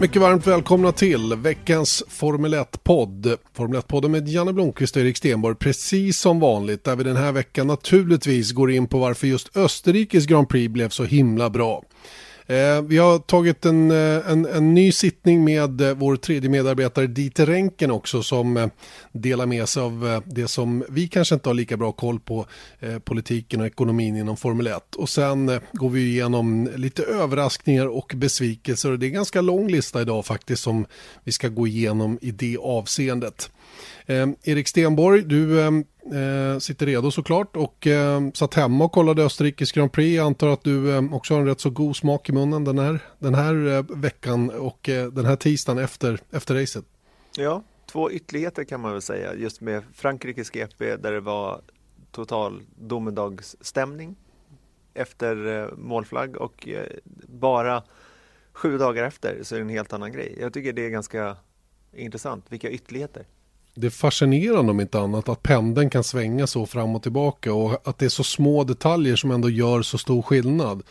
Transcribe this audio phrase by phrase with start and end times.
[0.00, 3.36] Mycket varmt välkomna till veckans Formel 1-podd.
[3.52, 7.32] Formel 1-podden med Janne Blomqvist och Erik Stenborg, precis som vanligt, där vi den här
[7.32, 11.82] veckan naturligtvis går in på varför just Österrikes Grand Prix blev så himla bra.
[12.48, 17.06] Eh, vi har tagit en, eh, en, en, ny sittning med eh, vår tredje medarbetare
[17.06, 18.66] Dieter Renken också som eh,
[19.12, 22.46] delar med sig av det som vi kanske inte har lika bra koll på
[23.04, 24.94] politiken och ekonomin inom Formel 1.
[24.94, 29.68] Och sen går vi igenom lite överraskningar och besvikelser och det är en ganska lång
[29.68, 30.86] lista idag faktiskt som
[31.24, 33.50] vi ska gå igenom i det avseendet.
[34.06, 39.24] Eh, Erik Stenborg, du ehm, eh, sitter redo såklart och eh, satt hemma och kollade
[39.24, 40.16] Österrikes Grand Prix.
[40.16, 42.78] Jag antar att du eh, också har en rätt så god smak i munnen den
[42.78, 46.84] här, den här eh, veckan och eh, den här tisdagen efter, efter racet.
[47.36, 49.34] Ja, två ytterligheter kan man väl säga.
[49.34, 51.60] Just med Frankrikes GP där det var
[52.10, 54.16] total domedagsstämning
[54.94, 56.86] efter eh, målflagg och eh,
[57.26, 57.82] bara
[58.52, 60.36] sju dagar efter så är det en helt annan grej.
[60.40, 61.36] Jag tycker det är ganska
[61.92, 62.44] intressant.
[62.48, 63.26] Vilka ytterligheter
[63.76, 67.88] det är fascinerande om inte annat att pendeln kan svänga så fram och tillbaka och
[67.88, 70.82] att det är så små detaljer som ändå gör så stor skillnad.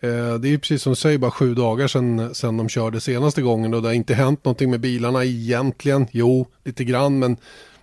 [0.00, 3.42] Eh, det är precis som du säger bara sju dagar sedan, sedan de körde senaste
[3.42, 6.06] gången och det har inte hänt någonting med bilarna egentligen.
[6.10, 7.36] Jo, lite grann men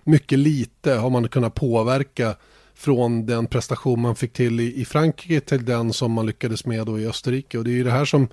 [0.04, 2.34] mycket lite har man kunnat påverka
[2.74, 6.98] från den prestation man fick till i, Frankrike till den som man lyckades med då
[6.98, 7.58] i Österrike.
[7.58, 8.28] Och det är ju det här som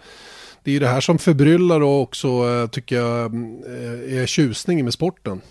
[0.63, 4.85] det är det här som förbryllar och också eh, tycker jag mm, eh, är tjusningen
[4.85, 5.41] med sporten.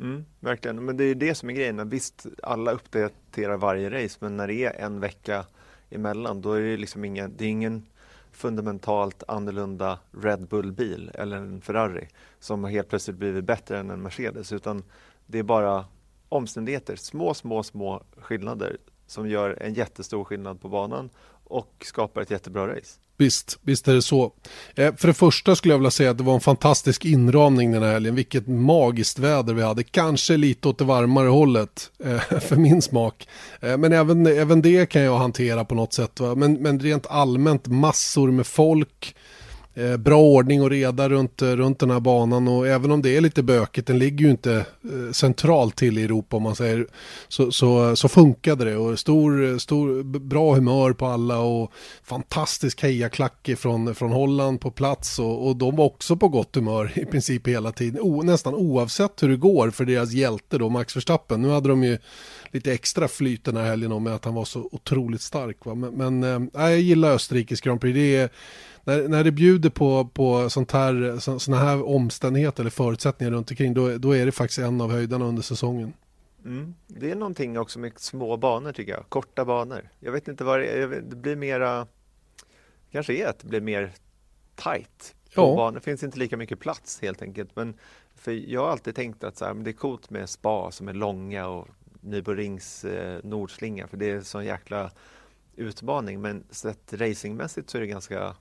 [0.00, 1.88] Mm, verkligen, men det är det som är grejen.
[1.88, 5.44] Visst, alla uppdaterar varje race, men när det är en vecka
[5.90, 7.86] emellan, då är det liksom inga, det är ingen
[8.32, 12.08] fundamentalt annorlunda Red Bull-bil eller en Ferrari
[12.38, 14.82] som helt plötsligt blivit bättre än en Mercedes, utan
[15.26, 15.84] det är bara
[16.28, 21.10] omständigheter, små, små, små skillnader som gör en jättestor skillnad på banan
[21.44, 23.00] och skapar ett jättebra race.
[23.20, 24.32] Visst, visst är det så.
[24.74, 27.82] Eh, för det första skulle jag vilja säga att det var en fantastisk inramning den
[27.82, 28.14] här helgen.
[28.14, 29.82] Vilket magiskt väder vi hade.
[29.82, 33.28] Kanske lite åt det varmare hållet eh, för min smak.
[33.60, 36.20] Eh, men även, även det kan jag hantera på något sätt.
[36.36, 39.14] Men, men rent allmänt massor med folk.
[39.74, 43.16] Eh, bra ordning och reda runt, eh, runt den här banan och även om det
[43.16, 44.54] är lite bökigt, den ligger ju inte
[44.84, 46.86] eh, centralt till i Europa om man säger,
[47.28, 51.72] så, så, så funkade det och stor, stor, bra humör på alla och
[52.04, 56.92] fantastisk hejaklack från, från Holland på plats och, och de var också på gott humör
[56.94, 60.96] i princip hela tiden, o, nästan oavsett hur det går för deras hjälte då, Max
[60.96, 61.42] Verstappen.
[61.42, 61.98] Nu hade de ju
[62.50, 65.64] lite extra flyt den här helgen med att han var så otroligt stark.
[65.64, 65.74] Va?
[65.74, 67.94] Men, men äh, jag gillar Österrikes Grand Prix.
[67.94, 68.30] Det är,
[68.84, 73.74] när, när det bjuder på, på sånt här, såna här omständigheter eller förutsättningar runt omkring
[73.74, 75.92] då, då är det faktiskt en av höjdarna under säsongen.
[76.44, 76.74] Mm.
[76.86, 79.88] Det är någonting också med små banor tycker jag, korta banor.
[80.00, 81.86] Jag vet inte vad det är, det blir mera,
[82.92, 83.92] kanske är att det blir mer
[84.54, 85.56] tight på ja.
[85.56, 85.74] banor.
[85.74, 87.56] Det finns inte lika mycket plats helt enkelt.
[87.56, 87.74] Men
[88.14, 90.88] för jag har alltid tänkt att så här, men det är coolt med spa som
[90.88, 91.68] är långa och
[92.00, 94.90] Nyborings eh, nordslinga för det är en sån jäkla
[95.56, 96.20] utmaning.
[96.20, 98.36] Men sett racingmässigt så är det ganska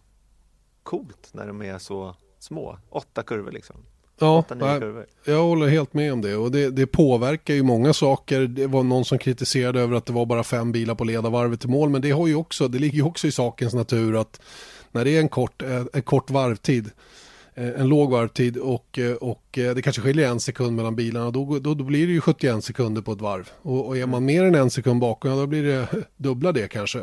[0.90, 2.78] coolt när de är så små.
[2.90, 3.76] Åtta kurvor liksom.
[4.20, 8.42] Ja, jag, jag håller helt med om det och det, det, påverkar ju många saker.
[8.42, 11.70] Det var någon som kritiserade över att det var bara fem bilar på ledarvarvet till
[11.70, 14.42] mål men det, har ju också, det ligger ju också i sakens natur att
[14.92, 16.92] när det är en kort, eh, en kort varvtid
[17.60, 21.32] Eh, en låg varvtid och, eh, och eh, det kanske skiljer en sekund mellan bilarna.
[21.32, 23.50] Då, då, då blir det ju 71 sekunder på ett varv.
[23.62, 26.68] Och, och är man mer än en sekund bakom, ja, då blir det dubbla det
[26.68, 27.00] kanske.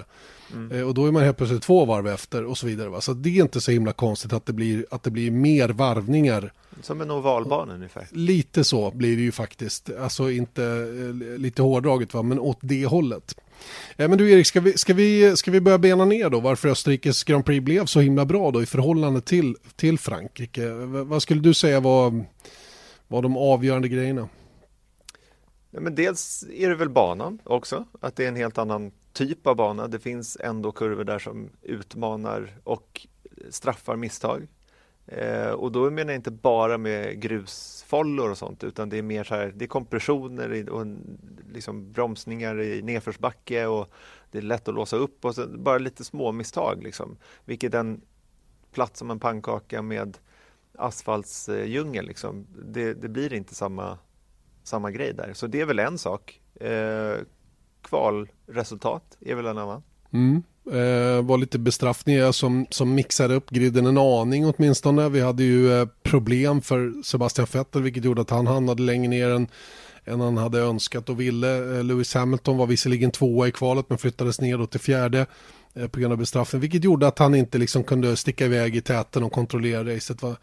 [0.54, 0.86] Mm.
[0.86, 2.88] Och då är man helt plötsligt två varv efter och så vidare.
[2.88, 3.00] Va?
[3.00, 6.52] Så det är inte så himla konstigt att det blir, att det blir mer varvningar.
[6.82, 8.08] Som en ovalbana ungefär.
[8.10, 9.90] Lite så blir det ju faktiskt.
[10.00, 10.86] Alltså inte
[11.38, 13.34] lite hårdraget va, men åt det hållet.
[13.96, 16.68] Eh, men du Erik, ska vi, ska, vi, ska vi börja bena ner då varför
[16.68, 20.68] Österrikes Grand Prix blev så himla bra då i förhållande till, till Frankrike?
[21.04, 22.24] Vad skulle du säga var,
[23.08, 24.28] var de avgörande grejerna?
[25.70, 29.46] Ja, men dels är det väl banan också, att det är en helt annan typ
[29.46, 29.88] av bana.
[29.88, 33.06] Det finns ändå kurvor där som utmanar och
[33.50, 34.46] straffar misstag.
[35.06, 39.24] Eh, och då menar jag inte bara med grusfollor och sånt utan det är mer
[39.24, 40.86] så här, det är kompressioner och
[41.52, 43.92] liksom bromsningar i nedförsbacke och
[44.30, 47.16] det är lätt att låsa upp och så, bara lite små misstag liksom.
[47.44, 48.00] Vilket en
[48.72, 50.18] plats som en pannkaka med
[50.78, 52.06] asfaltsdjungel.
[52.06, 52.46] Liksom.
[52.64, 53.98] Det, det, blir inte samma,
[54.62, 55.32] samma grej där.
[55.32, 56.40] Så det är väl en sak.
[56.54, 57.16] Eh,
[57.88, 59.82] kvalresultat är väl en annan.
[60.12, 60.42] Mm.
[60.66, 65.08] Eh, var lite bestraffningar som, som mixade upp griden en aning åtminstone.
[65.08, 69.30] Vi hade ju eh, problem för Sebastian Vettel vilket gjorde att han hamnade längre ner
[69.30, 69.48] än,
[70.06, 71.76] än han hade önskat och ville.
[71.76, 75.26] Eh, Lewis Hamilton var visserligen tvåa i kvalet men flyttades ner då till fjärde
[75.74, 78.80] eh, på grund av bestraffning, vilket gjorde att han inte liksom kunde sticka iväg i
[78.80, 80.22] täten och kontrollera racet.
[80.22, 80.36] Va?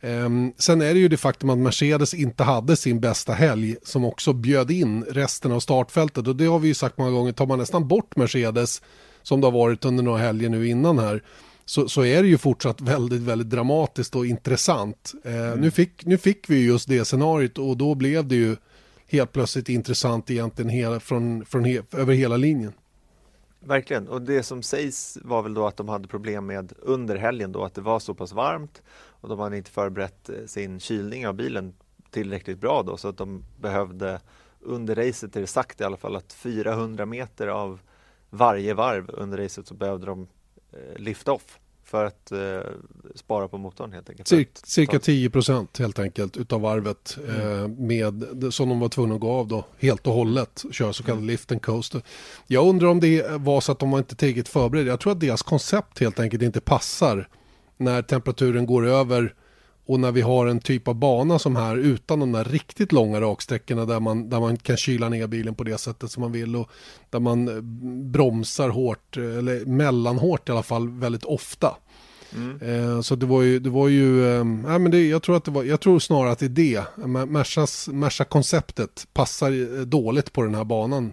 [0.00, 4.04] Um, sen är det ju det faktum att Mercedes inte hade sin bästa helg som
[4.04, 7.46] också bjöd in resten av startfältet och det har vi ju sagt många gånger, tar
[7.46, 8.82] man nästan bort Mercedes
[9.22, 11.22] som det har varit under några helger nu innan här
[11.70, 15.12] så, så är det ju fortsatt väldigt, väldigt dramatiskt och intressant.
[15.24, 15.60] Eh, mm.
[15.60, 18.56] nu, fick, nu fick vi just det scenariot och då blev det ju
[19.10, 22.72] helt plötsligt intressant egentligen hela, från, från he, över hela linjen.
[23.60, 27.52] Verkligen, och det som sägs var väl då att de hade problem med under helgen
[27.52, 31.26] då att det var så pass varmt och de hade inte förberett eh, sin kylning
[31.26, 31.74] av bilen
[32.10, 34.20] tillräckligt bra då så att de behövde
[34.60, 37.80] under racet är det sagt i alla fall att 400 meter av
[38.30, 40.28] varje varv under racet så behövde de
[40.72, 41.58] eh, lifta off
[41.90, 42.60] för att eh,
[43.14, 44.28] spara på motorn helt enkelt.
[44.28, 47.62] Cir cirka 10 procent helt enkelt utav varvet mm.
[47.62, 50.64] eh, med, som de var tvungna att gå av då helt och hållet.
[50.70, 51.26] Köra så kallad mm.
[51.28, 51.94] lift and coast.
[52.46, 54.90] Jag undrar om det var så att de var inte tillräckligt förberedda.
[54.90, 57.28] Jag tror att deras koncept helt enkelt inte passar
[57.76, 59.34] när temperaturen går över
[59.90, 63.20] och när vi har en typ av bana som här utan de där riktigt långa
[63.20, 66.56] raksträckorna där man, där man kan kyla ner bilen på det sättet som man vill
[66.56, 66.70] och
[67.10, 67.60] där man eh,
[68.12, 71.76] bromsar hårt, eller mellanhårt i alla fall, väldigt ofta.
[72.34, 72.60] Mm.
[72.62, 75.50] Eh, så det var ju, det var ju eh, men det, jag, tror att det
[75.50, 76.84] var, jag tror snarare att det är det,
[77.92, 81.12] Merca-konceptet passar eh, dåligt på den här banan.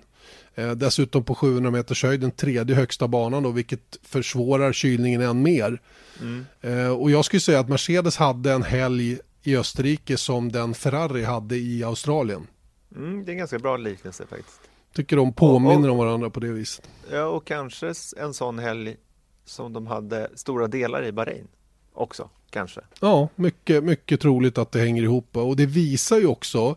[0.56, 5.42] Eh, dessutom på 700 meters höjd, den tredje högsta banan då, vilket försvårar kylningen än
[5.42, 5.82] mer.
[6.22, 6.46] Mm.
[6.62, 11.24] Eh, och jag skulle säga att Mercedes hade en helg i Österrike som den Ferrari
[11.24, 12.48] hade i Australien.
[12.96, 14.62] Mm, det är en ganska bra liknelse faktiskt.
[14.94, 16.90] Tycker de påminner och, och, om varandra på det viset.
[17.12, 18.96] Ja, och kanske en sån helg
[19.46, 21.48] som de hade stora delar i Bahrain
[21.94, 22.81] också, kanske.
[23.00, 25.38] Ja, mycket, mycket troligt att det hänger ihop.
[25.38, 26.75] Och det visar ju också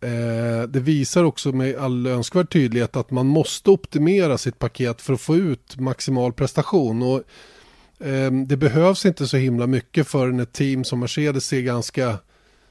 [0.00, 5.12] eh, det visar också med all önskvärd tydlighet att man måste optimera sitt paket för
[5.12, 7.02] att få ut maximal prestation.
[7.02, 7.22] Och
[8.46, 12.18] det behövs inte så himla mycket för ett team som Mercedes ser ganska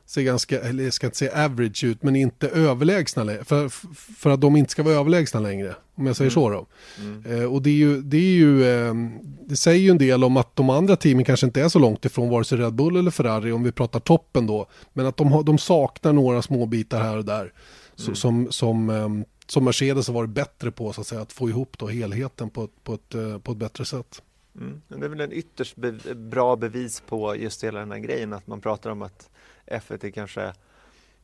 [0.06, 3.44] ser ganska, eller jag ska inte säga average ut, men inte överlägsna längre.
[3.44, 3.70] För,
[4.18, 6.34] för att de inte ska vara överlägsna längre, om jag säger mm.
[6.34, 6.66] så då.
[7.00, 7.42] Mm.
[7.42, 8.94] Eh, och det är ju, det är ju, eh,
[9.46, 12.06] det säger ju en del om att de andra teamen kanske inte är så långt
[12.06, 14.66] ifrån vare sig Red Bull eller Ferrari, om vi pratar toppen då.
[14.94, 17.42] Men att de, har, de saknar några små bitar här och där.
[17.42, 17.52] Mm.
[17.96, 21.78] Så, som, som, som Mercedes har varit bättre på, så att säga, att få ihop
[21.78, 24.22] då helheten på, på, ett, eh, på ett bättre sätt.
[24.56, 24.82] Mm.
[24.88, 28.48] Det är väl en ytterst be bra bevis på just hela den här grejen att
[28.48, 29.30] man pratar om att
[29.66, 30.54] F1 är kanske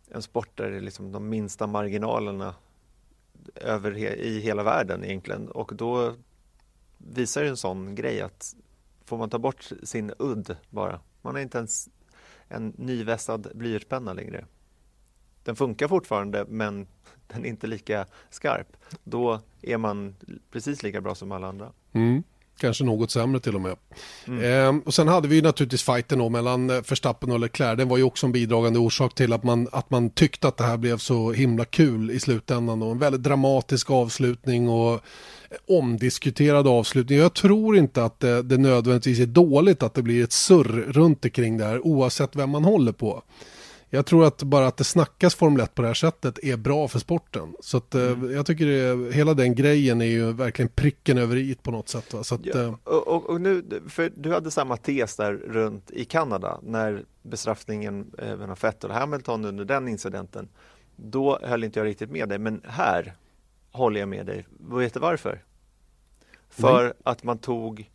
[0.10, 2.56] en sport där det är liksom de minsta marginalerna
[3.56, 6.16] över he i hela världen egentligen och då
[6.98, 8.56] visar en sån grej att
[9.06, 11.89] får man ta bort sin udd bara, man har inte ens
[12.48, 14.45] en nyvässad blyertspenna längre.
[15.44, 16.88] Den funkar fortfarande men
[17.28, 18.78] den är inte lika skarp.
[19.04, 20.16] Då är man
[20.51, 21.72] precis lika bra som alla andra.
[21.92, 22.24] Mm.
[22.59, 23.75] Kanske något sämre till och med.
[24.27, 24.44] Mm.
[24.44, 27.77] Ehm, och sen hade vi ju naturligtvis fighten då mellan eh, Verstappen och Leclerc.
[27.77, 30.64] Den var ju också en bidragande orsak till att man, att man tyckte att det
[30.64, 32.80] här blev så himla kul i slutändan.
[32.80, 32.92] Då.
[32.92, 35.02] En väldigt dramatisk avslutning och
[35.68, 37.18] omdiskuterad avslutning.
[37.19, 41.26] Jag tror inte att det, det nödvändigtvis är dåligt att det blir ett surr runt
[41.26, 43.23] omkring det här oavsett vem man håller på.
[43.94, 46.88] Jag tror att bara att det snackas Formel 1 på det här sättet är bra
[46.88, 47.56] för sporten.
[47.60, 48.31] Så att, eh, mm.
[48.31, 52.14] jag tycker det, hela den grejen är ju verkligen pricken över i på något sätt.
[52.14, 52.24] Va?
[52.24, 55.92] Så att, ja, eh, och, och, och, nu, för du hade samma tes där runt
[55.92, 60.50] i Kanada när bestraffningen även av Vettel och Hamilton under den incidenten.
[60.95, 63.14] Då höll inte jag riktigt med dig, men här
[63.71, 64.48] håller jag med dig.
[64.60, 65.44] Vet du varför?
[66.50, 66.94] För Nej.
[67.04, 67.90] att man tog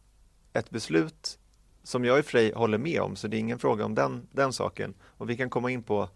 [0.53, 1.38] ett beslut
[1.87, 3.95] som jag i och för sig håller med om, så det är ingen fråga om
[3.95, 4.95] den, den saken.
[5.02, 6.09] Och vi kan komma in på,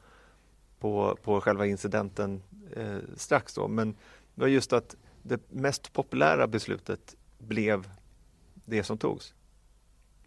[0.79, 2.43] på, på själva incidenten
[2.77, 3.93] eh, strax då, men
[4.35, 7.89] det var just att det mest populära beslutet blev
[8.65, 9.35] det som togs.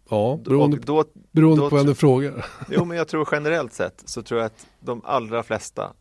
[0.08, 2.46] Ja, beroende, då, beroende då, på vem du frågar.
[2.70, 5.92] Jo, men jag tror generellt sett så tror jag att de allra flesta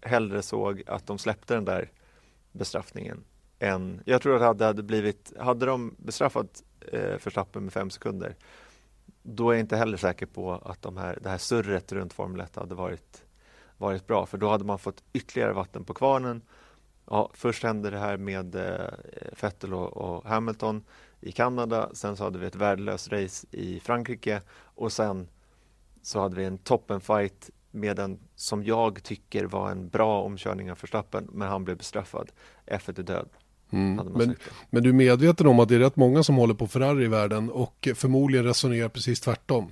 [0.00, 1.90] hellre såg att de släppte den där
[2.52, 3.24] bestraffningen
[3.58, 8.36] än, jag tror att det hade blivit, hade de bestraffat eh, Verstappen med fem sekunder
[9.26, 12.40] då är jag inte heller säker på att de här, det här surret runt Formel
[12.40, 13.24] 1 hade varit,
[13.76, 16.42] varit bra, för då hade man fått ytterligare vatten på kvarnen.
[17.10, 18.88] Ja, först hände det här med eh,
[19.40, 20.84] Vettel och, och, Hamilton
[21.20, 25.28] i Kanada, sen så hade vi ett värdelöst race i Frankrike och sen
[26.02, 30.78] så hade vi en toppenfight med en som jag tycker var en bra omkörning av
[30.80, 32.32] Verstappen, men han blev bestraffad.
[32.66, 33.28] F1 är död.
[33.74, 34.06] Mm.
[34.14, 34.36] Men,
[34.70, 37.08] men, du är medveten om att det är rätt många som håller på Ferrari i
[37.08, 39.70] världen och förmodligen resonerar precis tvärtom.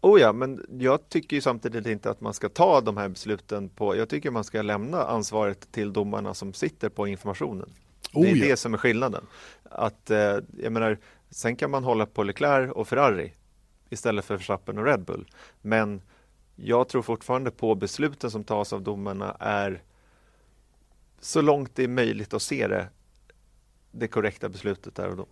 [0.00, 3.68] Oh ja, men jag tycker ju samtidigt inte att man ska ta de här besluten
[3.68, 7.70] på, jag tycker man ska lämna ansvaret till domarna som sitter på informationen.
[8.12, 8.44] Oh det är ja.
[8.44, 9.26] det som är skillnaden.
[9.64, 10.98] Att, eh, jag menar,
[11.30, 13.32] sen kan man hålla på Leclerc och Ferrari
[13.90, 15.26] istället för Verstappen och Red Bull.
[15.60, 16.02] Men
[16.56, 19.82] jag tror fortfarande på besluten som tas av domarna är
[21.20, 22.88] så långt det är möjligt att se det,
[23.92, 25.26] det korrekta beslutet där och då.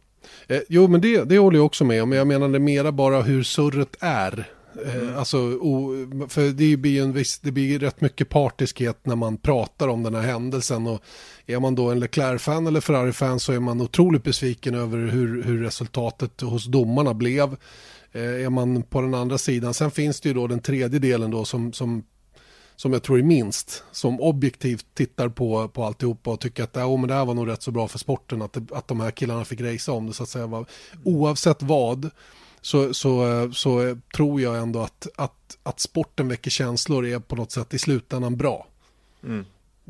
[0.49, 2.13] Eh, jo, men det, det håller jag också med om.
[2.13, 4.49] Jag menar det mera bara hur surret är.
[4.87, 5.19] Eh, mm.
[5.19, 5.93] Alltså, o,
[6.29, 10.15] för det blir, en viss, det blir rätt mycket partiskhet när man pratar om den
[10.15, 10.87] här händelsen.
[10.87, 11.03] Och
[11.47, 15.63] är man då en Leclerc-fan eller Ferrari-fan så är man otroligt besviken över hur, hur
[15.63, 17.57] resultatet hos domarna blev.
[18.13, 21.31] Eh, är man på den andra sidan, sen finns det ju då den tredje delen
[21.31, 22.03] då som, som
[22.81, 26.99] som jag tror är minst, som objektivt tittar på, på alltihopa och tycker att oh,
[27.01, 29.45] men det här var nog rätt så bra för sporten, att, att de här killarna
[29.45, 30.47] fick racea om det så att säga.
[30.47, 30.67] Var,
[31.05, 32.11] oavsett vad
[32.61, 37.53] så, så, så tror jag ändå att, att, att sporten väcker känslor är på något
[37.53, 38.67] sätt i slutändan bra.
[39.25, 39.45] Mm.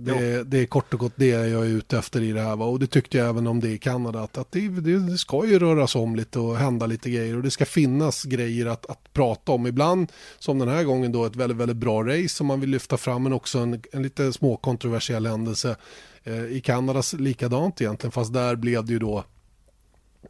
[0.05, 2.57] Det, det, är kort och gott det jag är ute efter i det här.
[2.57, 2.65] Va?
[2.65, 4.21] Och det tyckte jag även om det i Kanada.
[4.21, 7.37] Att, att det, det, ska ju röras om lite och hända lite grejer.
[7.37, 9.67] Och det ska finnas grejer att, att prata om.
[9.67, 12.97] Ibland, som den här gången, då ett väldigt, väldigt bra race som man vill lyfta
[12.97, 13.23] fram.
[13.23, 15.77] Men också en, en lite småkontroversiell händelse.
[16.25, 18.13] Eh, I Kanada likadant egentligen.
[18.13, 19.25] Fast där blev det ju då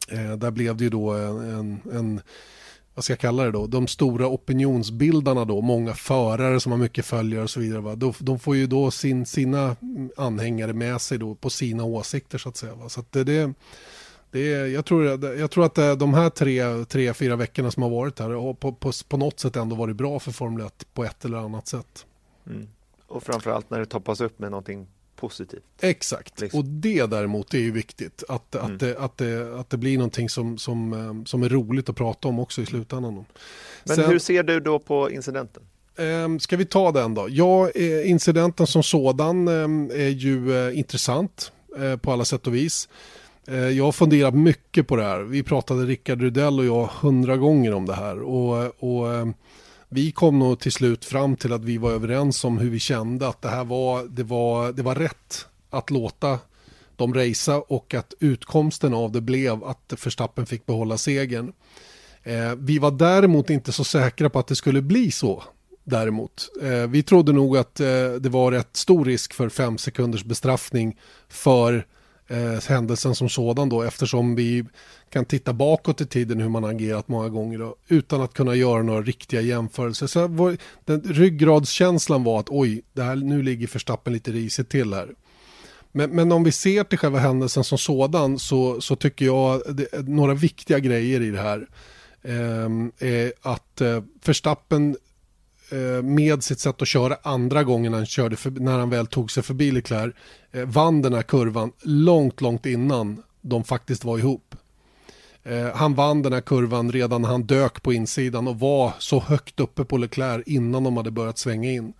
[0.07, 2.21] eh, där blev det ju då en, en, en
[2.95, 7.05] vad ska jag kalla det då, de stora opinionsbildarna då, många förare som har mycket
[7.05, 7.95] följare och så vidare, va?
[7.95, 9.75] De, de får ju då sin, sina
[10.17, 12.75] anhängare med sig då på sina åsikter så att säga.
[12.75, 12.89] Va?
[12.89, 13.53] Så att det, det,
[14.31, 17.89] det jag, tror, jag tror att eh, de här tre, tre, fyra veckorna som har
[17.89, 21.03] varit här har på, på, på något sätt ändå varit bra för Formel 1 på
[21.03, 22.05] ett eller annat sätt.
[22.47, 22.67] Mm.
[23.07, 24.87] Och framförallt när det toppas upp med någonting
[25.21, 25.63] positivt.
[25.81, 26.59] Exakt, liksom.
[26.59, 28.23] och det däremot är ju viktigt.
[28.29, 28.73] Att, mm.
[28.73, 31.95] att, det, att, det, att det blir någonting som, som, eh, som är roligt att
[31.95, 33.25] prata om också i slutändan.
[33.83, 35.63] Men Sen, hur ser du då på incidenten?
[35.95, 37.27] Eh, ska vi ta den då?
[37.29, 41.51] Ja, eh, incidenten som sådan eh, är ju eh, intressant
[42.01, 42.89] på alla sätt och vis.
[43.75, 45.19] Jag har funderat mycket på det här.
[45.19, 48.21] Vi pratade Rickard Rudell och jag hundra gånger om det här.
[48.21, 49.27] Och, och
[49.93, 53.27] vi kom nog till slut fram till att vi var överens om hur vi kände
[53.27, 56.39] att det här var, det var, det var rätt att låta
[56.95, 61.53] dem racea och att utkomsten av det blev att Verstappen fick behålla segern.
[62.23, 65.43] Eh, vi var däremot inte så säkra på att det skulle bli så.
[65.83, 66.49] Däremot.
[66.61, 67.87] Eh, vi trodde nog att eh,
[68.19, 71.85] det var rätt stor risk för fem sekunders bestraffning för
[72.31, 74.65] eh, händelsen som sådan då eftersom vi
[75.09, 78.83] kan titta bakåt i tiden hur man agerat många gånger då, utan att kunna göra
[78.83, 80.07] några riktiga jämförelser.
[80.07, 84.93] Så var, den, ryggradskänslan var att oj, det här, nu ligger förstappen lite risigt till
[84.93, 85.09] här.
[85.91, 90.07] Men, men, om vi ser till själva händelsen som sådan så, så tycker jag det,
[90.07, 91.67] några viktiga grejer i det här
[92.21, 94.95] eh, är att eh, Verstappen
[95.71, 99.31] Eh, med sitt sätt att köra andra gången han körde för, när han väl tog
[99.31, 100.13] sig förbi Leclerc
[100.51, 104.55] eh, vann den här kurvan långt, långt innan de faktiskt var ihop.
[105.43, 109.19] Eh, han vann den här kurvan redan när han dök på insidan och var så
[109.19, 111.93] högt uppe på Leclerc innan de hade börjat svänga in.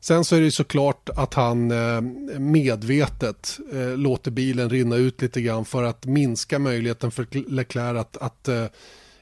[0.00, 2.00] Sen så är det såklart att han eh,
[2.38, 8.16] medvetet eh, låter bilen rinna ut lite grann för att minska möjligheten för Leclerc att,
[8.16, 8.48] att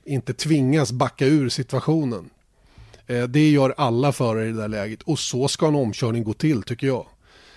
[0.05, 2.31] inte tvingas backa ur situationen.
[3.07, 6.33] Eh, det gör alla förare i det där läget och så ska en omkörning gå
[6.33, 7.07] till tycker jag.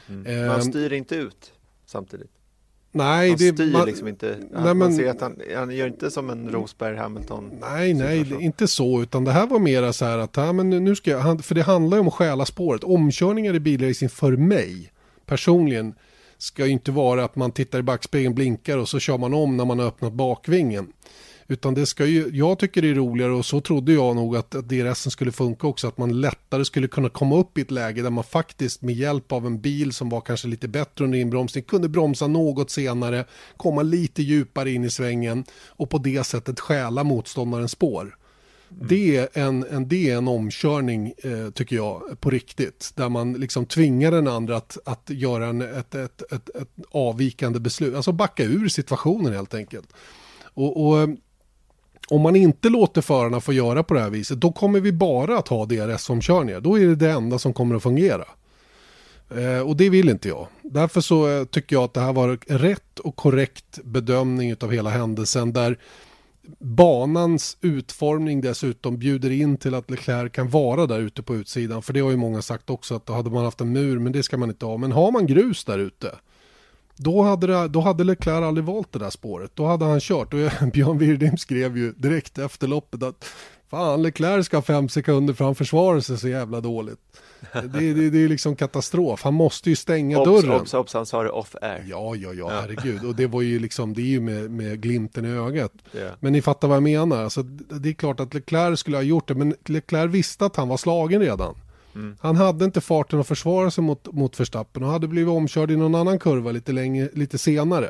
[0.09, 0.47] Mm.
[0.47, 1.53] Man styr inte ut
[1.85, 2.31] samtidigt.
[2.91, 4.37] Nej, man det, styr man, liksom inte.
[4.53, 7.51] Han, nej, man ser att han, han gör inte som en Rosberg Hamilton.
[7.61, 10.95] Nej, nej, inte så, utan det här var mera så här att, ja, men nu
[10.95, 12.83] ska jag, för det handlar ju om att stjäla spåret.
[12.83, 14.91] Omkörningar i bilracing för mig
[15.25, 15.93] personligen
[16.37, 19.57] ska ju inte vara att man tittar i backspegeln, blinkar och så kör man om
[19.57, 20.93] när man har öppnat bakvingen.
[21.51, 24.55] Utan det ska ju, jag tycker det är roligare och så trodde jag nog att,
[24.55, 25.87] att DRSen skulle funka också.
[25.87, 29.31] Att man lättare skulle kunna komma upp i ett läge där man faktiskt med hjälp
[29.31, 33.25] av en bil som var kanske lite bättre under inbromsning kunde bromsa något senare,
[33.57, 38.17] komma lite djupare in i svängen och på det sättet stjäla motståndarens spår.
[38.71, 38.87] Mm.
[38.87, 42.91] Det, är en, en, det är en omkörning, eh, tycker jag, på riktigt.
[42.95, 47.59] Där man liksom tvingar den andra att, att göra en, ett, ett, ett, ett avvikande
[47.59, 47.95] beslut.
[47.95, 49.93] Alltså backa ur situationen helt enkelt.
[50.53, 51.09] Och, och
[52.09, 55.37] om man inte låter förarna få göra på det här viset, då kommer vi bara
[55.37, 56.61] att ha DRS-omkörningar.
[56.61, 58.25] Då är det det enda som kommer att fungera.
[59.29, 60.47] Eh, och det vill inte jag.
[60.61, 64.89] Därför så eh, tycker jag att det här var rätt och korrekt bedömning av hela
[64.89, 65.77] händelsen där
[66.59, 71.81] banans utformning dessutom bjuder in till att Leclerc kan vara där ute på utsidan.
[71.81, 74.11] För det har ju många sagt också att då hade man haft en mur, men
[74.11, 74.77] det ska man inte ha.
[74.77, 76.15] Men har man grus där ute,
[77.01, 79.51] då hade, det, då hade Leclerc aldrig valt det där spåret.
[79.53, 80.33] Då hade han kört.
[80.33, 80.39] Och
[80.73, 83.25] Björn Wirdheim skrev ju direkt efter loppet att
[83.69, 86.99] fan Leclerc ska fem sekunder för han försvarar sig så jävla dåligt.
[87.53, 89.23] Det, det, det är liksom katastrof.
[89.23, 90.61] Han måste ju stänga Obs, dörren.
[90.61, 91.83] obs, obs, han sa det off air.
[91.87, 93.05] Ja, ja, ja, herregud.
[93.05, 95.73] Och det var ju liksom, det är ju med, med glimten i ögat.
[95.91, 96.09] Ja.
[96.19, 97.23] Men ni fattar vad jag menar.
[97.23, 100.67] Alltså, det är klart att Leclerc skulle ha gjort det, men Leclerc visste att han
[100.67, 101.55] var slagen redan.
[102.19, 105.75] Han hade inte farten att försvara sig mot, mot Verstappen och hade blivit omkörd i
[105.75, 107.89] någon annan kurva lite, länge, lite senare.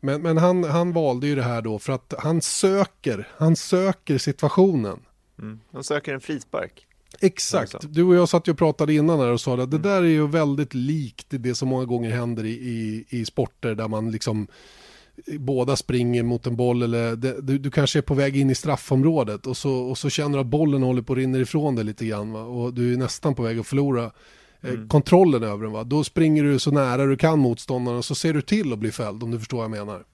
[0.00, 4.18] Men, men han, han valde ju det här då för att han söker, han söker
[4.18, 4.98] situationen.
[5.38, 5.60] Mm.
[5.70, 6.84] De söker en frispark.
[7.20, 10.02] Exakt, du och jag satt ju och pratade innan här och sa att det där
[10.02, 14.10] är ju väldigt likt det som många gånger händer i, i, i sporter där man
[14.10, 14.46] liksom
[15.26, 18.54] båda springer mot en boll eller det, du, du kanske är på väg in i
[18.54, 21.84] straffområdet och så, och så känner du att bollen håller på att rinna ifrån dig
[21.84, 22.42] lite grann va?
[22.42, 24.10] och du är nästan på väg att förlora
[24.60, 25.72] eh, kontrollen över den.
[25.72, 25.84] Va?
[25.84, 28.92] Då springer du så nära du kan motståndaren och så ser du till att bli
[28.92, 30.04] fälld om du förstår vad jag menar.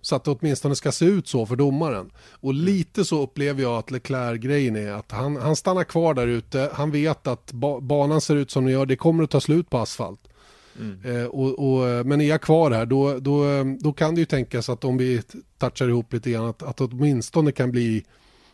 [0.00, 2.10] Så att det åtminstone ska se ut så för domaren.
[2.30, 6.70] Och lite så upplever jag att Leclerc-grejen är att han, han stannar kvar där ute.
[6.74, 8.86] Han vet att ba banan ser ut som den gör.
[8.86, 10.20] Det kommer att ta slut på asfalt.
[11.04, 13.44] Eh, och, och, men är jag kvar här då, då,
[13.80, 15.22] då kan det ju tänkas att om vi
[15.58, 18.04] touchar ihop lite grann att, att åtminstone kan bli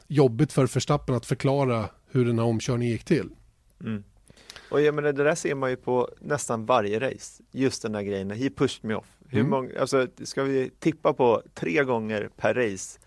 [0.09, 3.29] jobbigt för Verstappen att förklara hur den här omkörningen gick till.
[4.71, 7.43] Och jag menar, det där ser man ju på nästan varje race.
[7.51, 9.07] Just den där grejen, he pushed me off.
[9.29, 9.51] Hur Mm.
[9.51, 12.99] många, alltså, ska vi tippa på tre gånger per race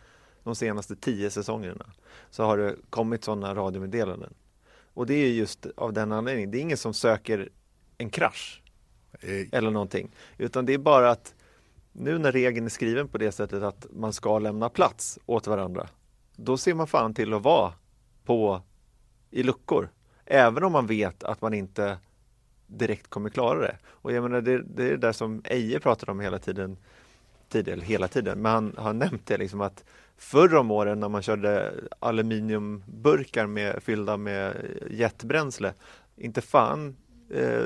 [0.43, 1.85] de senaste tio säsongerna
[2.29, 4.33] så har det kommit sådana radiomeddelanden.
[4.93, 6.51] Och det är just av den anledningen.
[6.51, 7.49] Det är ingen som söker
[7.97, 8.61] en krasch
[9.21, 10.11] Eh, eller någonting.
[10.37, 11.35] Utan det är bara att
[11.91, 15.87] nu när regeln är skriven på det sättet att man ska lämna plats åt varandra.
[16.35, 17.73] Då ser man fan till att vara
[18.25, 18.61] på
[19.31, 19.89] i luckor.
[20.25, 21.97] Även om man vet att man inte
[22.67, 23.77] direkt kommer klara det.
[23.87, 26.77] Och jag menar det, det är det där som Eje pratade om hela tiden
[27.49, 29.83] tidigare, hela tiden, men han har nämnt det liksom att
[30.17, 34.55] förr om åren när man körde aluminiumburkar med, fyllda med
[34.89, 35.73] jetbränsle,
[36.15, 36.95] inte fan
[37.29, 37.65] eh,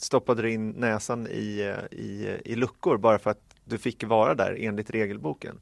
[0.00, 4.34] stoppade du in näsan i, eh, i, i luckor bara för att du fick vara
[4.34, 5.60] där enligt regelboken.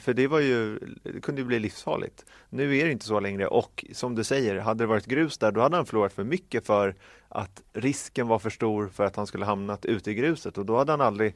[0.00, 2.24] För det var ju, det kunde ju bli livsfarligt.
[2.50, 5.52] Nu är det inte så längre och som du säger, hade det varit grus där
[5.52, 6.94] då hade han förlorat för mycket för
[7.28, 10.76] att risken var för stor för att han skulle hamnat ute i gruset och då
[10.78, 11.34] hade han aldrig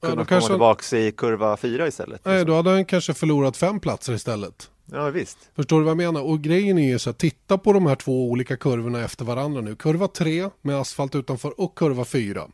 [0.00, 2.24] Ja, kunnat kanske komma han- tillbaka i kurva 4 istället.
[2.24, 4.70] Nej, då hade han kanske förlorat fem platser istället.
[4.94, 5.38] Ja visst.
[5.56, 6.22] Förstår du vad jag menar?
[6.22, 9.60] Och grejen är ju så att titta på de här två olika kurvorna efter varandra
[9.60, 9.76] nu.
[9.76, 12.48] Kurva 3 med asfalt utanför och kurva 4.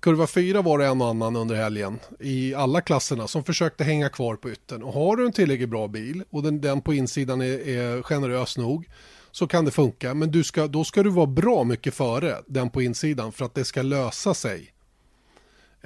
[0.00, 4.08] Kurva 4 var det en och annan under helgen i alla klasserna som försökte hänga
[4.08, 4.82] kvar på yttern.
[4.82, 8.58] Och har du en tillräckligt bra bil och den, den på insidan är, är generös
[8.58, 8.88] nog
[9.30, 10.14] så kan det funka.
[10.14, 13.54] Men du ska, då ska du vara bra mycket före den på insidan för att
[13.54, 14.72] det ska lösa sig.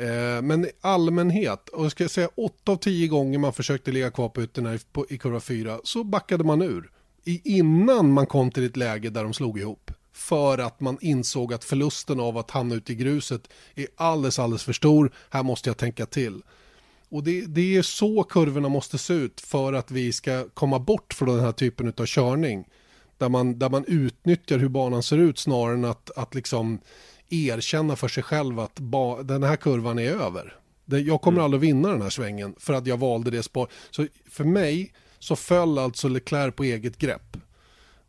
[0.02, 4.10] Eh, Men i allmänhet, och jag ska säga 8 av 10 gånger man försökte ligga
[4.10, 6.90] kvar på ytterna i, på, i kurva 4 så backade man ur.
[7.24, 9.90] I, innan man kom till ett läge där de slog ihop.
[10.12, 14.64] För att man insåg att förlusten av att hamna ute i gruset är alldeles, alldeles
[14.64, 15.12] för stor.
[15.30, 16.42] Här måste jag tänka till.
[17.08, 21.14] Och det, det är så kurvorna måste se ut för att vi ska komma bort
[21.14, 22.68] från den här typen av körning.
[23.18, 26.80] Där man, där man utnyttjar hur banan ser ut snarare än att, att liksom
[27.32, 30.56] erkänna för sig själv att ba, den här kurvan är över.
[30.84, 33.68] Jag kommer aldrig vinna den här svängen för att jag valde det spår.
[33.90, 37.36] Så för mig så föll alltså Leclerc på eget grepp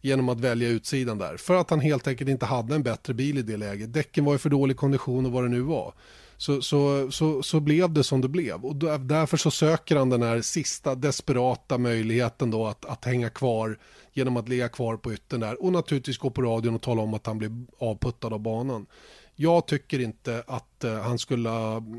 [0.02, 1.38] genom att välja utsidan där.
[1.38, 3.94] För att han helt enkelt inte hade en bättre bil i det läget.
[3.94, 5.94] Däcken var i för dålig kondition och vad det nu var.
[6.38, 8.66] Så, så, så, så blev det som det blev.
[8.66, 13.78] Och därför så söker han den här sista desperata möjligheten då att, att hänga kvar
[14.14, 15.64] genom att ligga kvar på yttern där.
[15.64, 18.86] Och naturligtvis gå på radion och tala om att han blir avputtad av banan.
[19.36, 21.50] Jag tycker inte att eh, han skulle,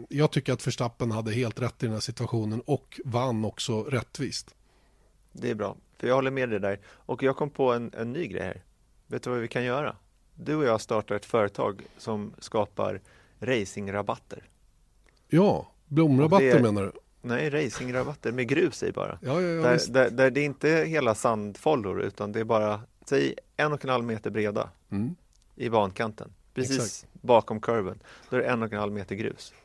[0.09, 4.55] jag tycker att Verstappen hade helt rätt i den här situationen och vann också rättvist.
[5.33, 6.81] Det är bra, för jag håller med dig där.
[6.87, 8.63] Och jag kom på en, en ny grej här.
[9.07, 9.97] Vet du vad vi kan göra?
[10.35, 13.01] Du och jag startar ett företag som skapar
[13.39, 14.49] racingrabatter.
[15.29, 16.93] Ja, blomrabatter det- menar du?
[17.25, 19.19] Nej, racingrabatter med grus i bara.
[19.23, 22.81] Ja, ja, ja där, där, där det är inte hela sandfollor utan det är bara,
[23.09, 25.15] säg en och en halv meter breda Mm.
[25.57, 26.31] i bankanten.
[26.55, 27.07] Precis Exakt.
[27.23, 27.99] bakom kurven.
[28.31, 29.53] Då är det en och en halv meter grus.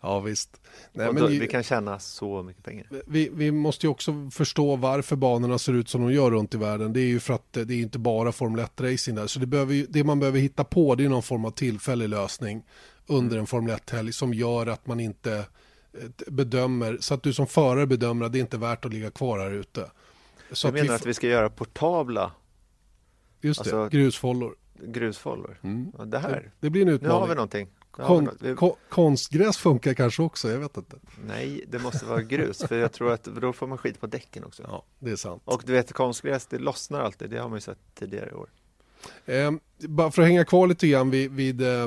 [0.00, 0.60] Ja, visst.
[0.92, 2.86] Nej, då, ju- vi kan tjäna så mycket pengar.
[3.06, 6.58] vi, vi måste ju också förstå varför banorna ser ut som de gör runt i
[6.58, 6.92] världen.
[6.92, 9.26] Det är ju för att eh, det är inte bara Formel 1-racing där.
[9.26, 12.62] Så det, behöver, det man behöver hitta på det är någon form av tillfällig lösning
[13.06, 15.44] under en Formel 1-helg som gör att man inte
[16.26, 19.38] bedömer, så att du som förare bedömer att det inte är värt att ligga kvar
[19.38, 19.90] här ute.
[20.52, 20.94] Så jag menar vi...
[20.94, 22.32] att vi ska göra portabla
[23.40, 24.56] Just det, alltså, grusfållor.
[24.82, 25.60] Grusfållor.
[25.62, 25.92] Mm.
[26.06, 26.30] Det här.
[26.30, 27.14] Det, det, blir en utmaning.
[27.14, 27.68] Nu har vi någonting.
[27.90, 28.56] Kon, vi...
[28.88, 30.96] konstgräs funkar kanske också, jag vet inte.
[31.26, 34.44] Nej, det måste vara grus, för jag tror att då får man skit på däcken
[34.44, 34.62] också.
[34.62, 35.42] Ja, det är sant.
[35.44, 38.48] Och du vet, konstgräs, det lossnar alltid, det har man ju sett tidigare i år.
[39.26, 41.86] Eh, bara för att hänga kvar lite grann vid, vid, eh,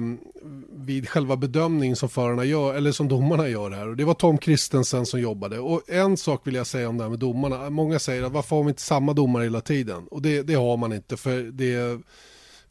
[0.71, 3.87] vid själva bedömningen som förarna gör, eller som domarna gör här.
[3.87, 5.59] Och det var Tom Kristensen som jobbade.
[5.59, 7.69] Och en sak vill jag säga om det här med domarna.
[7.69, 10.07] Många säger att varför har vi inte samma domare hela tiden?
[10.11, 12.01] Och det, det har man inte, för det,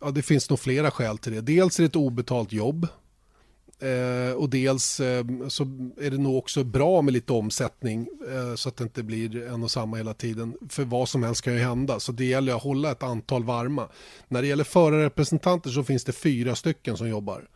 [0.01, 1.41] ja, det finns nog flera skäl till det.
[1.41, 2.87] Dels är det ett obetalt jobb.
[3.81, 5.63] Eh, och dels eh, så
[6.01, 9.63] är det nog också bra med lite omsättning eh, så att det inte blir en
[9.63, 10.57] och samma hela tiden.
[10.69, 13.89] För vad som helst kan ju hända så det gäller att hålla ett antal varma.
[14.29, 17.49] När det gäller förarrepresentanter så finns det fyra stycken som jobbar.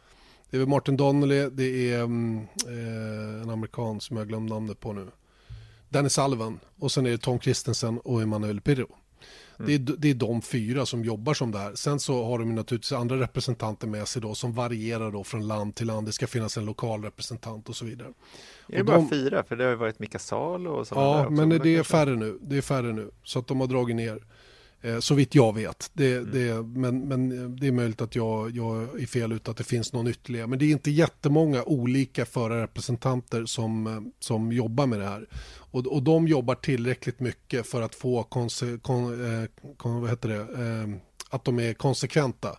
[0.51, 4.93] Det är Martin Donnelly, det är mm, eh, en amerikan som jag glömde namnet på
[4.93, 5.07] nu.
[5.89, 8.87] Dennis Alvan, och sen är det Tom Christensen och Emanuel Pirro.
[9.59, 11.75] Det, är, det är de fyra som jobbar som det här.
[11.75, 15.75] Sen så har de naturligtvis andra representanter med sig då som varierar då från land
[15.75, 16.07] till land.
[16.07, 18.09] Det ska finnas en lokal representant och så vidare.
[18.69, 19.09] Är det bara de...
[19.09, 19.45] fyra?
[19.45, 22.39] För det har ju varit Mika Salo och sådana Ja, men det är färre nu.
[22.43, 23.11] Det är färre nu.
[23.23, 24.23] Så att de har dragit ner.
[24.85, 25.91] Eh, så vitt jag vet.
[25.93, 26.31] Det, mm.
[26.33, 29.93] det, men, men det är möjligt att jag, jag är fel ut att det finns
[29.93, 30.47] någon ytterligare.
[30.47, 35.29] Men det är inte jättemånga olika förarrepresentanter som, eh, som jobbar med det här.
[35.57, 40.29] Och, och de jobbar tillräckligt mycket för att få konse, kon, eh, kon, vad heter
[40.29, 42.59] det, eh, att de är konsekventa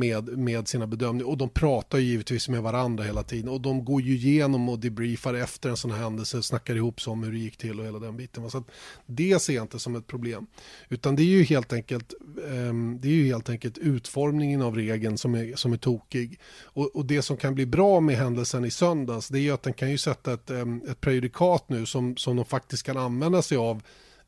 [0.00, 1.30] med, med sina bedömningar.
[1.30, 3.48] Och de pratar givetvis med varandra hela tiden.
[3.48, 7.10] Och de går ju igenom och debriefar efter en sån här händelse, snackar ihop sig
[7.10, 8.50] om hur det gick till och hela den biten.
[8.50, 8.70] Så att
[9.06, 10.46] det ser jag inte som ett problem.
[10.88, 12.14] Utan det är ju helt enkelt,
[12.50, 16.40] ehm, det är ju helt enkelt utformningen av regeln som är, som är tokig.
[16.62, 19.62] Och, och, det som kan bli bra med händelsen i söndags, det är ju att
[19.62, 23.42] den kan ju sätta ett, ehm, ett prejudikat nu som, som de faktiskt kan använda
[23.42, 23.82] sig av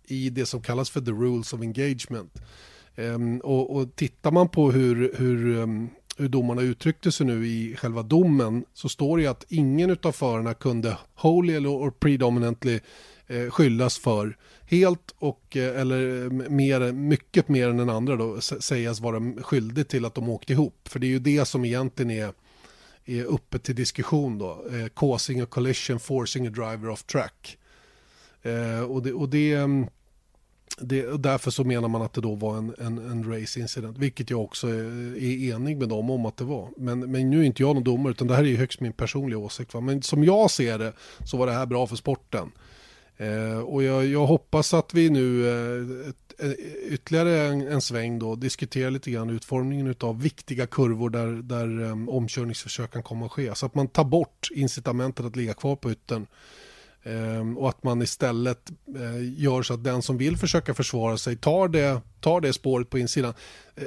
[0.07, 2.43] i det som kallas för the rules of engagement.
[2.97, 7.77] Um, och, och tittar man på hur, hur, um, hur domarna uttryckte sig nu i
[7.77, 12.81] själva domen så står det ju att ingen av förarna kunde wholly eller predominantly
[13.27, 18.41] eh, skyllas för helt och eh, eller eh, mer, mycket mer än den andra då
[18.41, 20.89] sägas vara skyldig till att de åkte ihop.
[20.89, 22.33] För det är ju det som egentligen är,
[23.05, 24.65] är uppe till diskussion då.
[24.73, 27.59] Eh, causing a collision, forcing a driver off track.
[28.43, 29.87] Eh, och det, och det ehm,
[30.79, 34.31] det, därför så menar man att det då var en, en, en race incident, vilket
[34.31, 36.69] jag också är, är, enig med dem om att det var.
[36.77, 39.39] Men, men nu är inte jag någon domare, utan det här är högst min personliga
[39.39, 39.75] åsikt.
[39.75, 39.81] Va?
[39.81, 40.93] Men som jag ser det
[41.25, 42.53] så var det här bra för sporten.
[43.17, 48.19] Eh, och jag, jag, hoppas att vi nu eh, ett, eh, ytterligare en, en, sväng
[48.19, 53.33] då diskuterar lite grann utformningen av viktiga kurvor där, där eh, omkörningsförsök kan komma att
[53.33, 53.55] ske.
[53.55, 56.27] Så att man tar bort incitamentet att ligga kvar på yttern
[57.05, 61.37] Ehm, och att man istället eh, gör så att den som vill försöka försvara sig
[61.37, 63.35] tar det, tar det spåret på insidan.
[63.77, 63.85] Eh,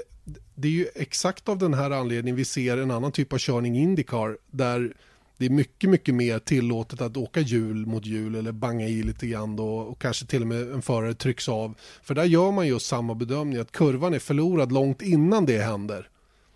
[0.56, 3.78] det är ju exakt av den här anledningen vi ser en annan typ av körning
[3.78, 4.94] i Indycar där
[5.38, 9.28] det är mycket, mycket mer tillåtet att åka hjul mot hjul eller banga i lite
[9.28, 11.76] grann då, och kanske till och med en förare trycks av.
[12.04, 16.10] För där gör man just samma bedömning att kurvan är förlorad långt innan det händer.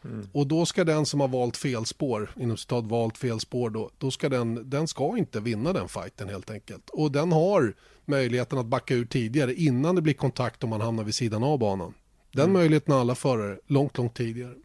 [0.03, 0.27] Mm.
[0.31, 3.89] Och då ska den som har valt fel spår, inom citat valt fel spår då,
[3.97, 6.89] då ska den, den ska inte vinna den fighten helt enkelt.
[6.89, 7.73] Och den har
[8.05, 11.59] möjligheten att backa ur tidigare innan det blir kontakt om man hamnar vid sidan av
[11.59, 11.93] banan.
[12.31, 12.53] Den mm.
[12.53, 14.55] möjligheten har alla förare långt, långt tidigare.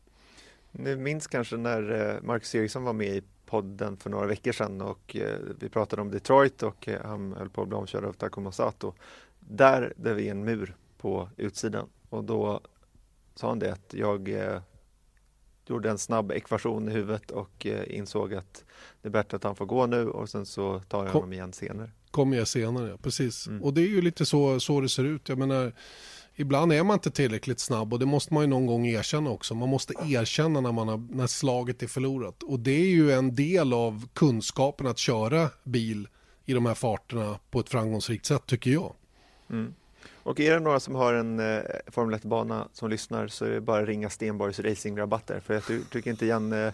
[0.72, 4.80] Ni minns kanske när eh, Marcus Eriksson var med i podden för några veckor sedan
[4.80, 8.12] och eh, vi pratade om Detroit och eh, han höll på att bli omkörd av
[8.12, 8.92] Takuma Sato.
[9.40, 12.60] Där, där vi en mur på utsidan och då
[13.34, 14.28] sa han det att jag
[15.66, 18.64] gjorde en snabb ekvation i huvudet och eh, insåg att
[19.02, 21.32] det är bättre att han får gå nu och sen så tar jag Kom, honom
[21.32, 21.90] igen senare.
[22.10, 23.46] Kommer jag senare, ja, precis.
[23.46, 23.62] Mm.
[23.62, 25.28] Och det är ju lite så, så det ser ut.
[25.28, 25.72] Jag menar,
[26.34, 29.54] ibland är man inte tillräckligt snabb och det måste man ju någon gång erkänna också.
[29.54, 32.42] Man måste erkänna när, man har, när slaget är förlorat.
[32.42, 36.08] Och det är ju en del av kunskapen att köra bil
[36.44, 38.94] i de här farterna på ett framgångsrikt sätt tycker jag.
[39.50, 39.74] Mm.
[40.24, 43.60] Och är det några som har en eh, Formel 1-bana som lyssnar så är det
[43.60, 46.72] bara att ringa Stenborgs racingrabatter för jag tycker inte Janne,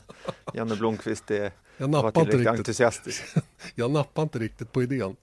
[0.55, 3.23] Janne Blomqvist är jag var tillräckligt entusiastisk.
[3.75, 5.17] jag nappar inte riktigt på idén.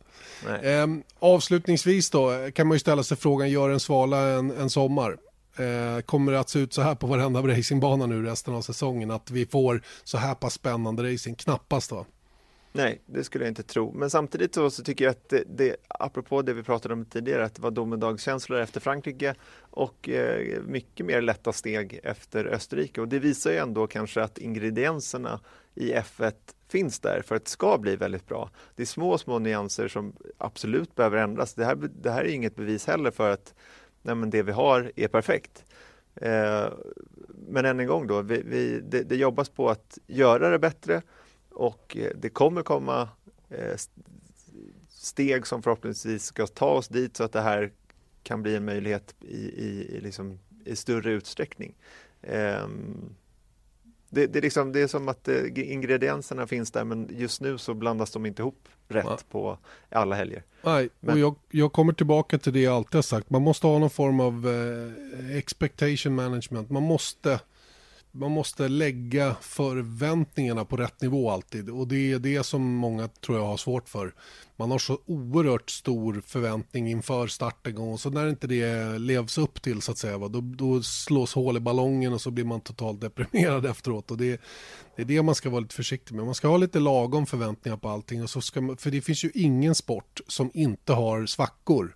[0.61, 0.87] Eh,
[1.19, 5.17] avslutningsvis då kan man ju ställa sig frågan, gör en svala en, en sommar?
[5.57, 9.11] Eh, kommer det att se ut så här på varenda racingbana nu resten av säsongen?
[9.11, 11.35] Att vi får så här pass spännande racing?
[11.37, 12.05] Knappast va?
[12.77, 13.91] Nej, det skulle jag inte tro.
[13.93, 17.45] Men samtidigt så, så tycker jag att det, det, apropå det vi pratade om tidigare,
[17.45, 23.01] att det var domedagskänslor efter Frankrike och eh, mycket mer lätta steg efter Österrike.
[23.01, 25.39] Och det visar ju ändå kanske att ingredienserna
[25.75, 26.33] i F1
[26.67, 28.49] finns där för att det ska bli väldigt bra.
[28.75, 31.53] Det är små, små nyanser som absolut behöver ändras.
[31.53, 33.53] Det här, det här är inget bevis heller för att
[34.01, 35.65] nej, det vi har är perfekt.
[36.15, 36.67] Eh,
[37.47, 41.01] men än en gång då, vi, vi, det, det, jobbas på att göra det bättre
[41.57, 43.09] och eh, det kommer komma
[43.49, 43.75] eh,
[44.89, 47.71] steg som förhoppningsvis ska ta oss dit så att det här
[48.23, 51.75] kan bli en möjlighet i, i, i, liksom, i större utsträckning.
[52.21, 53.15] Um,
[54.09, 57.57] det, det, är liksom, det är som att eh, ingredienserna finns där men just nu
[57.57, 59.17] så blandas de inte ihop rätt ja.
[59.29, 59.57] på
[59.89, 60.43] alla helger.
[60.61, 61.13] Nej, men...
[61.13, 63.29] och jag, jag, kommer tillbaka till det jag alltid har sagt.
[63.29, 66.69] Man måste ha någon form av eh, expectation management.
[66.69, 67.39] Man måste
[68.11, 73.37] man måste lägga förväntningarna på rätt nivå alltid och det är det som många tror
[73.37, 74.13] jag har svårt för.
[74.55, 79.61] Man har så oerhört stor förväntning inför starten och så när inte det levs upp
[79.61, 83.01] till så att säga, då, då slås hål i ballongen och så blir man totalt
[83.01, 84.41] deprimerad efteråt och det,
[84.95, 86.25] det är det man ska vara lite försiktig med.
[86.25, 89.23] Man ska ha lite lagom förväntningar på allting och så ska man, för det finns
[89.23, 91.95] ju ingen sport som inte har svackor.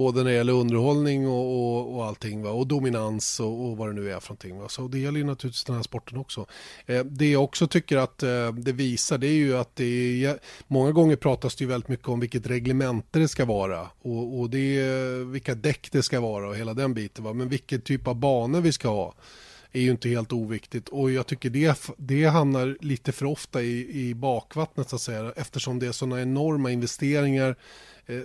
[0.00, 2.50] Både när det gäller underhållning och, och, och allting va?
[2.50, 4.58] och dominans och, och, vad det nu är för någonting.
[4.58, 4.68] Va?
[4.68, 6.46] Så det gäller ju naturligtvis den här sporten också.
[6.86, 10.38] Eh, det jag också tycker att eh, det visar det är ju att det är,
[10.66, 14.50] många gånger pratas det ju väldigt mycket om vilket reglemente det ska vara och, och
[14.50, 17.24] det är, vilka däck det ska vara och hela den biten.
[17.24, 17.32] Va?
[17.32, 19.14] Men vilken typ av banor vi ska ha
[19.72, 24.00] är ju inte helt oviktigt och jag tycker det, det hamnar lite för ofta i,
[24.08, 27.56] i bakvattnet så att säga eftersom det är sådana enorma investeringar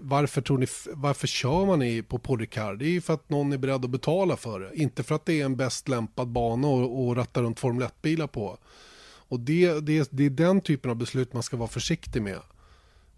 [0.01, 2.75] varför, tror ni, varför kör man i, på Polycar?
[2.75, 4.71] Det är ju för att någon är beredd att betala för det.
[4.75, 8.57] Inte för att det är en bäst lämpad bana att ratta runt Formel 1-bilar på.
[9.27, 12.39] Och det, det, det är den typen av beslut man ska vara försiktig med.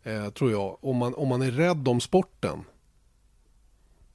[0.03, 0.77] Eh, tror jag.
[0.81, 2.59] Om man, om man är rädd om sporten.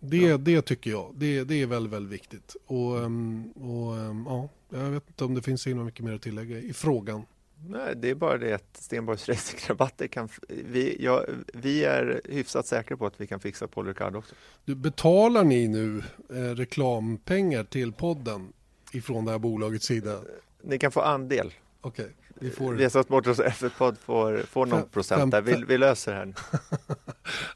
[0.01, 0.37] Det, ja.
[0.37, 1.13] det tycker jag.
[1.15, 2.57] Det, det är väldigt, väldigt viktigt.
[2.67, 6.23] Och, ehm, och ehm, ja, jag vet inte om det finns något mycket mer att
[6.23, 7.23] tillägga i frågan.
[7.69, 10.29] Nej, det är bara det att Stenborgs racingrabatter kan...
[10.49, 14.35] Vi, ja, vi är hyfsat säkra på att vi kan fixa Paul Ricard också.
[14.65, 18.53] Du, betalar ni nu eh, reklampengar till podden
[18.93, 20.21] ifrån det här bolagets sida?
[20.63, 21.53] Ni kan få andel.
[21.81, 22.05] Okej.
[22.05, 22.15] Okay.
[22.35, 22.75] Vi får...
[22.75, 25.43] Vesas Motors F1-podd får, får någon procent där.
[25.43, 26.35] Vi, vi löser det här.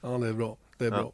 [0.02, 0.56] ja, det är bra.
[0.78, 0.96] Det är ja.
[0.96, 1.12] bra.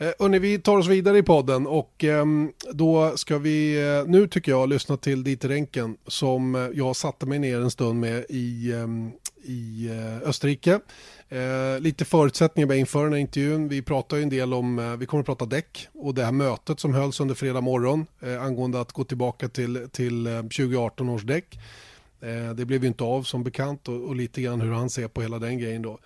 [0.00, 2.24] Eh, vi tar oss vidare i podden och eh,
[2.72, 7.26] då ska vi eh, nu tycker jag lyssna till Dieter Renken som eh, jag satte
[7.26, 9.10] mig ner en stund med i, ehm,
[9.42, 10.80] i eh, Österrike.
[11.28, 13.68] Eh, lite förutsättningar inför den här intervjun.
[13.68, 16.32] Vi pratar ju en del om, eh, vi kommer att prata däck och det här
[16.32, 21.08] mötet som hölls under fredag morgon eh, angående att gå tillbaka till, till eh, 2018
[21.08, 21.58] års däck.
[22.20, 25.08] Eh, det blev ju inte av som bekant och, och, lite grann hur han ser
[25.08, 25.98] på hela den grejen då.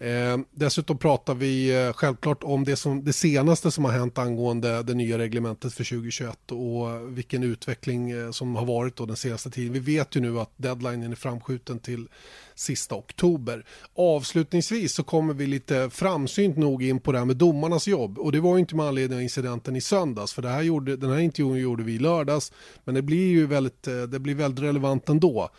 [0.00, 4.82] Eh, dessutom pratar vi eh, självklart om det, som, det senaste som har hänt angående
[4.82, 9.50] det nya reglementet för 2021 och vilken utveckling eh, som har varit då den senaste
[9.50, 9.72] tiden.
[9.72, 12.08] Vi vet ju nu att deadlinen är framskjuten till
[12.54, 13.64] sista oktober.
[13.94, 18.32] Avslutningsvis så kommer vi lite framsynt nog in på det här med domarnas jobb och
[18.32, 21.10] det var ju inte med anledning av incidenten i söndags för det här gjorde, den
[21.10, 22.52] här intervjun gjorde vi i lördags
[22.84, 25.50] men det blir ju väldigt, eh, det blir väldigt relevant ändå.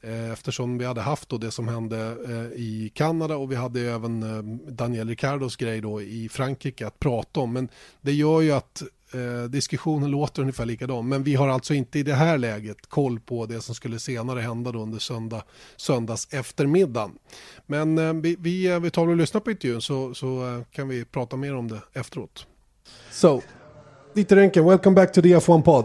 [0.00, 3.80] Eh, eftersom vi hade haft då det som hände eh, i Kanada och vi hade
[3.80, 7.52] även eh, Daniel Ricardos grej då i Frankrike att prata om.
[7.52, 7.68] Men
[8.00, 8.82] det gör ju att
[9.48, 11.08] diskussionen låter ungefär likadan.
[11.08, 14.40] Men vi har alltså inte i det här läget koll på det som skulle senare
[14.40, 15.42] hända då under söndag,
[15.76, 17.10] söndags eftermiddagen.
[17.66, 21.54] Men vi, vi, vi tar och lyssnar på intervjun så, så kan vi prata mer
[21.54, 22.46] om det efteråt.
[23.10, 23.42] So,
[24.14, 25.84] Dieter Enken, welcome back to the F1 pod.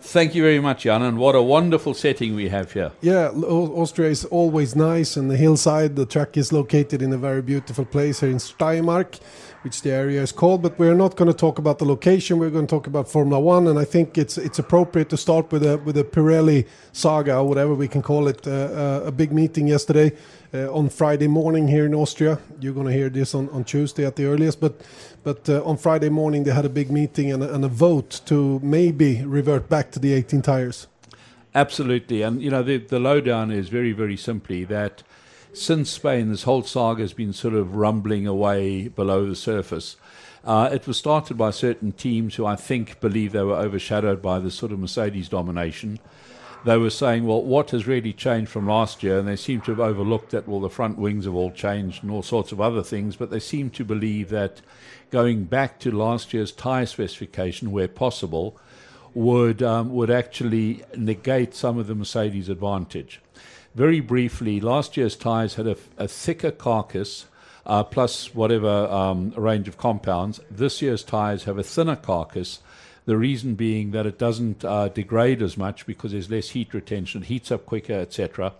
[0.00, 2.92] Thank you very much, Jan, and what a wonderful setting we have here.
[3.00, 7.42] Yeah, Austria is always nice, and the hillside, the track is located in a very
[7.42, 9.18] beautiful place here in Steiermark,
[9.62, 10.62] which the area is called.
[10.62, 12.38] But we're not going to talk about the location.
[12.38, 15.50] We're going to talk about Formula One, and I think it's it's appropriate to start
[15.50, 18.46] with a with a Pirelli saga, or whatever we can call it.
[18.46, 20.12] Uh, uh, a big meeting yesterday
[20.52, 22.38] on Friday morning here in Austria.
[22.60, 24.80] You're going to hear this on, on Tuesday at the earliest, but
[25.22, 28.58] but uh, on Friday morning, they had a big meeting and, and, a vote to
[28.62, 30.86] maybe revert back to the 18 tires.
[31.54, 32.22] Absolutely.
[32.22, 35.02] And, you know, the, the lowdown is very, very simply that
[35.52, 39.96] since Spain, this whole saga has been sort of rumbling away below the surface.
[40.44, 44.38] Uh, it was started by certain teams who I think believe they were overshadowed by
[44.38, 45.98] the sort of Mercedes domination
[46.64, 49.18] they were saying, well, what has really changed from last year?
[49.18, 52.10] And they seem to have overlooked that, well, the front wings have all changed and
[52.10, 54.60] all sorts of other things, but they seem to believe that
[55.10, 58.58] going back to last year's tyre specification where possible
[59.14, 63.20] would, um, would actually negate some of the Mercedes advantage.
[63.74, 67.26] Very briefly, last year's tyres had a, a thicker carcass.
[67.66, 70.40] Uh, plus whatever um, range of compounds.
[70.50, 72.60] This year's tyres have a thinner carcass
[73.08, 77.22] the reason being that it doesn't uh, degrade as much because there's less heat retention,
[77.22, 78.52] it heats up quicker, etc.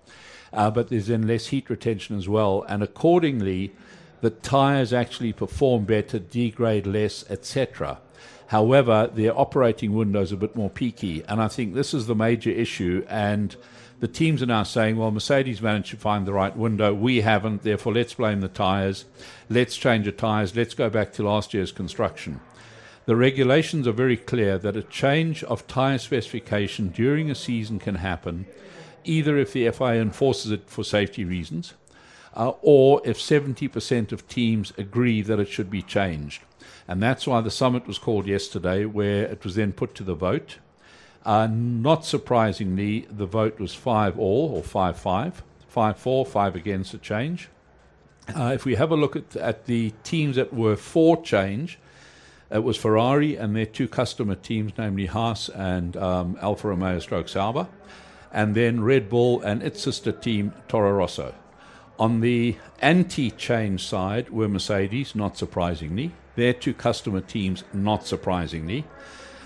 [0.54, 3.74] uh, but there's then less heat retention as well, and accordingly,
[4.22, 7.98] the tyres actually perform better, degrade less, etc.
[8.46, 12.14] However, their operating window is a bit more peaky, and I think this is the
[12.14, 13.04] major issue.
[13.06, 13.54] And
[14.00, 16.94] the teams are now saying, well, Mercedes managed to find the right window.
[16.94, 17.64] We haven't.
[17.64, 19.04] Therefore, let's blame the tyres.
[19.50, 20.56] Let's change the tyres.
[20.56, 22.40] Let's go back to last year's construction.
[23.08, 27.94] The regulations are very clear that a change of tyre specification during a season can
[27.94, 28.44] happen
[29.02, 31.72] either if the FIA enforces it for safety reasons
[32.36, 36.42] uh, or if 70% of teams agree that it should be changed.
[36.86, 40.14] And that's why the summit was called yesterday, where it was then put to the
[40.14, 40.58] vote.
[41.24, 46.92] Uh, not surprisingly, the vote was 5 all, or 5 5, 5 4, 5 against
[46.92, 47.48] the change.
[48.36, 51.78] Uh, if we have a look at, at the teams that were for change,
[52.50, 57.28] it was Ferrari and their two customer teams, namely Haas and um, Alfa Romeo Stroke
[57.28, 57.68] Sauber,
[58.32, 61.34] and then Red Bull and its sister team, Toro Rosso.
[61.98, 68.84] On the anti change side were Mercedes, not surprisingly, their two customer teams, not surprisingly.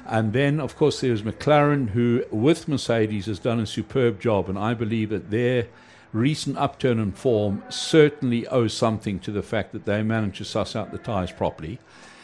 [0.07, 4.49] And then, of course, there's McLaren, who, with Mercedes, has done a superb job.
[4.49, 5.69] And I believe that their
[6.13, 10.77] recent upturn in form certainly owes something to the fact that they managed to suss
[10.77, 11.79] out the tyres properly.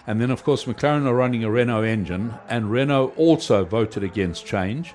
[0.08, 4.46] And then, of course, McLaren are running a Renault engine, and Renault also voted against
[4.46, 4.94] change.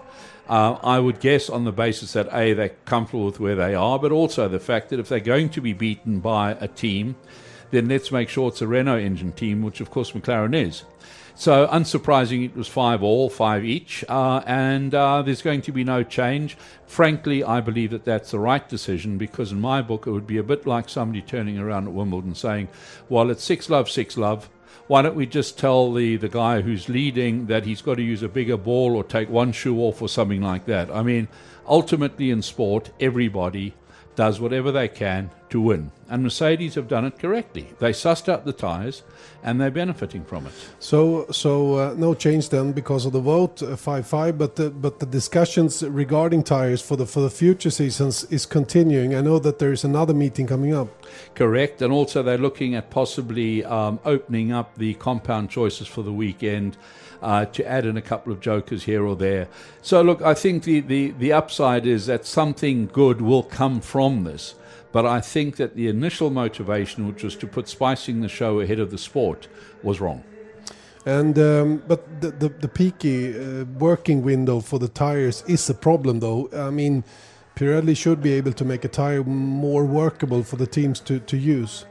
[0.49, 3.99] Uh, I would guess on the basis that A, they're comfortable with where they are,
[3.99, 7.15] but also the fact that if they're going to be beaten by a team,
[7.69, 10.83] then let's make sure it's a Renault engine team, which of course McLaren is.
[11.35, 15.83] So, unsurprising, it was five all, five each, uh, and uh, there's going to be
[15.83, 16.57] no change.
[16.87, 20.37] Frankly, I believe that that's the right decision because, in my book, it would be
[20.37, 22.67] a bit like somebody turning around at Wimbledon saying,
[23.09, 24.49] Well, it's six love, six love
[24.87, 28.21] why don't we just tell the, the guy who's leading that he's got to use
[28.21, 30.91] a bigger ball or take one shoe off or something like that?
[30.91, 31.27] I mean,
[31.67, 33.73] ultimately in sport, everybody
[34.15, 35.91] does whatever they can to win.
[36.09, 37.67] And Mercedes have done it correctly.
[37.79, 39.03] They sussed out the tyres
[39.43, 40.53] and they're benefiting from it.
[40.79, 44.37] So, so uh, no change then because of the vote, uh, five five.
[44.37, 49.15] But the, but the discussions regarding tyres for the for the future seasons is continuing.
[49.15, 50.87] I know that there is another meeting coming up.
[51.35, 56.13] Correct, and also they're looking at possibly um, opening up the compound choices for the
[56.13, 56.77] weekend.
[57.23, 59.47] Uh, to add in a couple of jokers here or there.
[59.81, 64.25] So, look, I think the, the, the upside is that something good will come from
[64.25, 64.55] this.
[64.91, 68.79] But I think that the initial motivation, which was to put spicing the show ahead
[68.79, 69.47] of the sport,
[69.81, 70.23] was wrong.
[71.05, 75.73] And um, but the the, the peaky uh, working window for the tires is a
[75.73, 76.49] problem, though.
[76.53, 77.03] I mean,
[77.55, 81.37] Pirelli should be able to make a tire more workable for the teams to to
[81.37, 81.85] use.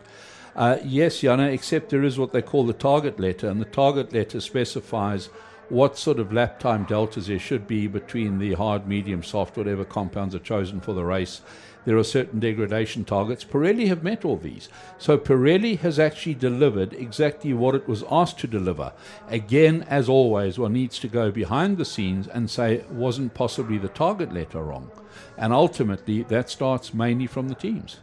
[0.55, 4.13] Uh, yes, Yana, except there is what they call the target letter, and the target
[4.13, 5.27] letter specifies
[5.69, 9.85] what sort of lap time deltas there should be between the hard, medium, soft, whatever
[9.85, 11.41] compounds are chosen for the race.
[11.85, 13.43] There are certain degradation targets.
[13.43, 14.69] Pirelli have met all these.
[14.99, 18.93] So Pirelli has actually delivered exactly what it was asked to deliver.
[19.29, 23.89] Again, as always, one needs to go behind the scenes and say, wasn't possibly the
[23.89, 24.91] target letter wrong?
[25.37, 27.99] And ultimately, that starts mainly from the teams.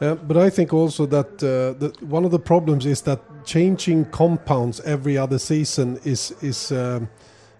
[0.00, 4.06] Uh, but I think also that uh, the, one of the problems is that changing
[4.06, 7.08] compounds every other season is is um,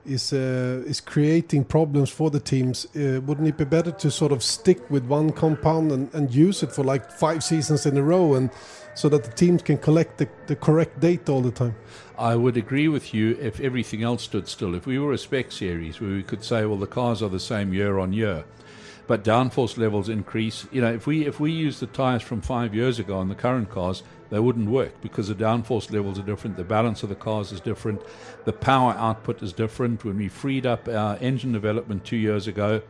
[0.07, 2.87] is uh, is creating problems for the teams.
[2.97, 6.63] Uh, wouldn't it be better to sort of stick with one compound and, and use
[6.63, 8.51] it for like five seasons in a row, and
[8.95, 11.75] so that the teams can collect the, the correct data all the time?
[12.19, 14.75] I would agree with you if everything else stood still.
[14.75, 17.41] If we were a spec series where we could say, well, the cars are the
[17.41, 18.45] same year on year
[19.11, 20.69] but downforce levels increase.
[20.71, 23.35] You know, if we if we use the tires from five years ago on the
[23.35, 27.17] current cars, they wouldn't work because the downforce levels are different, the balance of the
[27.17, 28.03] cars is different,
[28.45, 30.05] the power output is different.
[30.05, 32.83] When we freed up our engine development two years ago,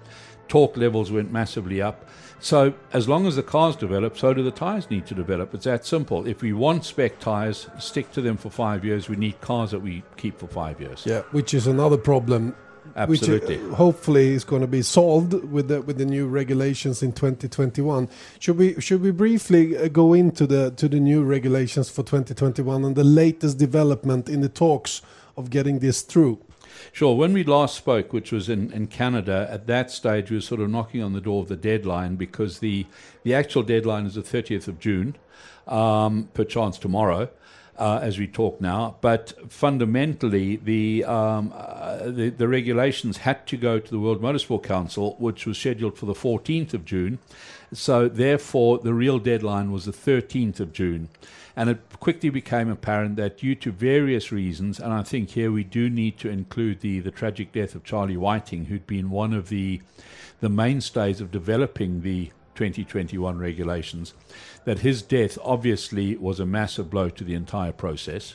[0.47, 2.07] torque levels went massively up.
[2.39, 5.55] So as long as the cars develop, so do the tires need to develop.
[5.55, 6.27] It's that simple.
[6.27, 9.09] If we want spec tires, stick to them for five years.
[9.09, 11.05] We need cars that we keep for five years.
[11.07, 12.55] Yeah, which is another problem
[12.97, 13.59] Absolutely.
[13.59, 17.13] Which uh, hopefully is going to be solved with the with the new regulations in
[17.13, 18.09] 2021.
[18.39, 22.85] Should we should we briefly uh, go into the to the new regulations for 2021
[22.85, 25.03] and the latest development in the talks
[25.37, 26.39] of getting this through?
[26.93, 27.15] Sure.
[27.15, 30.61] When we last spoke, which was in, in Canada, at that stage we were sort
[30.61, 32.87] of knocking on the door of the deadline because the
[33.23, 35.17] the actual deadline is the 30th of June,
[35.67, 37.29] um, perchance tomorrow
[37.81, 38.97] uh, as we talk now.
[39.01, 44.63] But fundamentally, the, um, uh, the, the regulations had to go to the World Motorsport
[44.63, 47.19] Council, which was scheduled for the 14th of June.
[47.73, 51.09] So therefore, the real deadline was the 13th of June.
[51.57, 55.65] And it quickly became apparent that due to various reasons, and I think here we
[55.65, 59.49] do need to include the, the tragic death of Charlie Whiting, who'd been one of
[59.49, 59.81] the
[60.41, 64.13] the mainstays of developing the 2021 regulations,
[64.67, 68.35] that his death obviously was a massive blow to the entire process.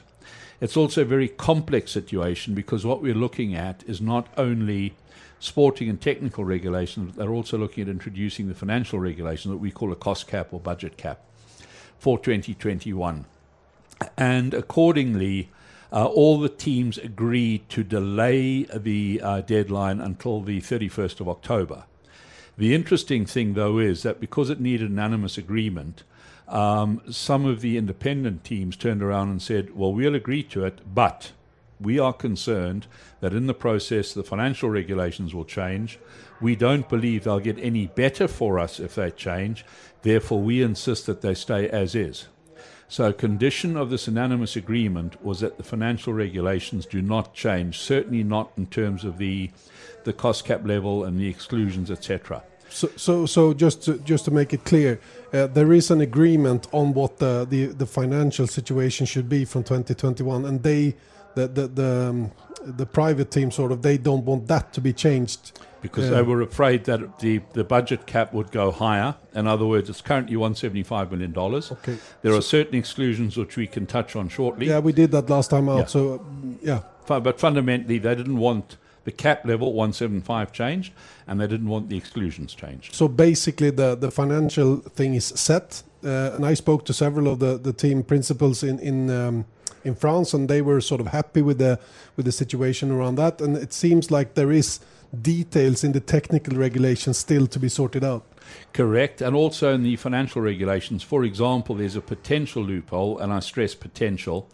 [0.59, 4.95] It's also a very complex situation because what we're looking at is not only
[5.39, 9.69] sporting and technical regulations, but they're also looking at introducing the financial regulation that we
[9.69, 11.19] call a cost cap or budget cap
[11.99, 13.26] for 2021.
[14.17, 15.49] And accordingly,
[15.93, 21.84] uh, all the teams agreed to delay the uh, deadline until the 31st of October.
[22.58, 26.03] The interesting thing, though, is that because it needed unanimous agreement,
[26.47, 30.80] um, some of the independent teams turned around and said, well, we'll agree to it,
[30.93, 31.32] but
[31.80, 32.88] we are concerned
[33.20, 35.99] that in the process the financial regulations will change.
[36.39, 39.66] We don't believe they'll get any better for us if they change.
[40.01, 42.28] Therefore, we insist that they stay as is.
[42.88, 47.80] So, a condition of this unanimous agreement was that the financial regulations do not change,
[47.80, 49.49] certainly not in terms of the,
[50.06, 52.41] the cost cap level and the exclusions, etc.
[52.70, 54.99] So, so, so just to, just to make it clear,
[55.34, 59.64] uh, there is an agreement on what the, the, the financial situation should be from
[59.64, 60.95] 2021, and they,
[61.36, 62.32] the the the, um,
[62.66, 66.22] the private team, sort of, they don't want that to be changed because uh, they
[66.24, 69.16] were afraid that the, the budget cap would go higher.
[69.36, 71.38] In other words, it's currently $175 million.
[71.38, 71.97] Okay.
[72.24, 74.68] There so are certain exclusions which we can touch on shortly.
[74.68, 75.78] Yeah, we did that last time out.
[75.78, 75.86] Yeah.
[75.86, 76.26] So,
[76.62, 76.82] yeah.
[77.08, 80.93] But fundamentally, they didn't want the cap level 175 changed
[81.28, 82.93] and they didn't want the exclusions changed.
[82.93, 87.39] So basically the, the financial thing is set uh, and I spoke to several of
[87.39, 89.45] the, the team principals in in um,
[89.84, 91.80] in France and they were sort of happy with the
[92.16, 94.80] with the situation around that and it seems like there is
[95.22, 98.26] details in the technical regulations still to be sorted out.
[98.74, 99.22] Correct.
[99.22, 103.74] And also in the financial regulations, for example, there's a potential loophole, and I stress
[103.74, 104.47] potential,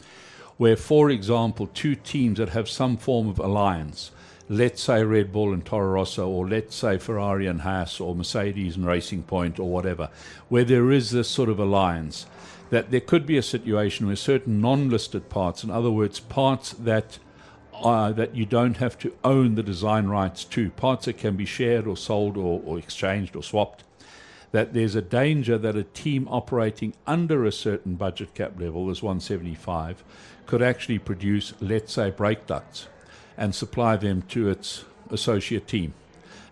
[0.57, 4.11] where, for example, two teams that have some form of alliance
[4.49, 8.75] let's say Red Bull and Toro Rosso, or let's say Ferrari and Haas, or Mercedes
[8.75, 10.09] and Racing Point, or whatever,
[10.49, 12.25] where there is this sort of alliance,
[12.69, 16.71] that there could be a situation where certain non listed parts, in other words, parts
[16.73, 17.19] that
[17.73, 21.45] uh, that you don't have to own the design rights to, parts that can be
[21.45, 23.83] shared or sold or, or exchanged or swapped,
[24.51, 29.01] that there's a danger that a team operating under a certain budget cap level, as
[29.01, 30.03] 175,
[30.45, 32.87] could actually produce, let's say, brake ducts
[33.37, 35.93] and supply them to its associate team.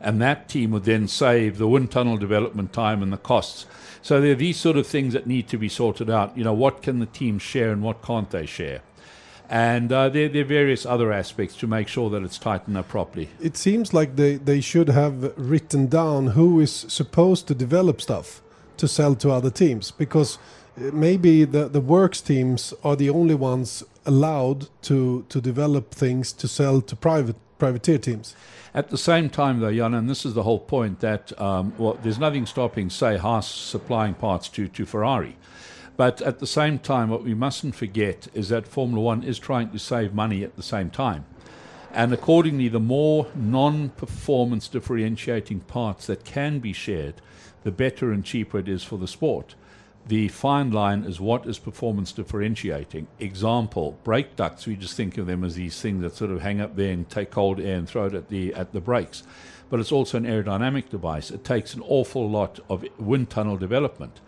[0.02, 3.66] And that team would then save the wind tunnel development time and the costs.
[4.02, 6.38] So there are these sort of things that need to be sorted out.
[6.38, 8.82] You know, what can the team share and what can't they share?
[9.50, 12.88] And uh, there, there, are various other aspects to make sure that it's tightened up
[12.88, 13.30] properly.
[13.42, 18.44] It seems like they, they should have written down who is supposed to develop stuff
[18.78, 20.38] to sell to other teams because
[20.80, 26.48] maybe the, the works teams are the only ones allowed to to develop things to
[26.48, 28.36] sell to private privateer teams.
[28.74, 31.98] At the same time, though, Jan, and this is the whole point that um, well,
[32.02, 35.36] there's nothing stopping, say, Haas supplying parts to to Ferrari.
[35.98, 39.72] But at the same time, what we mustn't forget is that Formula One is trying
[39.72, 41.26] to save money at the same time.
[41.92, 47.16] And accordingly, the more non performance differentiating parts that can be shared,
[47.64, 49.56] the better and cheaper it is for the sport
[50.10, 53.06] the fine line is what is performance differentiating.
[53.20, 56.60] Example, brake ducts, we just think of them as these things that sort of hang
[56.60, 59.22] up there and take cold air and throw it at the at the brakes.
[59.70, 61.30] But it's also an aerodynamic device.
[61.30, 64.20] It takes an awful lot of wind tunnel development.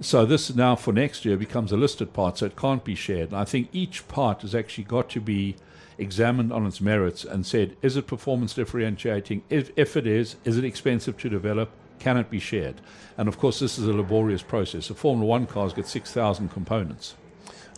[0.00, 3.30] So this now for next year becomes a listed part, so it can't be shared.
[3.30, 5.56] And I think each part has actually got to be
[5.98, 9.42] examined on its merits and said, is it performance differentiating?
[9.50, 11.70] If, if it is, is it expensive to develop?
[11.98, 12.80] Can it be shared?
[13.18, 14.90] And of course, this is a laborious process.
[14.90, 17.14] A Formula One car's got 6,000 components.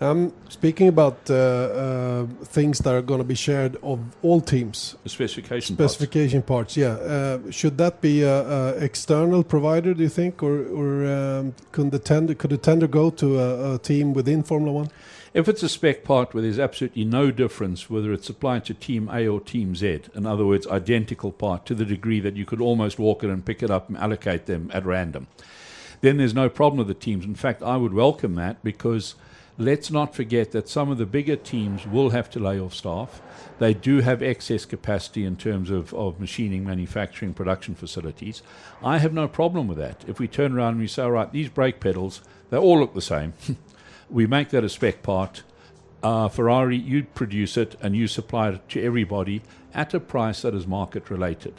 [0.00, 4.94] Um, speaking about uh, uh, things that are going to be shared of all teams,
[5.02, 6.90] the specification specification parts, parts yeah.
[6.90, 9.94] Uh, should that be an external provider?
[9.94, 13.74] Do you think, or, or um, could the tender could the tender go to a,
[13.74, 14.90] a team within Formula One?
[15.38, 19.08] If it's a spec part where there's absolutely no difference whether it's applied to Team
[19.12, 22.60] A or Team Z, in other words, identical part to the degree that you could
[22.60, 25.28] almost walk in and pick it up and allocate them at random,
[26.00, 27.24] then there's no problem with the teams.
[27.24, 29.14] In fact, I would welcome that because
[29.58, 33.22] let's not forget that some of the bigger teams will have to lay off staff.
[33.60, 38.42] They do have excess capacity in terms of, of machining, manufacturing, production facilities.
[38.82, 40.04] I have no problem with that.
[40.08, 42.94] If we turn around and we say, all right, these brake pedals, they all look
[42.94, 43.34] the same.
[44.10, 45.42] we make that a spec part.
[46.02, 49.42] Uh, Ferrari, you produce it and you supply it to everybody
[49.74, 51.54] at a price that is market related.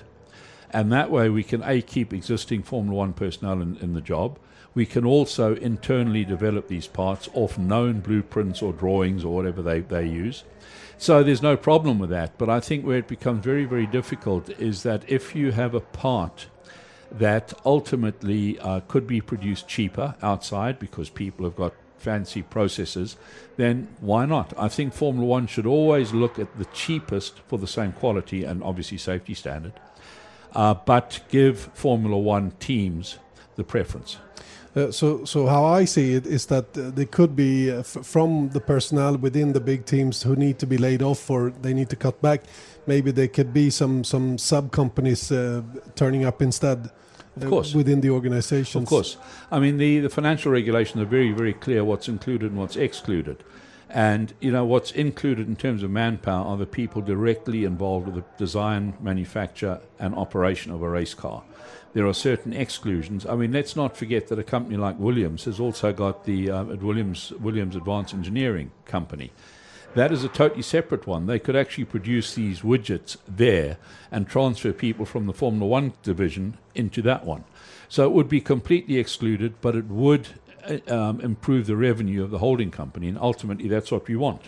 [0.71, 4.39] And that way we can A, keep existing Formula One personnel in, in the job.
[4.75, 9.79] We can also internally develop these parts off known blueprints or drawings or whatever they,
[9.79, 10.43] they use.
[10.97, 12.37] So there's no problem with that.
[12.37, 15.79] But I think where it becomes very, very difficult is that if you have a
[15.79, 16.47] part
[17.11, 23.17] that ultimately uh, could be produced cheaper outside because people have got fancy processes,
[23.57, 24.53] then why not?
[24.57, 28.63] I think Formula One should always look at the cheapest for the same quality and
[28.63, 29.73] obviously safety standard,
[30.53, 33.17] uh, but give Formula One teams
[33.55, 34.17] the preference.
[34.75, 38.49] Uh, so, so how I see it is that uh, there could be uh, from
[38.49, 41.89] the personnel within the big teams who need to be laid off or they need
[41.89, 42.43] to cut back.
[42.85, 45.63] Maybe there could be some some sub companies uh,
[45.95, 46.91] turning up instead.
[47.35, 47.73] Of course.
[47.73, 48.81] within the organization.
[48.83, 49.17] Of course.
[49.51, 53.43] I mean, the, the financial regulations are very, very clear what's included and what's excluded.
[53.89, 58.15] And, you know, what's included in terms of manpower are the people directly involved with
[58.15, 61.43] the design, manufacture, and operation of a race car.
[61.93, 63.25] There are certain exclusions.
[63.25, 66.63] I mean, let's not forget that a company like Williams has also got the uh,
[66.63, 69.31] Williams, Williams Advanced Engineering Company.
[69.95, 71.25] That is a totally separate one.
[71.25, 73.77] They could actually produce these widgets there
[74.11, 77.43] and transfer people from the Formula One division into that one.
[77.87, 80.27] So it would be completely excluded, but it would
[80.69, 84.43] uh, um, improve the revenue of the holding company, and ultimately that's what we want.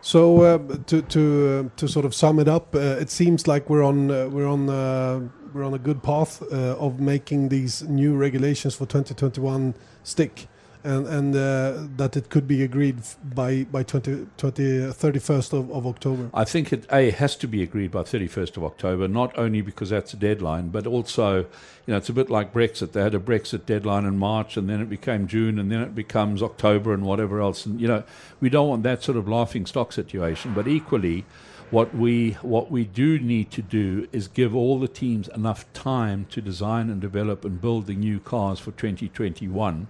[0.00, 3.68] So uh, to to uh, to sort of sum it up, uh, it seems like
[3.70, 8.16] we're on uh, we're on uh, we're on a good path of making these new
[8.16, 10.48] regulations for 2021 stick
[10.84, 12.98] and and uh, that it could be agreed
[13.34, 16.30] by by 20, 20 31st of, of October.
[16.34, 19.90] I think it a has to be agreed by 31st of October, not only because
[19.90, 21.46] that's a deadline, but also, you
[21.88, 22.92] know, it's a bit like Brexit.
[22.92, 25.94] They had a Brexit deadline in March, and then it became June, and then it
[25.94, 27.64] becomes October, and whatever else.
[27.64, 28.04] And you know,
[28.40, 30.52] we don't want that sort of laughing stock situation.
[30.52, 31.24] But equally,
[31.70, 36.26] what we what we do need to do is give all the teams enough time
[36.30, 39.88] to design and develop and build the new cars for 2021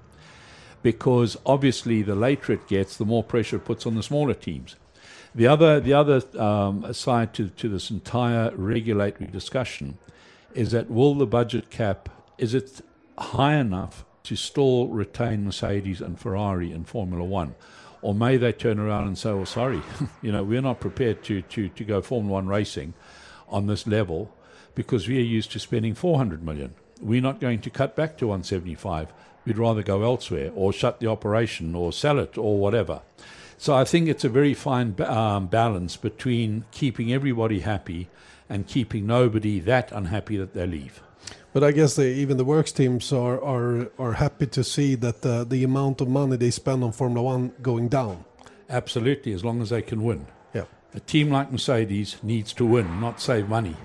[0.85, 4.76] because obviously the later it gets, the more pressure it puts on the smaller teams.
[5.35, 9.97] The other, the other um, side to, to this entire regulatory discussion
[10.53, 12.82] is that will the budget cap, is it
[13.16, 17.55] high enough to still retain Mercedes and Ferrari in Formula One?
[18.03, 19.80] Or may they turn around and say, well, sorry,
[20.22, 22.93] you know, we're not prepared to, to, to go Formula One racing
[23.49, 24.35] on this level
[24.74, 26.74] because we are used to spending 400 million.
[27.01, 29.14] We're not going to cut back to 175
[29.45, 33.03] we'd rather go elsewhere or shut the operation or sell it or whatever.
[33.59, 38.09] So I think it's a very fine um, balance between keeping everybody happy
[38.49, 41.03] and keeping nobody that unhappy that they leave.
[41.53, 45.24] But I guess they, even the works teams are, are, are happy to see that
[45.24, 48.24] uh, the amount of money they spend on Formula One going down.
[48.68, 50.26] Absolutely, as long as they can win.
[50.53, 50.64] Yeah.
[50.95, 53.76] A team like Mercedes needs to win, not save money.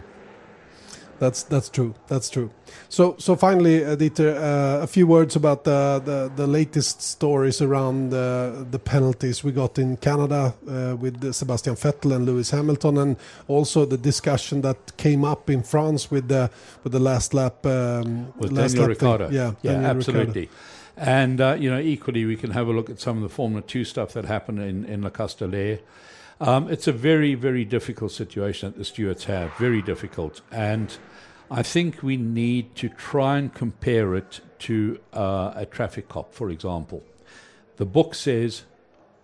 [1.20, 1.94] That's that's true.
[2.08, 2.50] That's true.
[2.88, 7.62] So so finally, uh, Dieter, uh, a few words about the, the, the latest stories
[7.62, 12.98] around uh, the penalties we got in Canada uh, with Sebastian Vettel and Lewis Hamilton,
[12.98, 13.18] and
[13.48, 16.50] also the discussion that came up in France with the
[16.84, 19.30] with the last lap um, with last Daniel lap Ricciardo.
[19.30, 20.42] Yeah, yeah, Daniel absolutely.
[20.42, 20.50] Ricciardo.
[20.96, 23.62] And uh, you know, equally, we can have a look at some of the Formula
[23.62, 25.82] Two stuff that happened in in La Castellet.
[26.42, 29.54] Um, it's a very, very difficult situation that the stewards have.
[29.58, 30.98] Very difficult, and
[31.52, 36.50] I think we need to try and compare it to uh, a traffic cop, for
[36.50, 37.04] example.
[37.78, 38.64] The book says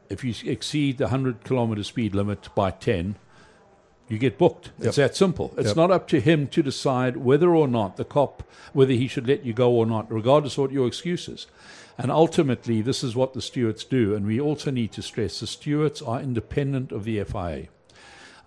[0.09, 3.15] if you exceed the 100 kilometer speed limit by 10,
[4.07, 4.71] you get booked.
[4.77, 4.87] Yep.
[4.87, 5.53] It's that simple.
[5.57, 5.77] It's yep.
[5.77, 8.43] not up to him to decide whether or not the cop,
[8.73, 11.47] whether he should let you go or not, regardless of what your excuse is.
[11.97, 14.15] And ultimately, this is what the stewards do.
[14.15, 17.67] And we also need to stress the stewards are independent of the FIA.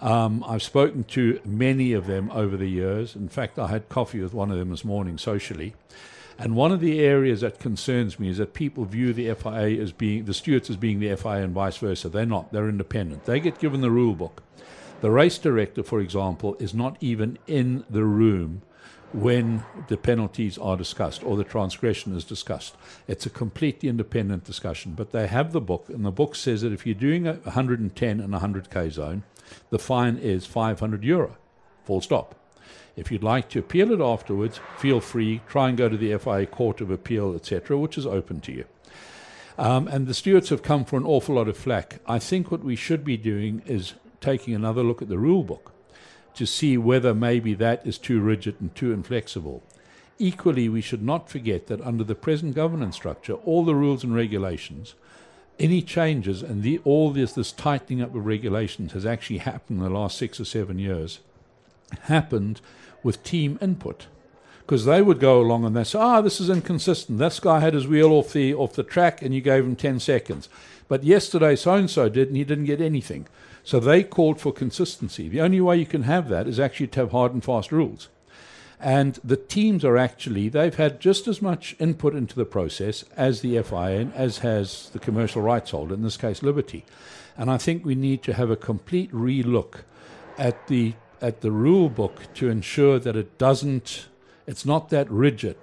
[0.01, 3.17] Um, I've spoken to many of them over the years.
[3.17, 5.75] In fact, I had coffee with one of them this morning socially.
[6.39, 9.91] And one of the areas that concerns me is that people view the FIA as
[9.91, 12.09] being the stewards as being the FIA and vice versa.
[12.09, 12.53] They're not.
[12.53, 13.25] They're independent.
[13.25, 14.43] They get given the rule book.
[15.01, 18.63] The race director, for example, is not even in the room
[19.13, 22.77] when the penalties are discussed or the transgression is discussed.
[23.07, 24.93] It's a completely independent discussion.
[24.93, 28.21] But they have the book, and the book says that if you're doing a 110
[28.21, 29.23] and 100k zone,
[29.71, 31.37] the fine is 500 euro,
[31.85, 32.35] full stop.
[32.97, 35.41] If you'd like to appeal it afterwards, feel free.
[35.49, 38.65] Try and go to the FIA Court of Appeal, etc., which is open to you.
[39.57, 42.01] Um, and the stewards have come for an awful lot of flack.
[42.07, 45.73] I think what we should be doing is taking another look at the rule book
[46.39, 49.63] to see whether maybe that is too rigid and too inflexible.
[50.19, 54.15] Equally, we should not forget that under the present governance structure, all the rules and
[54.15, 54.95] regulations
[55.59, 59.85] any changes and the, all this this tightening up of regulations has actually happened in
[59.85, 61.21] the last six or seven years
[62.03, 62.61] happened
[63.03, 64.07] with team input.
[64.61, 67.19] Because they would go along and they say ah this is inconsistent.
[67.19, 70.01] This guy had his wheel off the off the track and you gave him 10
[70.01, 70.49] seconds.
[70.87, 73.27] But yesterday so and so did and he didn't get anything
[73.69, 77.01] so they called for consistency the only way you can have that is actually to
[77.01, 78.09] have hard and fast rules
[78.81, 83.41] And the teams are actually, they've had just as much input into the process as
[83.41, 86.85] the FIA as has the commercial rights holder, in this case Liberty.
[87.37, 89.83] And I think we need to have a complete relook
[90.37, 94.07] at the, at the rule book to ensure that it doesn't,
[94.47, 95.57] it's not that rigid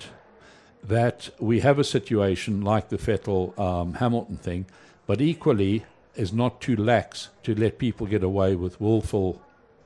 [0.84, 4.66] that we have a situation like the Fettel um, Hamilton thing,
[5.08, 5.86] but equally
[6.16, 9.42] is not too lax to let people get away with willful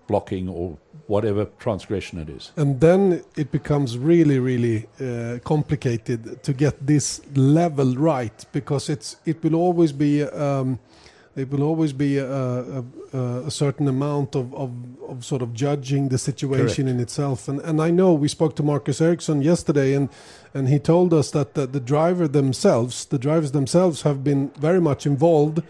[0.10, 0.78] blocking or
[1.08, 2.52] whatever transgression it is.
[2.58, 9.18] And then it becomes really, really uh, complicated to get this level right because it's
[9.26, 10.24] it will always be.
[10.24, 10.80] Um,
[11.36, 14.72] it will always be a, a, a certain amount of, of,
[15.08, 16.90] of, sort of judging the situation Correct.
[16.90, 17.48] in itself.
[17.48, 20.10] And, and I know we spoke to Marcus Ericsson yesterday, and,
[20.54, 24.82] and he told us that the, the driver themselves, the drivers themselves, have been very
[24.82, 25.62] much involved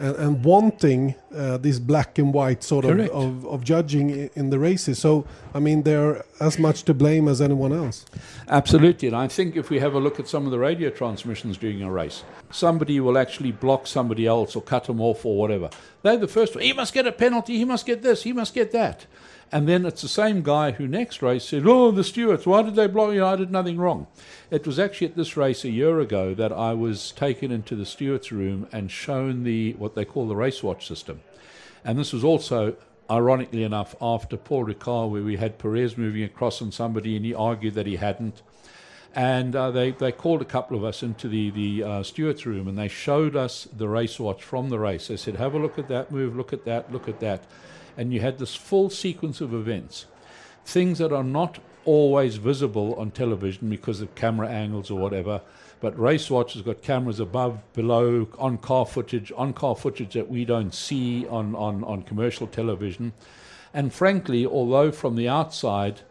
[0.00, 4.58] and, and wanting uh, this black and white sort of, of, of, judging in the
[4.58, 4.98] races.
[4.98, 8.06] So, I mean, they're as much to blame as anyone else.
[8.48, 9.08] Absolutely.
[9.08, 11.82] And I think if we have a look at some of the radio transmissions during
[11.82, 15.68] a race, somebody will actually block somebody else or cut them off or whatever.
[16.02, 16.64] They're the first one.
[16.64, 17.58] He must get a penalty.
[17.58, 18.22] He must get this.
[18.22, 19.06] He must get that.
[19.52, 22.76] And then it's the same guy who next race said, Oh, the stewards, why did
[22.76, 23.24] they block you?
[23.24, 24.06] I did nothing wrong.
[24.50, 27.86] It was actually at this race a year ago that I was taken into the
[27.86, 31.20] stewards' room and shown the what they call the race watch system.
[31.84, 32.76] And this was also,
[33.10, 37.34] ironically enough, after Paul Ricard, where we had Perez moving across on somebody and he
[37.34, 38.42] argued that he hadn't.
[39.16, 42.68] And uh, they, they called a couple of us into the, the uh, stewards' room
[42.68, 45.08] and they showed us the race watch from the race.
[45.08, 47.42] They said, Have a look at that move, look at that, look at that
[47.96, 50.06] and you had this full sequence of events,
[50.64, 55.40] things that are not always visible on television because of camera angles or whatever.
[55.80, 60.28] But Race Watch has got cameras above, below, on car footage, on car footage that
[60.28, 63.12] we don't see on, on, on commercial television.
[63.72, 66.02] And frankly, although from the outside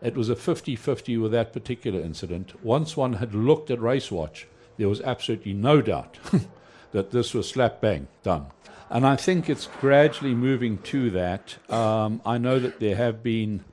[0.00, 4.10] it was a 50 50 with that particular incident, once one had looked at Race
[4.10, 6.18] Watch, there was absolutely no doubt
[6.92, 8.46] that this was slap bang done.
[8.90, 11.56] And I think it's gradually moving to that.
[11.70, 13.64] Um, I know that there have been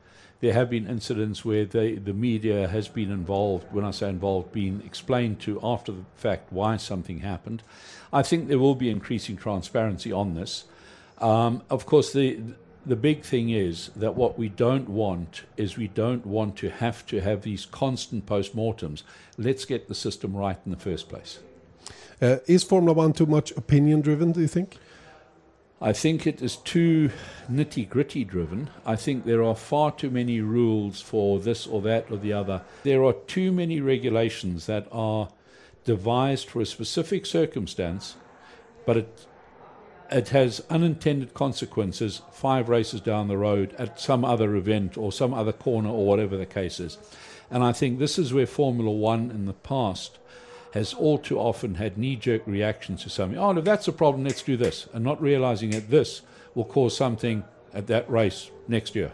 [0.42, 3.72] there have been incidents where the the media has been involved.
[3.72, 7.64] When I say involved, being explained to after the fact why something happened.
[8.12, 10.66] I think there will be increasing transparency on this.
[11.20, 12.40] Um, of course, the
[12.86, 17.06] the big thing is that what we don't want is we don't want to have
[17.08, 19.04] to have these constant postmortems.
[19.38, 21.40] Let's get the system right in the first place.
[22.22, 24.34] Uh, is Formula One too much opinion driven?
[24.34, 24.78] Do you think?
[25.86, 27.12] I think it is too
[27.48, 28.72] nitty gritty driven.
[28.88, 32.64] I think there are far too many rules for this or that or the other.
[32.82, 35.30] There are too many regulations that are
[35.84, 38.16] devised for a specific circumstance,
[38.88, 39.28] but it
[40.10, 45.36] it has unintended consequences five races down the road at some other event or some
[45.36, 46.98] other corner or whatever the case is.
[47.52, 50.18] And I think this is where Formula One in the past
[50.76, 53.40] has all too often had knee jerk reactions to something.
[53.40, 54.88] Oh, if that's a problem, let's do this.
[54.94, 56.22] And not realizing that this
[56.54, 59.12] will cause something at that race next year.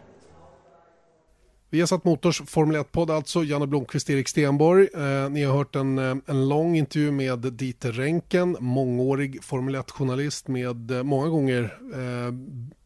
[1.69, 4.87] Vi har satt Motors Formel 1-podd alltså, Janne Blomqvist, Erik Stenborg.
[4.93, 10.47] Eh, ni har hört en, eh, en lång intervju med Dieter Renken, mångårig Formel 1-journalist
[10.47, 12.33] med eh, många gånger eh,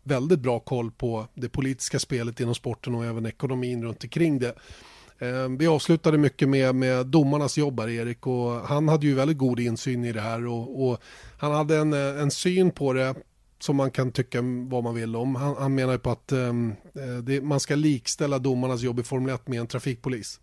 [0.03, 4.55] väldigt bra koll på det politiska spelet inom sporten och även ekonomin runt omkring det.
[5.20, 9.38] Eh, vi avslutade mycket med, med domarnas jobb här, Erik, och han hade ju väldigt
[9.38, 11.01] god insyn i det här och, och
[11.38, 13.16] han hade en, eh, en syn på det
[13.59, 15.36] som man kan tycka vad man vill om.
[15.36, 19.36] Han, han menar på att ehm, eh, det, man ska likställa domarnas jobb i Formel
[19.36, 20.39] 1 med en trafikpolis.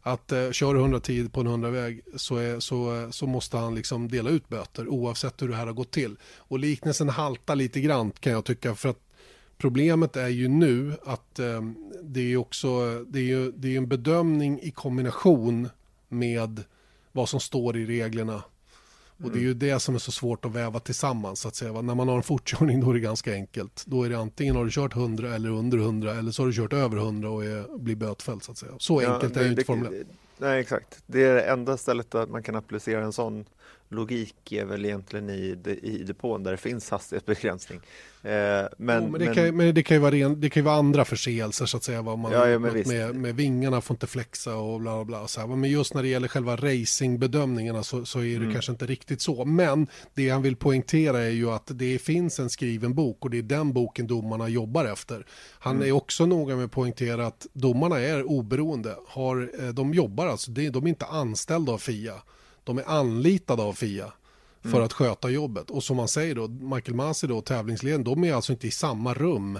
[0.00, 4.30] Att eh, kör 110 på en 100-väg så, är, så, så måste han liksom dela
[4.30, 6.16] ut böter oavsett hur det här har gått till.
[6.36, 9.11] Och liknelsen haltar lite grann kan jag tycka för att
[9.58, 11.62] Problemet är ju nu att eh,
[12.02, 15.68] det är också det är, ju, det är en bedömning i kombination
[16.08, 16.64] med
[17.12, 18.42] vad som står i reglerna.
[19.24, 19.58] Och det är ju mm.
[19.58, 21.40] det som är så svårt att väva tillsammans.
[21.40, 21.82] Så att säga.
[21.82, 23.84] När man har en fortkörning då är det ganska enkelt.
[23.86, 26.52] Då är det antingen har du kört 100 eller under 100 eller så har du
[26.52, 28.42] kört över 100 och är, blir bötfälld.
[28.42, 28.72] Så, att säga.
[28.78, 30.06] så ja, enkelt är det inte Formel 1.
[30.38, 31.02] Nej, exakt.
[31.06, 33.44] Det är det enda stället där man kan applicera en sån
[33.92, 37.80] logik är väl egentligen i, i depån där det finns hastighetsbegränsning.
[38.24, 38.30] Eh,
[38.76, 41.04] men, ja, men, det kan, men det kan ju vara, ren, det kan vara andra
[41.04, 42.02] förseelser så att säga.
[42.02, 45.28] Vad man, ja, ja, med, med, vingarna får inte flexa och bla bla bla.
[45.28, 45.46] Så här.
[45.46, 48.52] Men just när det gäller själva racingbedömningarna så, så är det mm.
[48.52, 49.44] kanske inte riktigt så.
[49.44, 53.38] Men det han vill poängtera är ju att det finns en skriven bok och det
[53.38, 55.26] är den boken domarna jobbar efter.
[55.58, 55.88] Han mm.
[55.88, 58.96] är också noga med att poängtera att domarna är oberoende.
[59.06, 62.14] Har, eh, de jobbar alltså, de är inte anställda av FIA.
[62.64, 64.12] De är anlitade av FIA
[64.62, 64.82] för mm.
[64.82, 65.70] att sköta jobbet.
[65.70, 69.14] Och som man säger då, Michael Masi då, tävlingsledaren, de är alltså inte i samma
[69.14, 69.58] rum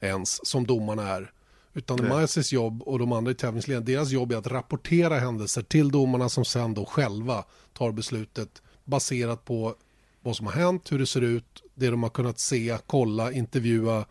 [0.00, 1.32] ens som domarna är.
[1.74, 2.08] Utan.
[2.08, 6.28] Miles jobb och de andra i tävlingsledningen, deras jobb är att rapportera händelser till domarna
[6.28, 9.74] som sen då själva tar beslutet baserat på
[10.20, 14.06] vad som har hänt, hur det ser ut, det de har kunnat se, kolla, intervjua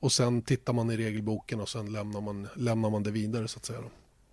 [0.00, 3.58] och sen tittar man i regelboken och sen lämnar man, lämnar man det vidare så
[3.58, 3.80] att säga.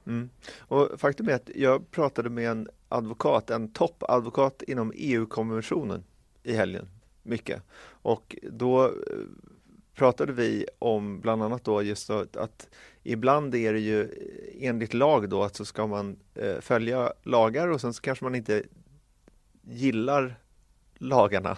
[0.07, 0.29] Mm.
[0.57, 6.03] Och faktum är att jag pratade med en advokat, en toppadvokat inom EU-konventionen
[6.43, 6.87] i helgen,
[7.23, 7.63] mycket.
[8.01, 8.91] Och då eh,
[9.95, 12.69] pratade vi om bland annat då just att, att
[13.03, 17.67] ibland är det ju eh, enligt lag då att så ska man eh, följa lagar
[17.67, 18.63] och sen så kanske man inte
[19.61, 20.35] gillar
[20.97, 21.57] lagarna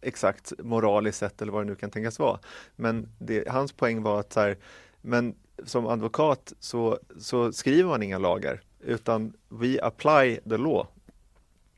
[0.00, 2.38] exakt moraliskt sett eller vad det nu kan tänkas vara.
[2.76, 4.58] Men det, hans poäng var att så här,
[5.00, 10.86] men som advokat så, så skriver man inga lagar utan we apply the law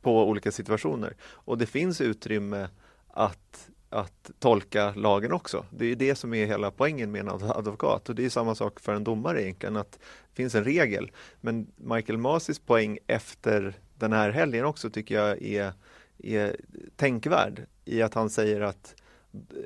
[0.02, 1.16] på olika situationer.
[1.22, 2.68] Och det finns utrymme
[3.08, 5.64] att, att tolka lagen också.
[5.70, 8.80] Det är det som är hela poängen med en advokat och det är samma sak
[8.80, 11.10] för en domare egentligen, att det finns en regel.
[11.40, 15.72] Men Michael Masis poäng efter den här helgen också tycker jag är,
[16.18, 16.56] är
[16.96, 18.94] tänkvärd i att han säger att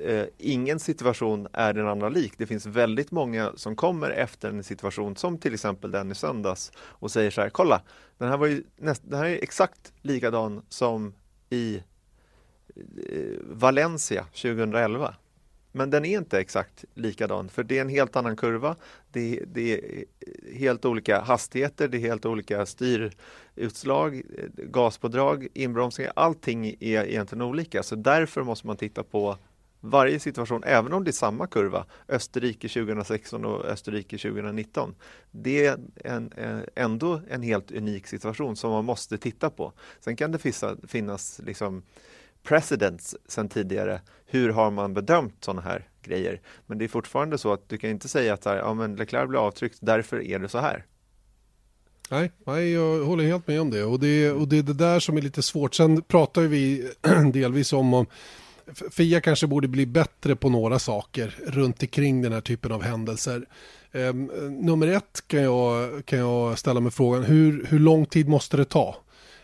[0.03, 2.33] eh, ingen situation är den andra lik.
[2.37, 6.71] Det finns väldigt många som kommer efter en situation som till exempel den i söndags
[6.77, 7.81] och säger så här, kolla,
[8.17, 11.13] den här var ju näst, den här är exakt likadan som
[11.49, 11.83] i
[12.75, 15.15] eh, Valencia 2011.
[15.71, 18.75] Men den är inte exakt likadan för det är en helt annan kurva.
[19.11, 20.05] Det, det, är
[20.53, 24.21] helt olika hastigheter, det är helt olika styrutslag, eh,
[24.55, 26.13] gaspådrag, inbromsningar.
[26.15, 29.37] Allting är egentligen olika så därför måste man titta på
[29.89, 34.95] varje situation, även om det är samma kurva, Österrike 2016 och Österrike 2019.
[35.31, 39.73] Det är en, eh, ändå en helt unik situation som man måste titta på.
[39.99, 40.39] Sen kan det
[40.87, 41.83] finnas liksom
[42.43, 44.01] precedents sen tidigare.
[44.25, 46.41] Hur har man bedömt sådana här grejer?
[46.65, 49.29] Men det är fortfarande så att du kan inte säga att här, ja, men Leclerc
[49.29, 50.85] blir avtryckt, därför är det så här.
[52.09, 53.83] Nej, nej, jag håller helt med om det.
[53.83, 54.31] Och, det.
[54.31, 55.75] och det är det där som är lite svårt.
[55.75, 56.91] Sen pratar vi
[57.33, 58.05] delvis om, om
[58.91, 63.45] Fia kanske borde bli bättre på några saker runt omkring den här typen av händelser.
[63.91, 64.13] Eh,
[64.49, 68.65] nummer ett kan jag, kan jag ställa mig frågan, hur, hur lång tid måste det
[68.65, 68.95] ta?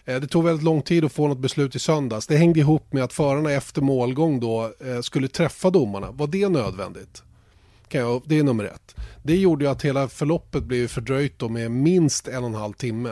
[0.06, 2.28] Eh, det tog väldigt lång tid att få något beslut i söndags.
[2.28, 6.12] Det hängde ihop med att förarna efter målgång då eh, skulle träffa domarna.
[6.12, 7.24] Var det nödvändigt?
[7.88, 8.96] Kan jag, det är nummer ett.
[9.24, 12.74] Det gjorde ju att hela förloppet blev fördröjt då med minst en och en halv
[12.74, 13.10] timme.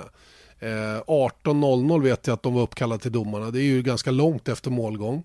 [0.59, 3.51] Eh, 18.00 vet jag att de var uppkallade till domarna.
[3.51, 5.24] Det är ju ganska långt efter målgång.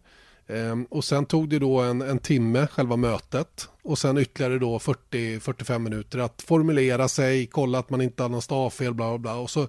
[0.48, 3.68] Ehm, och sen tog det då en, en timme, själva mötet.
[3.82, 8.42] Och sen ytterligare då 40-45 minuter att formulera sig, kolla att man inte har någon
[8.42, 9.34] stavfel, bla bla bla.
[9.34, 9.68] Och så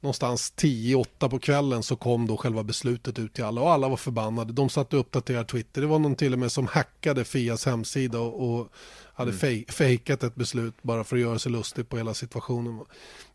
[0.00, 3.96] någonstans 10-8 på kvällen så kom då själva beslutet ut till alla och alla var
[3.96, 4.52] förbannade.
[4.52, 5.80] De satt och uppdaterade Twitter.
[5.80, 8.68] Det var någon till och med som hackade Fias hemsida och, och
[9.14, 9.64] hade mm.
[9.68, 12.80] fejkat ett beslut bara för att göra sig lustig på hela situationen.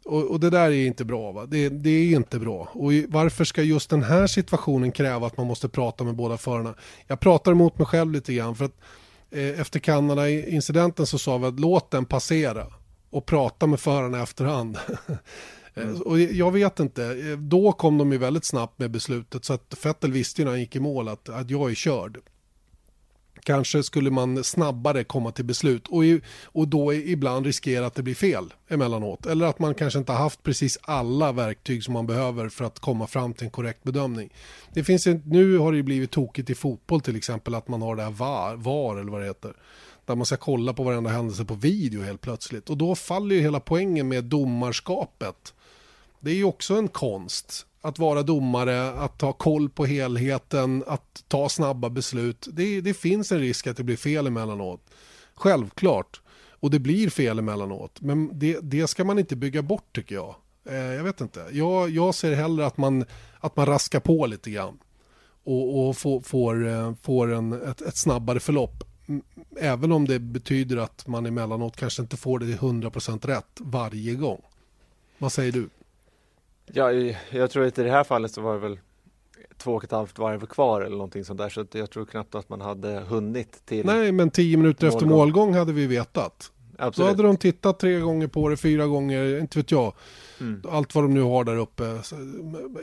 [0.06, 1.32] Och, och det där är inte bra.
[1.32, 1.46] Va?
[1.46, 2.70] Det, det, är inte bra.
[2.74, 6.76] Och varför ska just den här situationen kräva att man måste prata med båda förarna?
[7.08, 8.56] Jag pratar emot mig själv lite grann.
[8.56, 8.78] För att,
[9.32, 12.68] eh, efter Kanada-incidenten så sa vi att låt den passera
[13.10, 14.78] och prata med förarna i efterhand.
[15.76, 16.02] Mm.
[16.02, 20.12] Och jag vet inte, då kom de ju väldigt snabbt med beslutet så att Fettel
[20.12, 22.18] visste ju när han gick i mål att, att jag är körd.
[23.44, 26.04] Kanske skulle man snabbare komma till beslut och,
[26.44, 29.26] och då ibland riskera att det blir fel emellanåt.
[29.26, 32.80] Eller att man kanske inte har haft precis alla verktyg som man behöver för att
[32.80, 34.34] komma fram till en korrekt bedömning.
[34.74, 37.82] Det finns en, nu har det ju blivit tokigt i fotboll till exempel att man
[37.82, 39.54] har det här VAR, VAR eller vad det heter
[40.10, 42.70] där man ska kolla på varenda händelse på video helt plötsligt.
[42.70, 45.54] Och då faller ju hela poängen med domarskapet.
[46.20, 51.24] Det är ju också en konst att vara domare, att ta koll på helheten, att
[51.28, 52.48] ta snabba beslut.
[52.52, 54.82] Det, det finns en risk att det blir fel emellanåt.
[55.36, 56.22] Självklart.
[56.62, 58.02] Och det blir fel emellanåt.
[58.02, 60.36] Men det, det ska man inte bygga bort tycker jag.
[60.66, 61.46] Eh, jag vet inte.
[61.52, 63.06] Jag, jag ser hellre att man,
[63.40, 64.80] att man raskar på lite grann.
[65.44, 68.84] Och, och får, får, får en, ett, ett snabbare förlopp.
[69.60, 74.14] Även om det betyder att man emellanåt kanske inte får det till 100% rätt varje
[74.14, 74.42] gång.
[75.18, 75.70] Vad säger du?
[76.74, 76.92] Ja,
[77.30, 78.80] jag tror att i det här fallet så var det väl
[79.58, 81.50] två och ett halvt varv kvar eller någonting sånt där.
[81.50, 84.98] Så jag tror knappt att man hade hunnit till Nej, men tio minuter målgång.
[84.98, 86.52] efter målgång hade vi vetat.
[86.78, 87.08] Absolut.
[87.08, 89.94] Då hade de tittat tre gånger på det, fyra gånger, inte vet jag.
[90.40, 90.62] Mm.
[90.70, 92.02] Allt vad de nu har där uppe.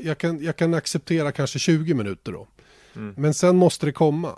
[0.01, 2.47] Jag kan, jag kan acceptera kanske 20 minuter då.
[2.97, 3.15] Mm.
[3.17, 4.33] Men sen måste det komma.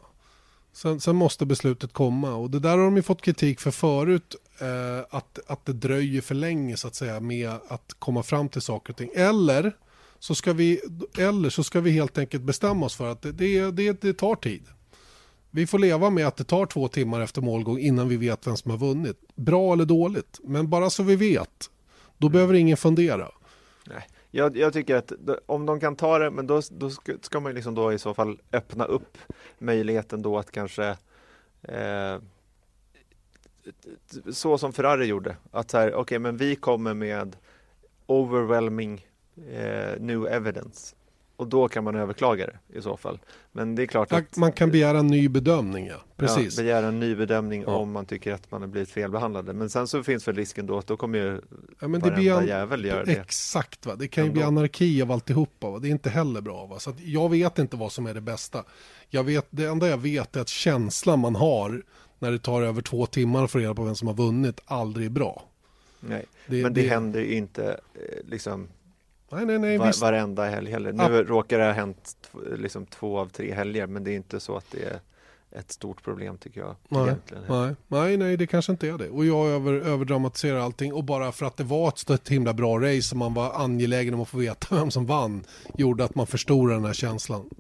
[0.73, 4.37] Sen, sen, måste beslutet komma och det där har de ju fått kritik för förut
[4.61, 8.63] eh, att, att det dröjer för länge så att säga med att komma fram till
[8.63, 9.11] saker och ting.
[9.15, 9.77] Eller
[10.19, 10.81] så ska vi,
[11.19, 14.35] eller så ska vi helt enkelt bestämma oss för att det, det, det, det tar
[14.35, 14.63] tid.
[15.51, 18.57] Vi får leva med att det tar två timmar efter målgång innan vi vet vem
[18.57, 19.17] som har vunnit.
[19.35, 21.71] Bra eller dåligt, men bara så vi vet.
[22.19, 22.33] Då mm.
[22.33, 23.29] behöver ingen fundera.
[23.87, 24.07] Nej.
[24.31, 25.13] Jag, jag, tycker att
[25.47, 26.91] om de kan ta det, men då, då
[27.23, 29.19] ska man liksom då i så fall öppna upp
[29.59, 30.97] möjligheten då att kanske
[31.63, 32.17] eh,
[34.33, 37.37] så som Ferrari gjorde, att så här, okej, okay, men vi kommer med
[38.07, 39.07] overwhelming
[39.37, 40.95] eh, new evidence
[41.39, 43.19] och då kan man överklaga det i så fall.
[43.53, 45.97] Men det är klart att man kan begära en ny bedömning, ja.
[46.17, 46.59] Precis.
[46.59, 47.77] Ja, begära en ny bedömning ja.
[47.77, 49.53] om man tycker att man har blivit felbehandlade.
[49.53, 51.41] Men sen så finns väl risken då att då kommer ju
[51.81, 53.13] ja, men det blir jävel göra det.
[53.13, 53.95] Exakt, va?
[53.97, 55.71] det kan ju bli anarki av alltihopa.
[55.71, 55.79] Va?
[55.79, 56.67] Det är inte heller bra.
[56.67, 56.79] Va?
[56.79, 58.65] Så jag vet inte vad som är det bästa.
[59.09, 61.83] Jag vet, det enda jag vet är att känslan man har
[62.19, 65.07] när det tar över två timmar att få reda på vem som har vunnit aldrig
[65.07, 65.45] är bra.
[66.01, 68.69] Nej, det, men det, det händer ju inte eh, liksom
[69.31, 70.93] Nej, nej, nej, var, varenda helg heller.
[70.93, 71.23] Nu ja.
[71.23, 72.17] råkar det ha hänt
[72.57, 75.01] liksom två av tre helger, men det är inte så att det är
[75.51, 76.77] ett stort problem tycker jag.
[76.89, 77.15] Nej,
[77.49, 79.09] nej, nej, nej, det kanske inte är det.
[79.09, 82.79] Och jag över, överdramatiserar allting och bara för att det var ett, ett himla bra
[82.79, 85.45] race och man var angelägen om att få veta vem som vann
[85.75, 87.51] gjorde att man förstorar den här känslan.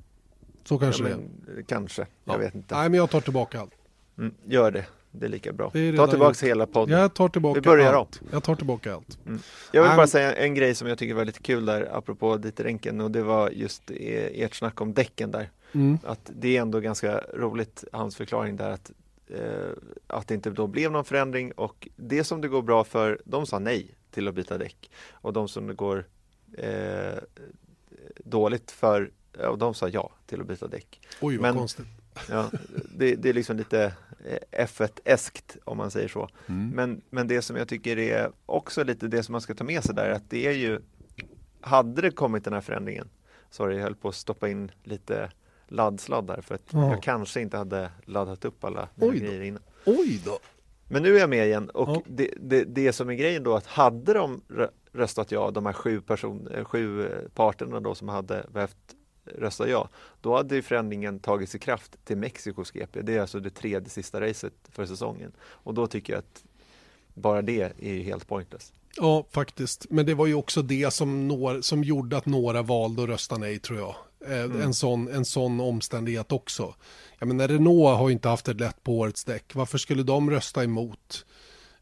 [0.65, 2.39] Så kanske ja, men, det Kanske, jag ja.
[2.39, 2.75] vet inte.
[2.75, 3.73] Nej, men jag tar tillbaka allt.
[4.19, 4.87] Mm, gör det.
[5.11, 5.71] Det är lika bra.
[5.75, 7.01] är Ta tillbaka hela podden.
[7.01, 8.21] Jag tar tillbaka Vi börjar allt.
[8.23, 8.29] Om.
[8.33, 9.19] Jag tar tillbaka allt.
[9.27, 9.41] Mm.
[9.73, 13.01] Jag vill bara säga en grej som jag tycker var lite kul där apropå Dieter
[13.01, 15.51] och det var just e- ert snack om däcken där.
[15.73, 15.99] Mm.
[16.05, 18.91] Att det är ändå ganska roligt, hans förklaring där att
[19.27, 19.71] eh,
[20.07, 23.47] att det inte då blev någon förändring och det som det går bra för, de
[23.47, 26.07] sa nej till att byta däck och de som det går
[26.59, 27.19] eh,
[28.25, 29.11] dåligt för,
[29.49, 31.01] och de sa ja till att byta däck.
[31.21, 31.87] Oj vad Men, konstigt.
[32.31, 32.51] Ja,
[32.97, 33.93] det, det är liksom lite
[34.25, 36.29] Eh, F1-eskt om man säger så.
[36.47, 36.71] Mm.
[36.71, 39.85] Men, men det som jag tycker är också lite det som man ska ta med
[39.85, 40.81] sig där, att det är ju,
[41.61, 43.09] hade det kommit den här förändringen,
[43.51, 45.31] sorry jag höll på att stoppa in lite
[45.69, 46.91] laddsladdar för att ja.
[46.91, 49.62] jag kanske inte hade laddat upp alla Oj grejer innan.
[49.87, 50.39] Oj då!
[50.89, 52.03] Men nu är jag med igen och ja.
[52.07, 54.43] det, det, det, som är grejen då att hade de
[54.93, 58.95] röstat ja, de här sju, person, eh, sju eh, parterna då som hade behövt
[59.39, 59.89] röstar ja,
[60.20, 63.03] då hade förändringen tagits i kraft till Mexikos GP.
[63.03, 65.33] Det är alltså det tredje sista racet för säsongen.
[65.41, 66.45] Och då tycker jag att
[67.14, 68.72] bara det är ju helt pointless.
[68.97, 69.87] Ja, faktiskt.
[69.91, 73.39] Men det var ju också det som, når, som gjorde att några valde att rösta
[73.39, 73.95] nej, tror jag.
[74.26, 74.61] Eh, mm.
[74.61, 76.74] En, sån, en sån omständighet också.
[77.18, 79.55] Jag menar, Renault har ju inte haft det lätt på årets däck.
[79.55, 81.26] Varför skulle de rösta emot?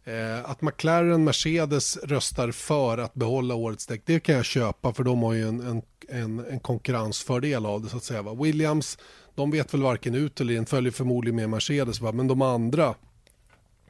[0.06, 5.04] Eh, att McLaren Mercedes röstar för att behålla årets däck, det kan jag köpa för
[5.04, 8.22] de har ju en, en, en, en konkurrensfördel av det så att säga.
[8.22, 8.34] Va?
[8.34, 8.98] Williams,
[9.34, 12.12] de vet väl varken ut eller in, följer förmodligen med Mercedes, va?
[12.12, 12.94] men de andra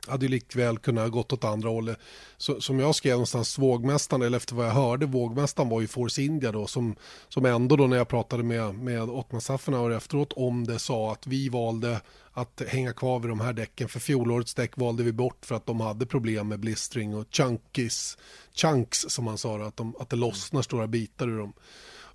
[0.09, 1.99] hade ju likväl kunnat gått åt andra hållet.
[2.37, 6.23] Så, som jag skrev någonstans, vågmästaren, eller efter vad jag hörde, vågmästaren var ju Force
[6.23, 6.97] India då, som,
[7.29, 11.27] som ändå då när jag pratade med, med Ottmar Saffenauer efteråt om det sa att
[11.27, 12.01] vi valde
[12.33, 13.89] att hänga kvar vid de här däcken.
[13.89, 18.19] För fjolårets däck valde vi bort för att de hade problem med blistring och chunkies,
[18.55, 21.53] chunks som man sa, att, de, att det lossnar stora bitar ur dem.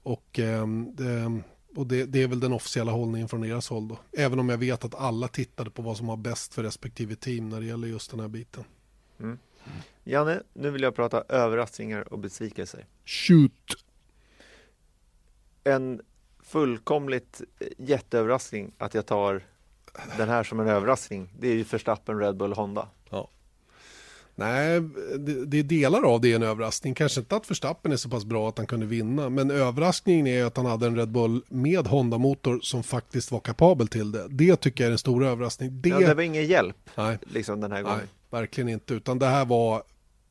[0.03, 1.41] Och eh, det,
[1.75, 3.99] och det, det, är väl den officiella hållningen från deras håll då.
[4.11, 7.49] Även om jag vet att alla tittade på vad som var bäst för respektive team
[7.49, 8.63] när det gäller just den här biten.
[9.19, 9.39] Mm.
[10.03, 12.85] Janne, nu vill jag prata överraskningar och besvikelser.
[13.05, 13.85] Shoot!
[15.63, 16.01] En
[16.43, 17.41] fullkomligt
[17.77, 19.43] jätteöverraskning att jag tar
[20.17, 21.29] den här som en överraskning.
[21.39, 22.87] Det är ju Verstappen, Red Bull, Honda.
[23.09, 23.29] Ja.
[24.35, 24.81] Nej,
[25.19, 26.93] det, det delar av det är en överraskning.
[26.93, 30.45] Kanske inte att Verstappen är så pass bra att han kunde vinna, men överraskningen är
[30.45, 34.27] att han hade en Red Bull med Honda-motor som faktiskt var kapabel till det.
[34.29, 35.81] Det tycker jag är en stor överraskning.
[35.81, 37.17] Det, ja, det var ingen hjälp Nej.
[37.21, 37.97] liksom den här gången.
[37.97, 38.07] Nej,
[38.41, 39.83] verkligen inte, utan det här var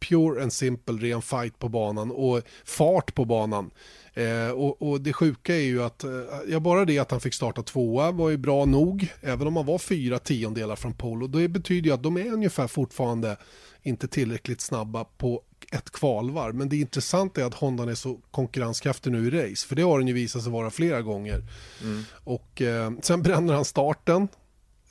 [0.08, 3.70] pure and simple, ren fight på banan och fart på banan.
[4.14, 6.10] Eh, och, och, det sjuka är ju att, eh,
[6.48, 9.66] ja bara det att han fick starta tvåa var ju bra nog, även om han
[9.66, 11.24] var fyra tiondelar från pole.
[11.24, 13.36] Och det betyder ju att de är ungefär fortfarande
[13.82, 16.54] inte tillräckligt snabba på ett kvalvarv.
[16.54, 19.66] Men det intressanta är att Honda är så konkurrenskraftig nu i race.
[19.66, 21.42] För det har den ju visat sig vara flera gånger.
[21.82, 22.02] Mm.
[22.24, 24.28] Och eh, sen bränner han starten.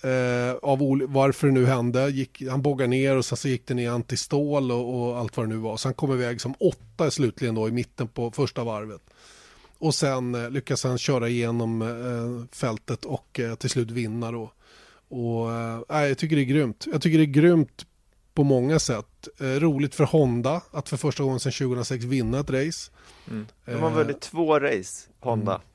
[0.01, 2.09] Eh, av varför det nu hände.
[2.09, 5.45] Gick, han bågar ner och sen så gick den i antistål och, och allt vad
[5.45, 5.77] det nu var.
[5.77, 9.01] Så han kom iväg som åtta slutligen då i mitten på första varvet.
[9.77, 14.51] Och sen eh, lyckas han köra igenom eh, fältet och eh, till slut vinna då.
[15.09, 16.85] Och, eh, jag tycker det är grymt.
[16.91, 17.85] Jag tycker det är grymt
[18.39, 19.27] på många sätt.
[19.39, 22.91] Eh, roligt för Honda att för första gången sedan 2006 vinna ett race.
[23.27, 23.47] Mm.
[23.65, 25.51] De har vunnit två race, Honda.
[25.51, 25.67] Mm.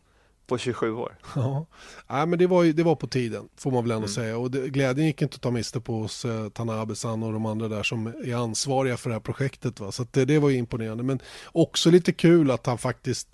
[0.46, 1.18] På 27 år.
[1.34, 1.66] Ja,
[2.08, 4.08] ja men det var, ju, det var på tiden, får man väl ändå mm.
[4.08, 4.38] säga.
[4.38, 7.68] Och det, glädjen gick inte att ta miste på hos eh, Tanabe-san och de andra
[7.68, 9.80] där som är ansvariga för det här projektet.
[9.80, 9.92] Va?
[9.92, 11.02] Så det, det var ju imponerande.
[11.02, 11.20] Men
[11.52, 13.28] också lite kul att han faktiskt,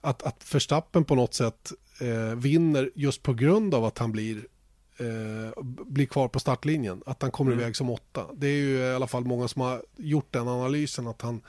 [0.00, 4.46] att, att Verstappen på något sätt eh, vinner just på grund av att han blir
[5.02, 7.02] eh, blir kvar på startlinjen.
[7.06, 7.62] Att han kommer mm.
[7.62, 8.26] iväg som åtta.
[8.34, 11.40] Det är ju i alla fall många som har gjort den analysen att han,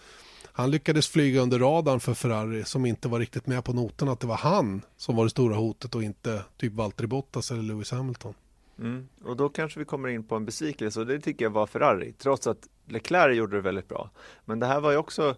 [0.43, 4.19] han lyckades flyga under radarn för Ferrari som inte var riktigt med på noten att
[4.19, 7.91] det var han som var det stora hotet och inte typ Valtteri Bottas eller Lewis
[7.91, 8.33] Hamilton.
[8.79, 9.07] Mm.
[9.23, 12.13] Och då kanske vi kommer in på en besvikelse och det tycker jag var Ferrari
[12.17, 14.09] trots att Leclerc gjorde det väldigt bra.
[14.45, 15.35] Men det här var ju också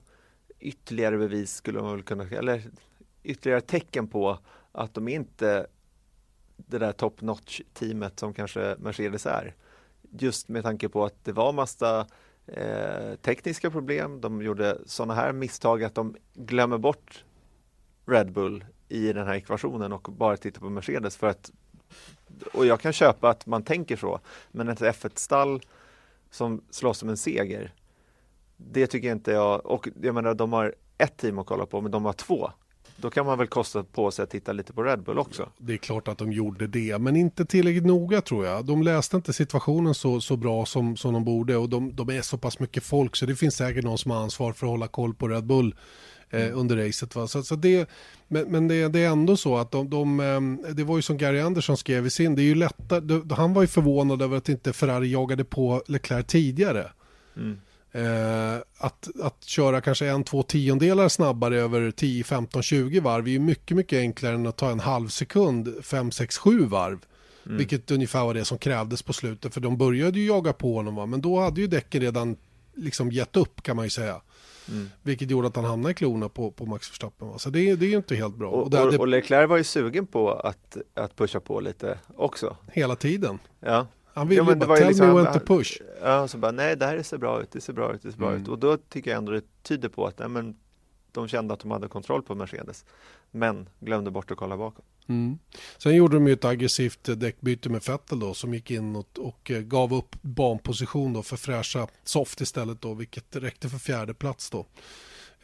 [0.60, 2.64] ytterligare bevis skulle man väl kunna eller
[3.24, 4.40] ytterligare tecken på
[4.72, 5.68] att de inte
[6.56, 9.56] det där top notch teamet som kanske Mercedes är.
[10.12, 12.08] Just med tanke på att det var massa
[12.48, 14.22] eh, tekniska problem.
[14.22, 17.24] De gjorde sådana här misstag att de glömmer bort
[18.06, 21.52] Red Bull i den här ekvationen och bara tittar på Mercedes för att
[22.54, 24.20] och jag kan köpa att man tänker så,
[24.52, 25.62] men ett F1-stall
[26.32, 27.74] som slåss om en seger,
[28.58, 31.92] det tycker inte jag, och jag menar de har ett team att kolla på, men
[31.92, 32.52] de har två.
[32.98, 35.50] Då kan man väl kosta på sig att titta lite på Red Bull också.
[35.58, 38.66] Det är klart att de gjorde det, men inte tillräckligt noga tror jag.
[38.66, 42.22] De läste inte situationen så, så bra som, som de borde och de, de är
[42.22, 44.88] så pass mycket folk så det finns säkert någon som har ansvar för att hålla
[44.88, 45.76] koll på Red Bull
[46.30, 46.60] eh, mm.
[46.60, 47.16] under racet.
[47.16, 47.28] Va?
[47.28, 47.90] Så, så det,
[48.28, 51.18] men men det, det, är ändå så att de, de, eh, det var ju som
[51.18, 54.50] Gary Anderson skrev i sin, det är ju lättare, han var ju förvånad över att
[54.50, 56.92] inte Ferrari jagade på Leclerc tidigare.
[57.38, 57.58] Mm.
[57.96, 63.32] Eh, att, att köra kanske en, två tiondelar snabbare över 10, 15, 20 varv är
[63.32, 67.00] ju mycket, mycket enklare än att ta en halv sekund, 5, 6, 7 varv.
[67.46, 67.58] Mm.
[67.58, 70.96] Vilket ungefär var det som krävdes på slutet, för de började ju jaga på honom,
[70.96, 71.06] va?
[71.06, 72.38] men då hade ju däcken redan
[72.74, 74.22] liksom gett upp kan man ju säga.
[74.70, 74.90] Mm.
[75.02, 77.28] Vilket gjorde att han hamnade i klorna på, på Max Verstappen.
[77.28, 77.38] Va?
[77.38, 78.50] Så det, det är ju inte helt bra.
[78.50, 78.98] Och, och, där, det...
[78.98, 82.58] och Leclerc var ju sugen på att, att pusha på lite också.
[82.72, 83.40] Hela tiden.
[83.60, 83.88] Ja.
[84.16, 85.82] Han ville ja, ju bara, tell liksom, me when to push.
[86.02, 88.20] Ja, så bara, nej det här ser bra ut, det ser bra ut, det ser
[88.20, 88.42] bra mm.
[88.42, 88.48] ut.
[88.48, 90.56] Och då tycker jag ändå det tyder på att nej, men,
[91.12, 92.86] de kände att de hade kontroll på Mercedes.
[93.32, 94.86] Men glömde bort att kolla bakåt.
[95.08, 95.38] Mm.
[95.78, 99.52] Sen gjorde de ju ett aggressivt däckbyte med Vettel då som gick in och, och
[99.52, 104.50] eh, gav upp banposition då för fräscha soft istället då vilket räckte för fjärde plats
[104.50, 104.66] då.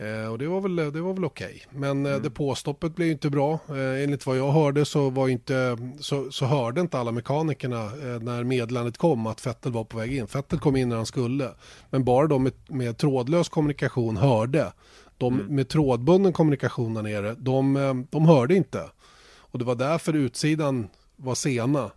[0.01, 1.63] Eh, och det var väl, det var väl okej.
[1.67, 1.79] Okay.
[1.79, 2.23] Men eh, mm.
[2.23, 3.59] depåstoppet blev inte bra.
[3.69, 7.91] Eh, enligt vad jag hörde så, var inte, så, så hörde inte alla mekanikerna
[8.21, 10.27] när meddelandet kom att Fettel var på väg in.
[10.27, 11.49] Fettel kom in när han skulle.
[11.89, 14.73] Men bara de med, med trådlös kommunikation hörde.
[15.17, 15.55] De mm.
[15.55, 18.89] med trådbunden kommunikation där nere, de, de hörde inte.
[19.37, 21.91] Och det var därför utsidan var sena.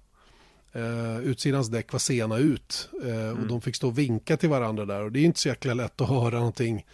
[0.77, 3.43] Uh, utsidans däck var sena ut uh, mm.
[3.43, 5.75] och de fick stå och vinka till varandra där och det är inte så jäkla
[5.75, 6.85] lätt att höra någonting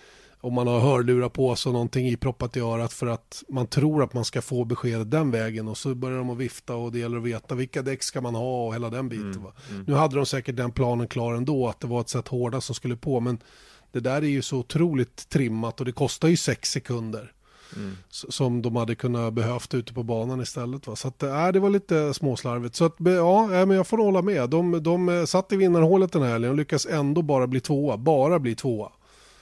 [0.40, 4.02] om man har hörlurar på sig och någonting iproppat i örat för att man tror
[4.02, 6.98] att man ska få beskedet den vägen och så börjar de att vifta och det
[6.98, 9.34] gäller att veta vilka däck ska man ha och hela den biten.
[9.34, 9.84] Mm, mm.
[9.86, 12.74] Nu hade de säkert den planen klar ändå att det var ett sätt hårda som
[12.74, 13.38] skulle på men
[13.92, 17.32] det där är ju så otroligt trimmat och det kostar ju sex sekunder.
[17.76, 17.96] Mm.
[18.10, 20.86] Som de hade kunnat behövt ute på banan istället.
[20.86, 20.96] Va?
[20.96, 22.74] Så att, äh, det var lite småslarvigt.
[22.74, 24.50] Så att, ja, men jag får hålla med.
[24.50, 27.96] De, de eh, satt i vinnarhålet den här helgen och lyckas ändå bara bli tvåa.
[27.96, 28.92] Bara bli tvåa.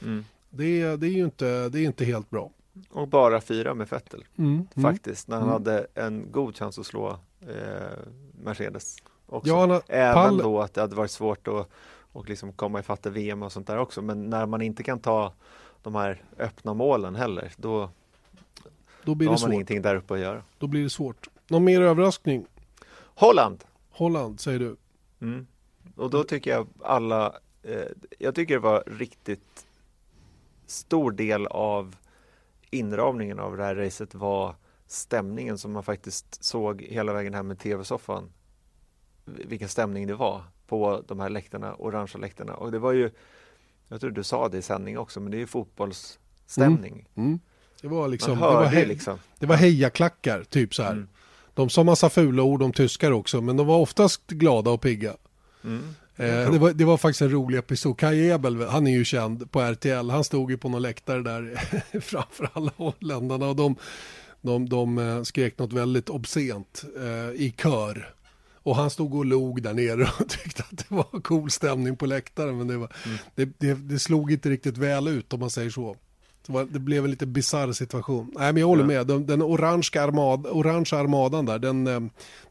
[0.03, 0.25] Mm.
[0.51, 2.51] Det, det är ju inte, det är inte helt bra.
[2.91, 5.53] Och bara fyra med Vettel mm, faktiskt, när han mm.
[5.53, 7.99] hade en god chans att slå eh,
[8.43, 8.97] Mercedes.
[9.27, 9.49] Också.
[9.49, 10.39] Ja, Även pall...
[10.39, 11.69] då att det hade varit svårt att
[12.13, 14.03] och liksom komma ifatt VM och sånt där också.
[14.03, 15.33] Men när man inte kan ta
[15.83, 17.91] de här öppna målen heller, då,
[19.05, 20.43] då, blir då har man ingenting där uppe att göra.
[20.59, 21.29] Då blir det svårt.
[21.49, 22.47] Någon mer överraskning?
[22.99, 23.65] Holland!
[23.91, 24.77] Holland, säger du.
[25.21, 25.47] Mm.
[25.97, 27.83] Och då tycker jag alla, eh,
[28.19, 29.67] jag tycker det var riktigt
[30.71, 31.97] stor del av
[32.71, 34.55] inramningen av det här racet var
[34.87, 38.33] stämningen som man faktiskt såg hela vägen hem med tv-soffan.
[39.25, 42.55] Vilken stämning det var på de här läktarna, orangea läktarna.
[42.55, 43.11] Och det var ju,
[43.89, 47.09] jag tror du sa det i sändning också, men det är ju fotbollsstämning.
[47.15, 47.29] Mm.
[47.29, 47.41] Mm.
[47.81, 49.19] Det var liksom, det var, he liksom.
[49.39, 50.93] det var hejaklackar, typ så här.
[50.93, 51.09] Mm.
[51.55, 55.17] De sa massa fula ord om tyskar också, men de var oftast glada och pigga.
[56.19, 57.99] Eh, det, var, det var faktiskt en rolig episod.
[57.99, 60.11] Kaj Ebel, han är ju känd på RTL.
[60.11, 61.55] Han stod ju på någon läktare där
[62.01, 63.77] framför alla holländarna och de,
[64.41, 68.15] de, de eh, skrek något väldigt obscent eh, i kör.
[68.63, 72.07] Och han stod och log där nere och tyckte att det var cool stämning på
[72.07, 72.59] läktaren.
[72.59, 73.19] Men det, var, mm.
[73.35, 75.97] det, det, det, slog inte riktigt väl ut om man säger så.
[76.49, 78.33] Det, var, det blev en lite bisarr situation.
[78.35, 79.07] Nej, men jag håller med.
[79.07, 82.01] Den, den orange, armad, orange armadan där, den, eh,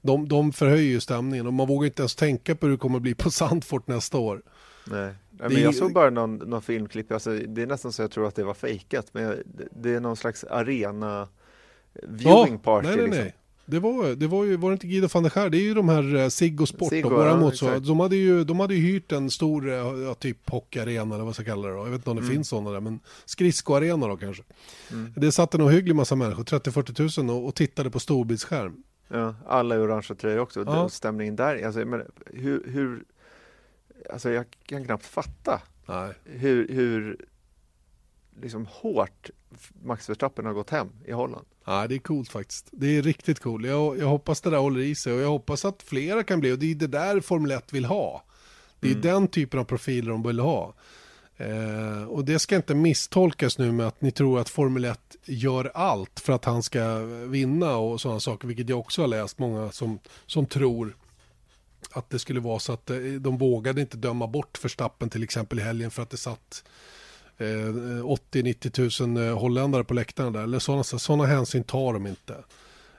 [0.01, 1.47] de, de förhöjer ju stämningen.
[1.47, 4.41] Och man vågar inte ens tänka på hur det kommer bli på Sandfort nästa år.
[4.87, 5.13] Nej.
[5.39, 8.27] Ja, men jag såg bara någon, någon filmklipp, alltså, det är nästan så jag tror
[8.27, 11.27] att det var fejkat, men det är någon slags arena
[12.03, 12.87] viewing ja, party.
[12.87, 13.31] Nej, nej, liksom.
[13.69, 15.49] Det var, det var ju, var det inte Guido van der Skär?
[15.49, 17.79] Det är ju de här eh, Sigg och Sport Siggo, våra ja, så.
[17.79, 21.33] De hade ju, de hade ju hyrt en stor, eh, ja, typ hockeyarena eller vad
[21.33, 21.79] ska jag kalla det då.
[21.79, 22.33] Jag vet inte om det mm.
[22.33, 24.43] finns sådana där, men skridskoarena då kanske.
[24.91, 25.13] Mm.
[25.15, 28.83] Det satt en ohygglig massa människor, 30-40 tusen och, och tittade på storbildsskärm.
[29.07, 30.63] Ja, alla i orangea tröjor också.
[30.65, 30.89] Ja.
[30.89, 33.03] Stämningen där, alltså, men hur, hur,
[34.09, 36.13] alltså jag kan knappt fatta Nej.
[36.23, 37.25] hur, hur
[38.41, 39.29] liksom hårt
[39.83, 41.45] Max Verstappen har gått hem i Holland.
[41.69, 42.69] Ja, det är coolt faktiskt.
[42.71, 43.67] Det är riktigt coolt.
[43.67, 46.51] Jag, jag hoppas det där håller i sig och jag hoppas att flera kan bli
[46.51, 48.23] och det är det där Formel 1 vill ha.
[48.79, 49.01] Det är mm.
[49.01, 50.73] den typen av profiler de vill ha.
[51.37, 55.71] Eh, och det ska inte misstolkas nu med att ni tror att Formel 1 gör
[55.73, 59.71] allt för att han ska vinna och sådana saker, vilket jag också har läst många
[59.71, 60.97] som, som tror
[61.91, 65.59] att det skulle vara så att eh, de vågade inte döma bort Verstappen till exempel
[65.59, 66.63] i helgen för att det satt
[67.37, 70.43] 80-90 000 eh, holländare på läktarna där.
[70.43, 72.35] Eller sådana, sådana hänsyn tar de inte.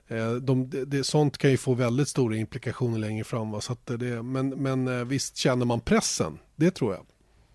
[0.08, 3.50] Eh, de, det, sånt kan ju få väldigt stora implikationer längre fram.
[3.50, 3.60] Va?
[3.60, 7.06] Så det, men, men eh, visst känner man pressen, det tror jag.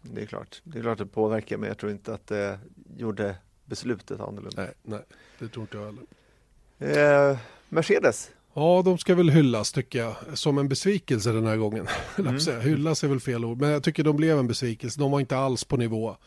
[0.01, 2.59] Det är klart, det är klart att det påverkar men jag tror inte att det
[2.97, 4.61] gjorde beslutet annorlunda.
[4.61, 4.99] Nej, nej
[5.39, 7.31] det tror inte jag heller.
[7.31, 7.37] Eh,
[7.69, 8.31] Mercedes?
[8.53, 11.87] Ja, de ska väl hyllas tycker jag, som en besvikelse den här gången.
[12.17, 12.61] Mm.
[12.61, 14.99] hyllas är väl fel ord, men jag tycker de blev en besvikelse.
[14.99, 16.17] De var inte alls på nivå.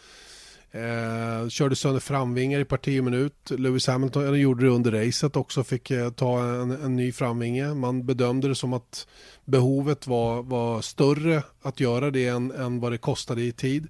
[0.76, 3.50] Eh, körde sönder framvingar i parti och minut.
[3.50, 7.74] Lewis Hamilton gjorde det under racet också, fick eh, ta en, en, ny framvinge.
[7.74, 9.06] Man bedömde det som att
[9.44, 13.88] behovet var, var större att göra det än, än vad det kostade i tid.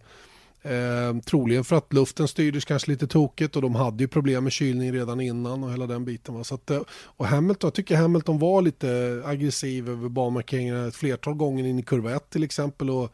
[0.63, 4.53] Eh, troligen för att luften styrdes kanske lite tokigt och de hade ju problem med
[4.53, 6.35] kylning redan innan och hela den biten.
[6.35, 6.45] Va?
[6.45, 11.35] Så att, eh, och Hamilton, jag tycker Hamilton var lite aggressiv över banmarkeringarna ett flertal
[11.35, 12.91] gånger in i kurva 1 till exempel.
[12.91, 13.13] Och,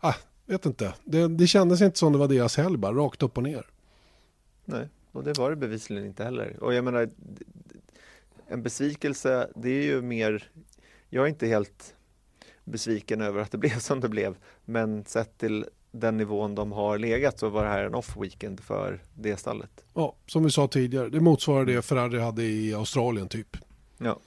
[0.00, 0.14] ah,
[0.52, 0.94] vet inte.
[1.04, 3.66] Det, det kändes inte som det var deras helg bara, rakt upp och ner.
[4.64, 6.56] Nej, och det var det bevisligen inte heller.
[6.60, 7.10] Och jag menar,
[8.46, 10.50] en besvikelse, det är ju mer,
[11.08, 11.94] jag är inte helt
[12.64, 16.98] besviken över att det blev som det blev, men sett till den nivån de har
[16.98, 19.84] legat så var det här en off-weekend för det stallet.
[19.94, 23.56] Ja, som vi sa tidigare, det motsvarar det Ferrari hade i Australien typ.
[23.98, 24.18] Ja.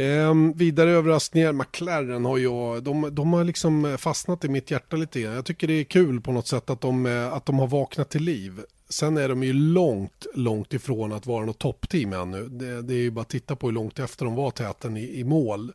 [0.00, 4.96] Ehm, vidare överraskningar, McLaren har ju, de, de har liksom eh, fastnat i mitt hjärta
[4.96, 5.34] lite grann.
[5.34, 8.10] Jag tycker det är kul på något sätt att de, eh, att de har vaknat
[8.10, 8.60] till liv.
[8.88, 12.48] Sen är de ju långt, långt ifrån att vara något toppteam ännu.
[12.48, 15.20] Det, det är ju bara att titta på hur långt efter de var täten i,
[15.20, 15.72] i mål.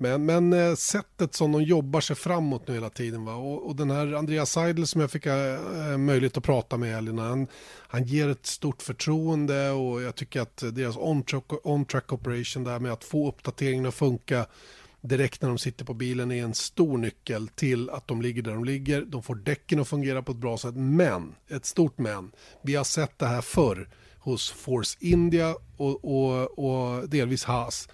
[0.00, 3.24] Men, men eh, sättet som de jobbar sig framåt nu hela tiden.
[3.24, 3.34] Va?
[3.34, 7.22] Och, och den här Andreas Seidel som jag fick äh, möjlighet att prata med Elina,
[7.22, 7.46] han,
[7.88, 12.92] han ger ett stort förtroende och jag tycker att deras on-track, on-track operation där med
[12.92, 14.46] att få uppdateringen att funka
[15.00, 18.52] direkt när de sitter på bilen är en stor nyckel till att de ligger där
[18.52, 19.02] de ligger.
[19.02, 20.74] De får däcken att fungera på ett bra sätt.
[20.74, 22.30] Men, ett stort men,
[22.62, 23.88] vi har sett det här förr
[24.18, 27.88] hos Force India och, och, och delvis Haas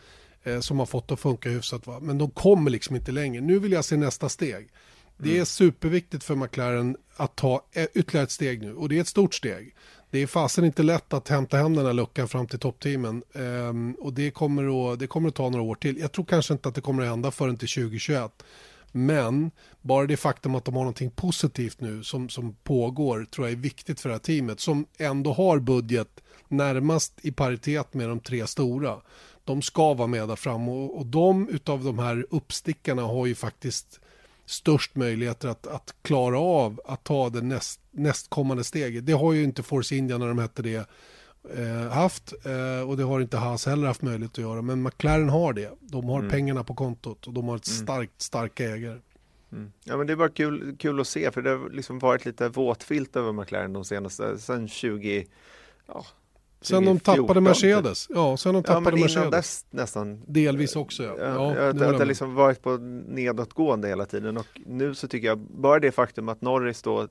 [0.45, 1.87] eh, som har fått att funka hyfsat.
[1.87, 2.01] Va?
[2.01, 3.43] Men de kommer liksom inte längre.
[3.43, 4.69] Nu vill jag se nästa steg.
[5.17, 5.47] Det är mm.
[5.47, 9.35] superviktigt för McLaren att ta e- ytterligare ett steg nu och det är ett stort
[9.35, 9.75] steg.
[10.11, 13.95] Det är fasen inte lätt att hämta hem den här luckan fram till toppteamen um,
[13.95, 15.99] och det kommer, att, det kommer att ta några år till.
[15.99, 18.45] Jag tror kanske inte att det kommer att hända förrän till 2021.
[18.93, 19.51] Men
[19.83, 23.63] bara det faktum att de har någonting positivt nu som, som pågår tror jag är
[23.63, 28.47] viktigt för det här teamet som ändå har budget närmast i paritet med de tre
[28.47, 28.97] stora
[29.45, 33.35] de ska vara med där fram och, och de utav de här uppstickarna har ju
[33.35, 34.01] faktiskt
[34.47, 39.07] störst möjligheter att, att klara av att ta det näst, nästkommande steget.
[39.07, 40.89] Det har ju inte Force India när de hette det
[41.57, 44.63] eh, haft eh, och det har inte Haas heller haft möjlighet att göra.
[44.63, 45.71] Men McLaren har det.
[45.81, 46.31] De har mm.
[46.31, 47.83] pengarna på kontot och de har ett mm.
[47.83, 48.99] starkt, starka ägare.
[49.53, 49.73] Mm.
[49.85, 52.49] Ja men det är bara kul, kul att se för det har liksom varit lite
[52.49, 55.27] våtfilt över McLaren de senaste, sen 20,
[55.87, 56.07] ja,
[56.67, 58.07] Sen de tappade Mercedes.
[58.11, 59.31] Ja, sen de tappade ja, Mercedes.
[59.31, 60.23] Dess, nästan.
[60.27, 61.15] Delvis också ja.
[61.19, 62.77] ja, ja det, har liksom varit på
[63.09, 67.09] nedåtgående hela tiden och nu så tycker jag bara det faktum att Norris då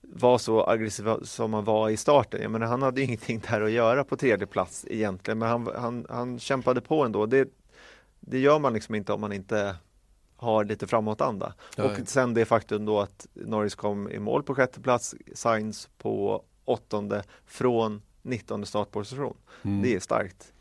[0.00, 2.42] var så aggressiv som han var i starten.
[2.42, 6.06] Jag menar, han hade ingenting där att göra på tredje plats egentligen, men han, han,
[6.08, 7.26] han kämpade på ändå.
[7.26, 7.48] Det,
[8.20, 9.76] det gör man liksom inte om man inte
[10.36, 11.54] har lite framåtanda.
[11.76, 11.86] Nej.
[11.86, 16.44] Och sen det faktum då att Norris kom i mål på sjätte plats, Sainz på
[16.64, 19.36] åttonde från 19 startposition.
[19.62, 19.82] Mm.
[19.82, 20.52] Det är starkt.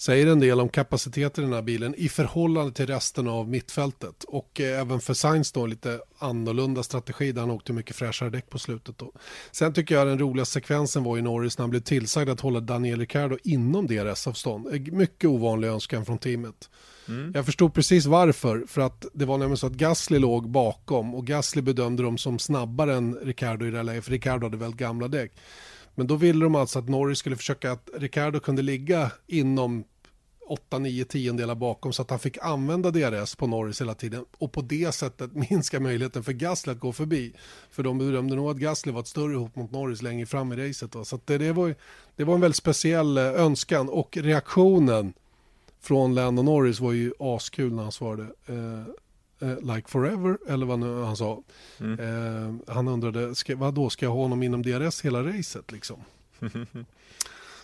[0.00, 4.24] Säger en del om kapaciteten i den här bilen i förhållande till resten av mittfältet.
[4.24, 8.50] Och eh, även för Sainz då lite annorlunda strategi där han åkte mycket fräschare däck
[8.50, 8.98] på slutet.
[8.98, 9.12] Då.
[9.50, 12.60] Sen tycker jag den roliga sekvensen var i Norris när han blev tillsagd att hålla
[12.60, 14.92] Daniel Ricciardo inom DRS-avstånd.
[14.92, 16.70] Mycket ovanlig önskan från teamet.
[17.08, 17.32] Mm.
[17.34, 21.26] Jag förstod precis varför, för att det var nämligen så att Gasly låg bakom och
[21.26, 24.80] Gasly bedömde dem som snabbare än Ricciardo i det här läget, för Ricciardo hade väldigt
[24.80, 25.32] gamla däck.
[25.94, 29.84] Men då ville de alltså att Norris skulle försöka att Ricardo kunde ligga inom
[30.70, 34.60] 8-9 tiondelar bakom så att han fick använda DRS på Norris hela tiden och på
[34.60, 37.32] det sättet minska möjligheten för Gasly att gå förbi.
[37.70, 40.68] För de bedömde nog att Gasly var ett större hot mot Norris längre fram i
[40.68, 40.92] racet.
[40.92, 41.04] Då.
[41.04, 41.74] Så det, det, var,
[42.16, 45.12] det var en väldigt speciell eh, önskan och reaktionen
[45.80, 48.84] från Lando Norris var ju askul när han svarade eh,
[49.40, 51.42] eh, like forever eller vad nu han sa.
[51.80, 52.00] Mm.
[52.00, 56.04] Eh, han undrade, ska, vad då ska jag ha honom inom DRS hela racet liksom?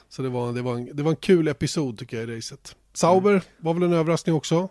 [0.08, 2.76] Så det var, det, var en, det var en kul episod tycker jag i racet.
[2.92, 3.42] Sauber mm.
[3.58, 4.68] var väl en överraskning också?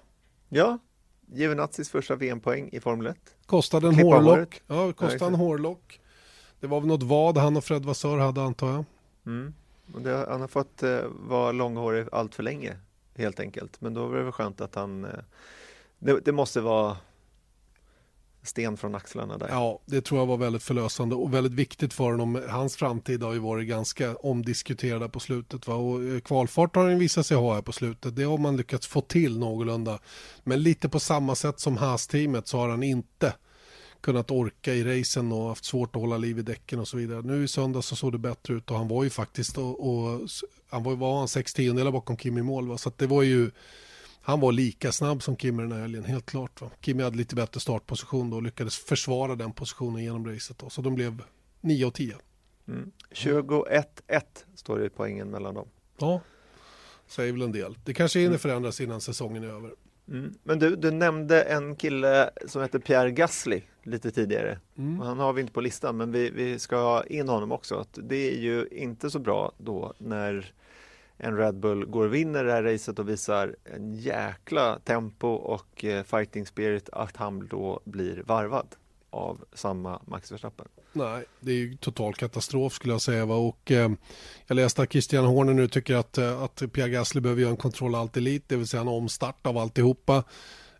[0.49, 0.79] Ja,
[1.33, 3.17] Giovinazis första VM-poäng i Formel 1.
[3.45, 4.61] Kostade en hårlock.
[4.67, 5.99] Ja, kostade en hårlock.
[6.59, 8.85] Det var väl något vad han och Fred Vassör hade antar jag.
[9.25, 9.53] Mm.
[9.85, 12.77] Det, han har fått eh, vara långhårig allt för länge
[13.15, 13.81] helt enkelt.
[13.81, 15.05] Men då var det väl skönt att han...
[15.05, 15.11] Eh,
[16.05, 16.97] det, det, måste vara
[18.43, 19.47] sten från axlarna där.
[19.49, 22.41] Ja, det tror jag var väldigt förlösande och väldigt viktigt för honom.
[22.49, 25.67] Hans framtid har ju varit ganska omdiskuterad på slutet.
[25.67, 25.75] Va?
[25.75, 28.15] Och eh, kvalfart har han visat sig ha här på slutet.
[28.15, 29.99] Det har man lyckats få till någorlunda.
[30.43, 33.33] Men lite på samma sätt som Haas-teamet så har han inte
[34.01, 37.21] kunnat orka i racen och haft svårt att hålla liv i däcken och så vidare.
[37.21, 40.21] Nu i söndag så såg det bättre ut och han var ju faktiskt och, och
[40.69, 42.67] han var, var han sex tiondelar bakom Kim i mål.
[42.67, 42.77] Va?
[42.77, 43.51] Så det var ju
[44.25, 46.61] han var lika snabb som Kim i den här helgen, helt klart.
[46.61, 46.71] Va?
[46.81, 50.57] Kimi hade lite bättre startposition då och lyckades försvara den positionen genom racet.
[50.57, 51.23] Då, så de blev
[51.61, 52.15] 9 och 10.
[52.67, 52.91] Mm.
[53.11, 54.23] 21-1
[54.55, 55.67] står det i poängen mellan dem.
[55.97, 56.21] Ja,
[57.07, 57.77] säger väl en del.
[57.83, 58.39] Det kanske hinner mm.
[58.39, 59.71] förändras innan säsongen är över.
[60.07, 60.33] Mm.
[60.43, 64.59] Men du, du nämnde en kille som heter Pierre Gasly lite tidigare.
[64.77, 64.99] Mm.
[64.99, 67.75] Han har vi inte på listan, men vi, vi ska ha in honom också.
[67.75, 70.53] Att det är ju inte så bra då när
[71.17, 75.85] en Red Bull går och vinner det här racet och visar en jäkla tempo och
[75.85, 78.67] eh, fighting spirit att han då blir varvad
[79.09, 80.67] av samma Max Verstappen.
[80.93, 83.25] Nej, det är ju total katastrof skulle jag säga.
[83.25, 83.35] Va?
[83.35, 83.91] Och, eh,
[84.47, 87.57] jag läste att Christian Horner nu tycker att, eh, att Pierre Gasly behöver göra en
[87.57, 90.23] kontroll allt elit, det vill säga en omstart av alltihopa.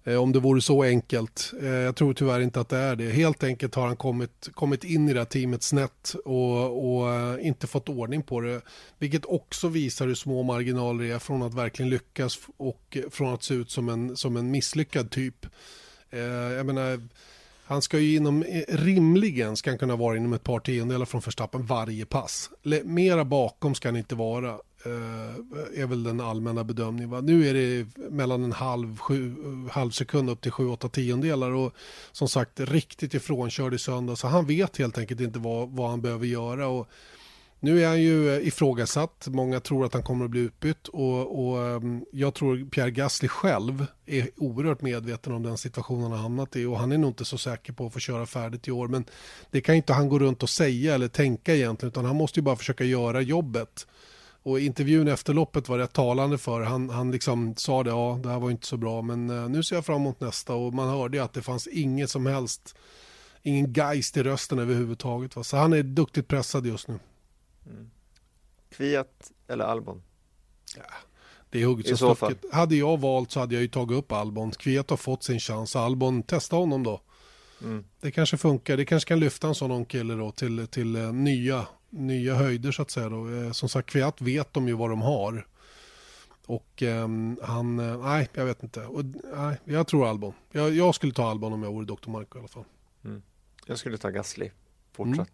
[0.07, 1.53] Eh, om det vore så enkelt.
[1.61, 3.10] Eh, jag tror tyvärr inte att det är det.
[3.10, 7.48] Helt enkelt har han kommit, kommit in i det här teamet snett och, och eh,
[7.48, 8.61] inte fått ordning på det.
[8.99, 13.44] Vilket också visar hur små marginaler det är från att verkligen lyckas och från att
[13.44, 15.45] se ut som en, som en misslyckad typ.
[16.57, 17.07] Jag menar,
[17.65, 21.65] han ska ju inom, rimligen ska han kunna vara inom ett par tiondelar från Verstappen
[21.65, 22.49] varje pass.
[22.84, 24.60] Mera bakom ska han inte vara.
[24.86, 27.10] Eh, är väl den allmänna bedömningen.
[27.10, 27.22] Va?
[27.22, 31.52] Nu är det mellan en halv, sju, eh, halv sekund upp till sju, åtta tiondelar
[31.52, 31.74] och
[32.12, 36.02] som sagt riktigt ifrånkörd i söndag så han vet helt enkelt inte vad, vad han
[36.02, 36.68] behöver göra.
[36.68, 36.88] Och
[37.60, 39.28] nu är han ju eh, ifrågasatt.
[39.28, 43.28] Många tror att han kommer att bli utbytt och, och ehm, jag tror Pierre Gasly
[43.28, 47.10] själv är oerhört medveten om den situationen han har hamnat i och han är nog
[47.10, 48.88] inte så säker på att få köra färdigt i år.
[48.88, 49.06] Men
[49.52, 52.44] det kan inte han gå runt och säga eller tänka egentligen utan han måste ju
[52.44, 53.88] bara försöka göra jobbet.
[54.45, 58.30] Och intervjun efter loppet var rätt talande för han, han liksom sa det, ja det
[58.30, 60.89] här var inte så bra men uh, nu ser jag fram emot nästa och man
[60.89, 62.76] hörde ju att det fanns inget som helst,
[63.41, 65.35] ingen geist i rösten överhuvudtaget.
[65.35, 65.43] Va?
[65.43, 66.99] Så han är duktigt pressad just nu.
[67.65, 67.89] Mm.
[68.69, 70.03] Kviat eller Albon?
[70.77, 70.84] Ja,
[71.49, 72.53] det är hugget så stucket.
[72.53, 74.51] Hade jag valt så hade jag ju tagit upp Albon.
[74.51, 75.76] Kviat har fått sin chans.
[75.76, 77.01] Albon, testa honom då.
[77.61, 77.85] Mm.
[78.01, 78.77] Det kanske funkar.
[78.77, 82.81] Det kanske kan lyfta en sån kille då till, till uh, nya nya höjder så
[82.81, 83.09] att säga.
[83.09, 83.30] Då.
[83.30, 85.47] Eh, som sagt, Kviat vet de ju vad de har.
[86.45, 87.07] Och eh,
[87.41, 88.85] han, nej, jag vet inte.
[88.85, 89.05] Och,
[89.35, 90.34] nej, jag tror Albon.
[90.51, 92.09] Jag, jag, skulle ta Albon om jag vore Dr.
[92.09, 92.63] Marco i alla fall.
[93.05, 93.22] Mm.
[93.65, 94.49] Jag skulle ta Gasly,
[94.91, 95.17] fortsatt.
[95.17, 95.30] Mm.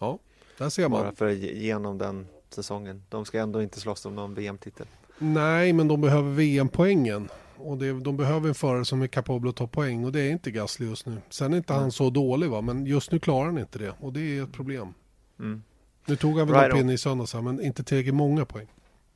[0.00, 0.18] Ja,
[0.58, 1.02] där ser man.
[1.02, 3.02] Bara för genom den säsongen.
[3.08, 4.86] De ska ändå inte slåss om någon VM-titel.
[5.18, 7.28] Nej, men de behöver VM-poängen.
[7.56, 10.30] Och det, de behöver en förare som är kapabel att ta poäng och det är
[10.30, 11.16] inte Gasly just nu.
[11.30, 11.82] Sen är inte mm.
[11.82, 14.52] han så dålig va, men just nu klarar han inte det och det är ett
[14.52, 14.94] problem.
[15.38, 15.62] Mm.
[16.06, 18.66] Nu tog han väl right pinne i söndags men inte tillräckligt många poäng.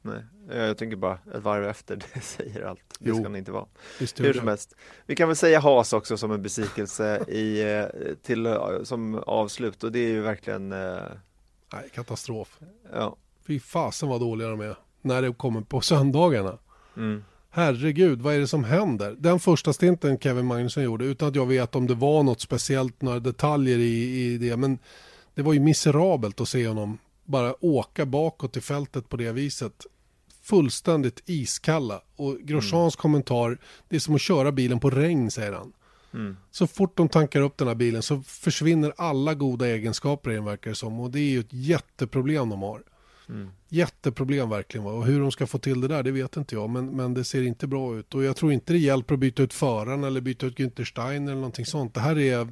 [0.03, 2.81] Nej, jag tänker bara ett varv efter, det säger allt.
[2.99, 3.15] Det jo.
[3.15, 3.67] ska han inte vara.
[3.99, 4.75] Hur som helst.
[5.07, 9.93] Vi kan väl säga Has också som en besvikelse i, eh, till, som avslut och
[9.93, 10.99] det är ju verkligen eh...
[11.73, 12.59] Nej, katastrof.
[12.93, 13.17] Ja.
[13.47, 16.59] Fy fasen vad dåliga de är när det kommer på söndagarna.
[16.97, 17.25] Mm.
[17.51, 19.17] Herregud, vad är det som händer?
[19.19, 23.03] Den första stinten Kevin Magnusson gjorde, utan att jag vet om det var något speciellt,
[23.03, 24.79] några detaljer i, i det, men
[25.39, 29.87] det var ju miserabelt att se honom bara åka bakåt i fältet på det viset.
[30.43, 32.01] Fullständigt iskalla.
[32.17, 33.01] Och Grosjeans mm.
[33.01, 33.59] kommentar,
[33.89, 35.73] det är som att köra bilen på regn, säger han.
[36.15, 36.37] Mm.
[36.51, 40.45] Så fort de tankar upp den här bilen så försvinner alla goda egenskaper i den
[40.45, 41.01] verkar det som.
[41.01, 42.83] Och det är ju ett jätteproblem de har.
[43.29, 43.49] Mm.
[43.69, 44.87] Jätteproblem verkligen.
[44.87, 46.71] Och hur de ska få till det där, det vet inte jag.
[46.71, 48.15] Men, men det ser inte bra ut.
[48.15, 51.29] Och jag tror inte det hjälper att byta ut föraren eller byta ut Günther Stein
[51.29, 51.95] eller någonting sånt.
[51.95, 52.49] Det här är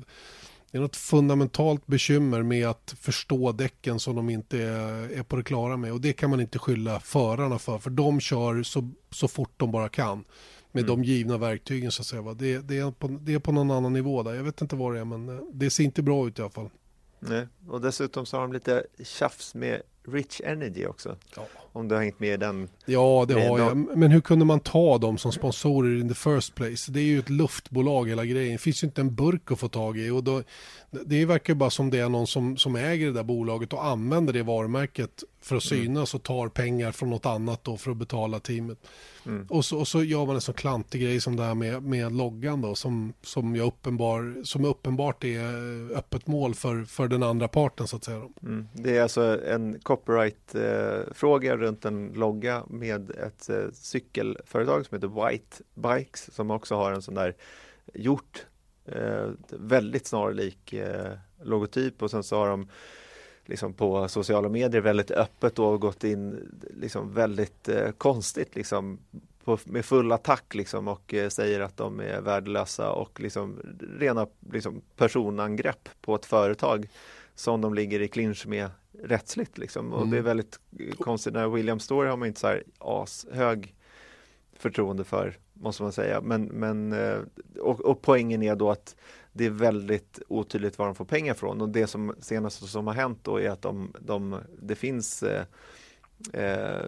[0.76, 5.36] det är något fundamentalt bekymmer med att förstå däcken som de inte är, är på
[5.36, 5.92] det klara med.
[5.92, 7.78] Och det kan man inte skylla förarna för.
[7.78, 10.24] För de kör så, så fort de bara kan.
[10.72, 10.96] Med mm.
[10.96, 12.34] de givna verktygen så att säga.
[12.34, 14.34] Det, det, är på, det är på någon annan nivå där.
[14.34, 16.50] Jag vet inte vad det är men eh, det ser inte bra ut i alla
[16.50, 16.70] fall.
[17.18, 21.16] Nej, och dessutom så har de lite tjafs med Rich Energy också.
[21.36, 21.46] Ja.
[21.76, 22.68] Om du har hängt med i den.
[22.86, 23.76] Ja, det har jag.
[23.76, 26.92] Men hur kunde man ta dem som sponsorer in the first place?
[26.92, 28.52] Det är ju ett luftbolag hela grejen.
[28.52, 30.10] Det finns ju inte en burk att få tag i.
[30.10, 30.42] Och då,
[30.90, 33.84] det verkar ju bara som det är någon som, som äger det där bolaget och
[33.84, 35.84] använder det varumärket för att mm.
[35.84, 38.78] synas och tar pengar från något annat då för att betala teamet.
[39.26, 39.46] Mm.
[39.50, 42.12] Och, så, och så gör man en sån klantig grej som det här med, med
[42.12, 47.48] loggan då som, som, jag uppenbar, som uppenbart är öppet mål för, för den andra
[47.48, 48.22] parten så att säga.
[48.42, 48.68] Mm.
[48.72, 55.28] Det är alltså en copyright-fråga eh, runt en logga med ett eh, cykelföretag som heter
[55.28, 57.34] White Bikes som också har en sån där
[57.94, 58.46] gjort
[58.84, 61.12] eh, väldigt snarlik eh,
[61.42, 62.02] logotyp.
[62.02, 62.68] Och sen så har de
[63.44, 68.98] liksom på sociala medier väldigt öppet och gått in liksom väldigt eh, konstigt liksom
[69.44, 73.60] på, med full attack liksom och eh, säger att de är värdelösa och liksom
[73.98, 76.88] rena liksom, personangrepp på ett företag
[77.34, 78.70] som de ligger i clinch med
[79.02, 79.92] rättsligt liksom.
[79.92, 80.10] Och mm.
[80.10, 80.24] det är mm.
[80.28, 80.60] väldigt
[80.98, 81.32] konstigt.
[81.34, 83.74] När William Story har man inte så här ashög
[84.58, 86.20] förtroende för måste man säga.
[86.20, 87.18] Men, men eh,
[87.60, 88.96] och, och poängen är då att
[89.32, 92.94] det är väldigt otydligt var de får pengar från och det som senaste som har
[92.94, 95.44] hänt då är att de, de det finns eh,
[96.32, 96.86] eh,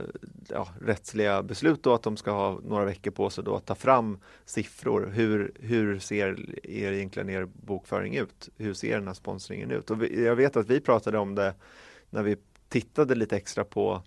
[0.48, 3.74] ja, rättsliga beslut då att de ska ha några veckor på sig då att ta
[3.74, 5.10] fram siffror.
[5.14, 8.48] Hur, hur ser er egentligen er bokföring ut?
[8.56, 9.90] Hur ser den här sponsringen ut?
[9.90, 11.54] Och vi, jag vet att vi pratade om det
[12.10, 12.36] när vi
[12.68, 14.02] tittade lite extra på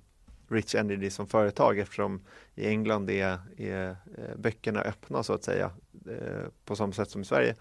[0.47, 2.21] Rich Energy som företag eftersom
[2.55, 5.71] i England är, är eh, böckerna öppna så att säga
[6.07, 7.55] eh, på samma sätt som i Sverige.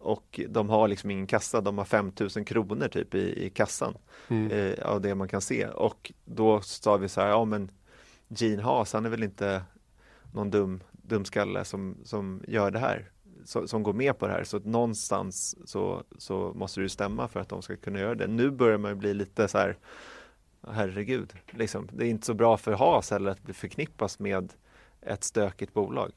[0.00, 3.94] Och de har liksom ingen kassa, de har 5000 kronor typ i, i kassan
[4.28, 4.50] mm.
[4.50, 5.66] eh, av det man kan se.
[5.66, 7.70] Och då sa vi så här, ja men
[8.28, 9.62] Gene Haas, han är väl inte
[10.32, 13.10] någon dum dumskalle som, som gör det här
[13.44, 17.28] så, som går med på det här så att någonstans så, så måste det stämma
[17.28, 18.26] för att de ska kunna göra det.
[18.26, 19.76] Nu börjar man bli lite så här
[20.68, 24.52] herregud, liksom, det är inte så bra för Haas heller att bli förknippas med
[25.02, 26.12] ett stökigt bolag.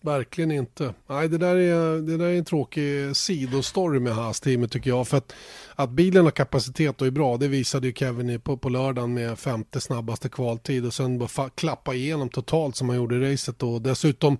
[0.00, 0.94] Verkligen inte.
[1.06, 5.08] Nej, det där är, det där är en tråkig sidostory med Haas-teamet tycker jag.
[5.08, 5.34] För att,
[5.74, 9.38] att bilen har kapacitet och är bra, det visade ju Kevin på, på lördagen med
[9.38, 13.62] femte snabbaste kvaltid och sen bara klappa igenom totalt som han gjorde i racet.
[13.62, 14.38] Och dessutom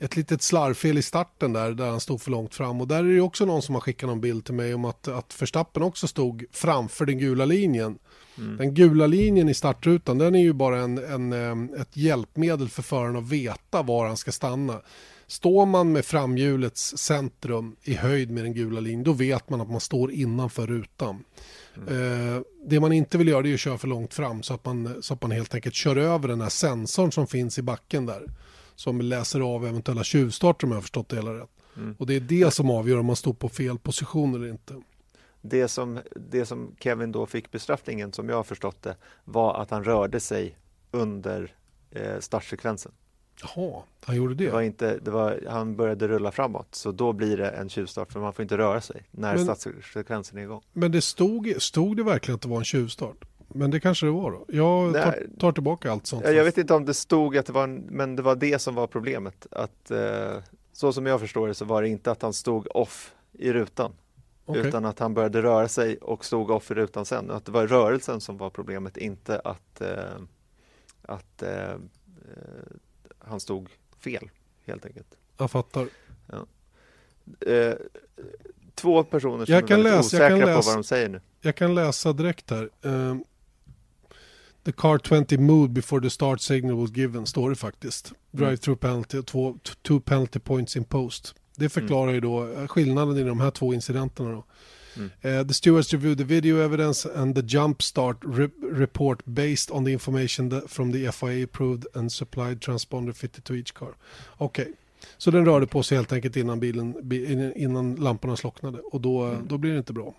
[0.00, 2.80] ett litet slarvfel i starten där, där han stod för långt fram.
[2.80, 5.08] Och där är det också någon som har skickat någon bild till mig om att,
[5.08, 7.98] att Verstappen också stod framför den gula linjen.
[8.38, 8.56] Mm.
[8.56, 13.16] Den gula linjen i startrutan den är ju bara en, en, ett hjälpmedel för föraren
[13.16, 14.80] att veta var han ska stanna.
[15.26, 19.70] Står man med framhjulets centrum i höjd med den gula linjen då vet man att
[19.70, 21.24] man står innanför rutan.
[21.76, 22.36] Mm.
[22.36, 25.02] Eh, det man inte vill göra är att köra för långt fram så att, man,
[25.02, 28.26] så att man helt enkelt kör över den här sensorn som finns i backen där.
[28.80, 31.50] Som läser av eventuella tjuvstarter om jag har förstått det hela rätt.
[31.76, 31.94] Mm.
[31.98, 34.74] Och det är det som avgör om man står på fel position eller inte
[35.42, 36.00] det som,
[36.30, 40.20] det som Kevin då fick bestraffningen, som jag har förstått det, var att han rörde
[40.20, 40.56] sig
[40.90, 41.54] under
[41.90, 42.92] eh, startsekvensen.
[43.42, 44.44] Jaha, han gjorde det?
[44.44, 48.12] det, var inte, det var, han började rulla framåt, så då blir det en tjuvstart,
[48.12, 50.62] för man får inte röra sig när men, startsekvensen är igång.
[50.72, 53.24] Men det stod, stod det verkligen att det var en tjuvstart?
[53.54, 54.44] Men det kanske det var då?
[54.48, 56.24] Jag tar, tar tillbaka allt sånt.
[56.24, 58.74] Jag vet inte om det stod att det var, en, men det var det som
[58.74, 59.46] var problemet.
[59.50, 60.36] Att, eh,
[60.72, 63.92] så som jag förstår det så var det inte att han stod off i rutan,
[64.50, 64.68] Okay.
[64.68, 67.30] Utan att han började röra sig och stod off i rutan sen.
[67.30, 69.96] Att det var rörelsen som var problemet, inte att, eh,
[71.02, 71.74] att eh,
[73.18, 73.68] han stod
[73.98, 74.30] fel
[74.66, 75.16] helt enkelt.
[75.36, 75.88] Jag fattar.
[76.26, 76.46] Ja.
[78.74, 81.20] Två personer som jag är väldigt läsa, osäkra läsa, på vad de säger nu.
[81.40, 82.70] Jag kan läsa direkt här.
[84.64, 88.12] The car 20 moved before the start signal was given, står det faktiskt.
[88.32, 91.34] Drive through penalty, två, two penalty points in post.
[91.56, 94.30] Det förklarar ju då eh, skillnaden i de här två incidenterna.
[94.30, 94.44] Då.
[94.96, 95.10] Mm.
[95.24, 99.84] Uh, the stewards reviewed the video evidence and the jump start re report based on
[99.84, 103.94] the information that from the FIA approved and supplied transponder fitted to each car.
[104.36, 104.74] Okej, okay.
[105.18, 109.48] så den rörde på sig helt enkelt innan, bilen, innan lamporna slocknade och då, mm.
[109.48, 110.14] då blir det inte bra.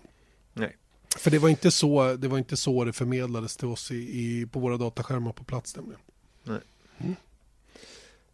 [0.52, 0.76] Nej.
[1.18, 4.46] För det var inte så det, var inte så det förmedlades till oss i, i
[4.46, 5.76] på våra dataskärmar på plats.
[5.76, 6.00] Nämligen.
[6.42, 6.60] Nej.
[6.98, 7.16] Mm.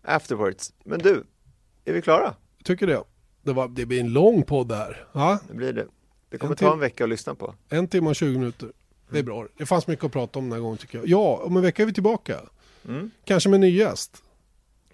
[0.03, 0.73] Afterwards.
[0.85, 1.25] Men du,
[1.85, 2.35] är vi klara?
[2.69, 3.03] tycker det.
[3.43, 5.07] Det, var, det blir en lång podd här.
[5.13, 5.39] Ja?
[5.49, 5.87] Det blir det.
[6.31, 7.55] Det kommer en ta en vecka att lyssna på.
[7.69, 8.73] En timme och 20 minuter.
[9.11, 9.47] Det är bra.
[9.57, 11.09] Det fanns mycket att prata om den här gången tycker jag.
[11.09, 12.41] Ja, om en vecka är vi tillbaka.
[12.89, 13.11] Mm.
[13.25, 14.23] Kanske med en ny gäst.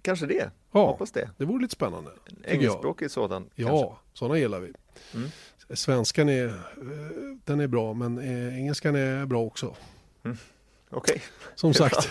[0.02, 0.51] Kanske det.
[0.73, 1.31] Ja, Hoppas det.
[1.36, 2.11] Det vore lite spännande.
[2.27, 3.51] En engelskspråkig sådan.
[3.55, 3.97] Ja, kanske.
[4.12, 4.73] sådana gillar vi.
[5.15, 5.31] Mm.
[5.70, 6.53] Svenskan är, eh,
[7.45, 9.77] den är bra, men eh, engelskan är bra också.
[10.24, 10.36] Mm.
[10.91, 11.15] Okej.
[11.15, 11.23] Okay.
[11.55, 12.09] Som sagt,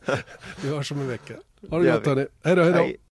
[0.62, 1.34] vi hörs om en vecka.
[1.70, 2.26] Ha det gott hörni.
[2.44, 3.04] Hej då, hej då.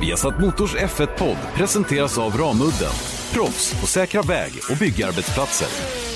[0.00, 2.92] Viasat Motors F1-podd presenteras av Ramudden.
[3.32, 6.09] Proffs på säkra väg och byggarbetsplatser.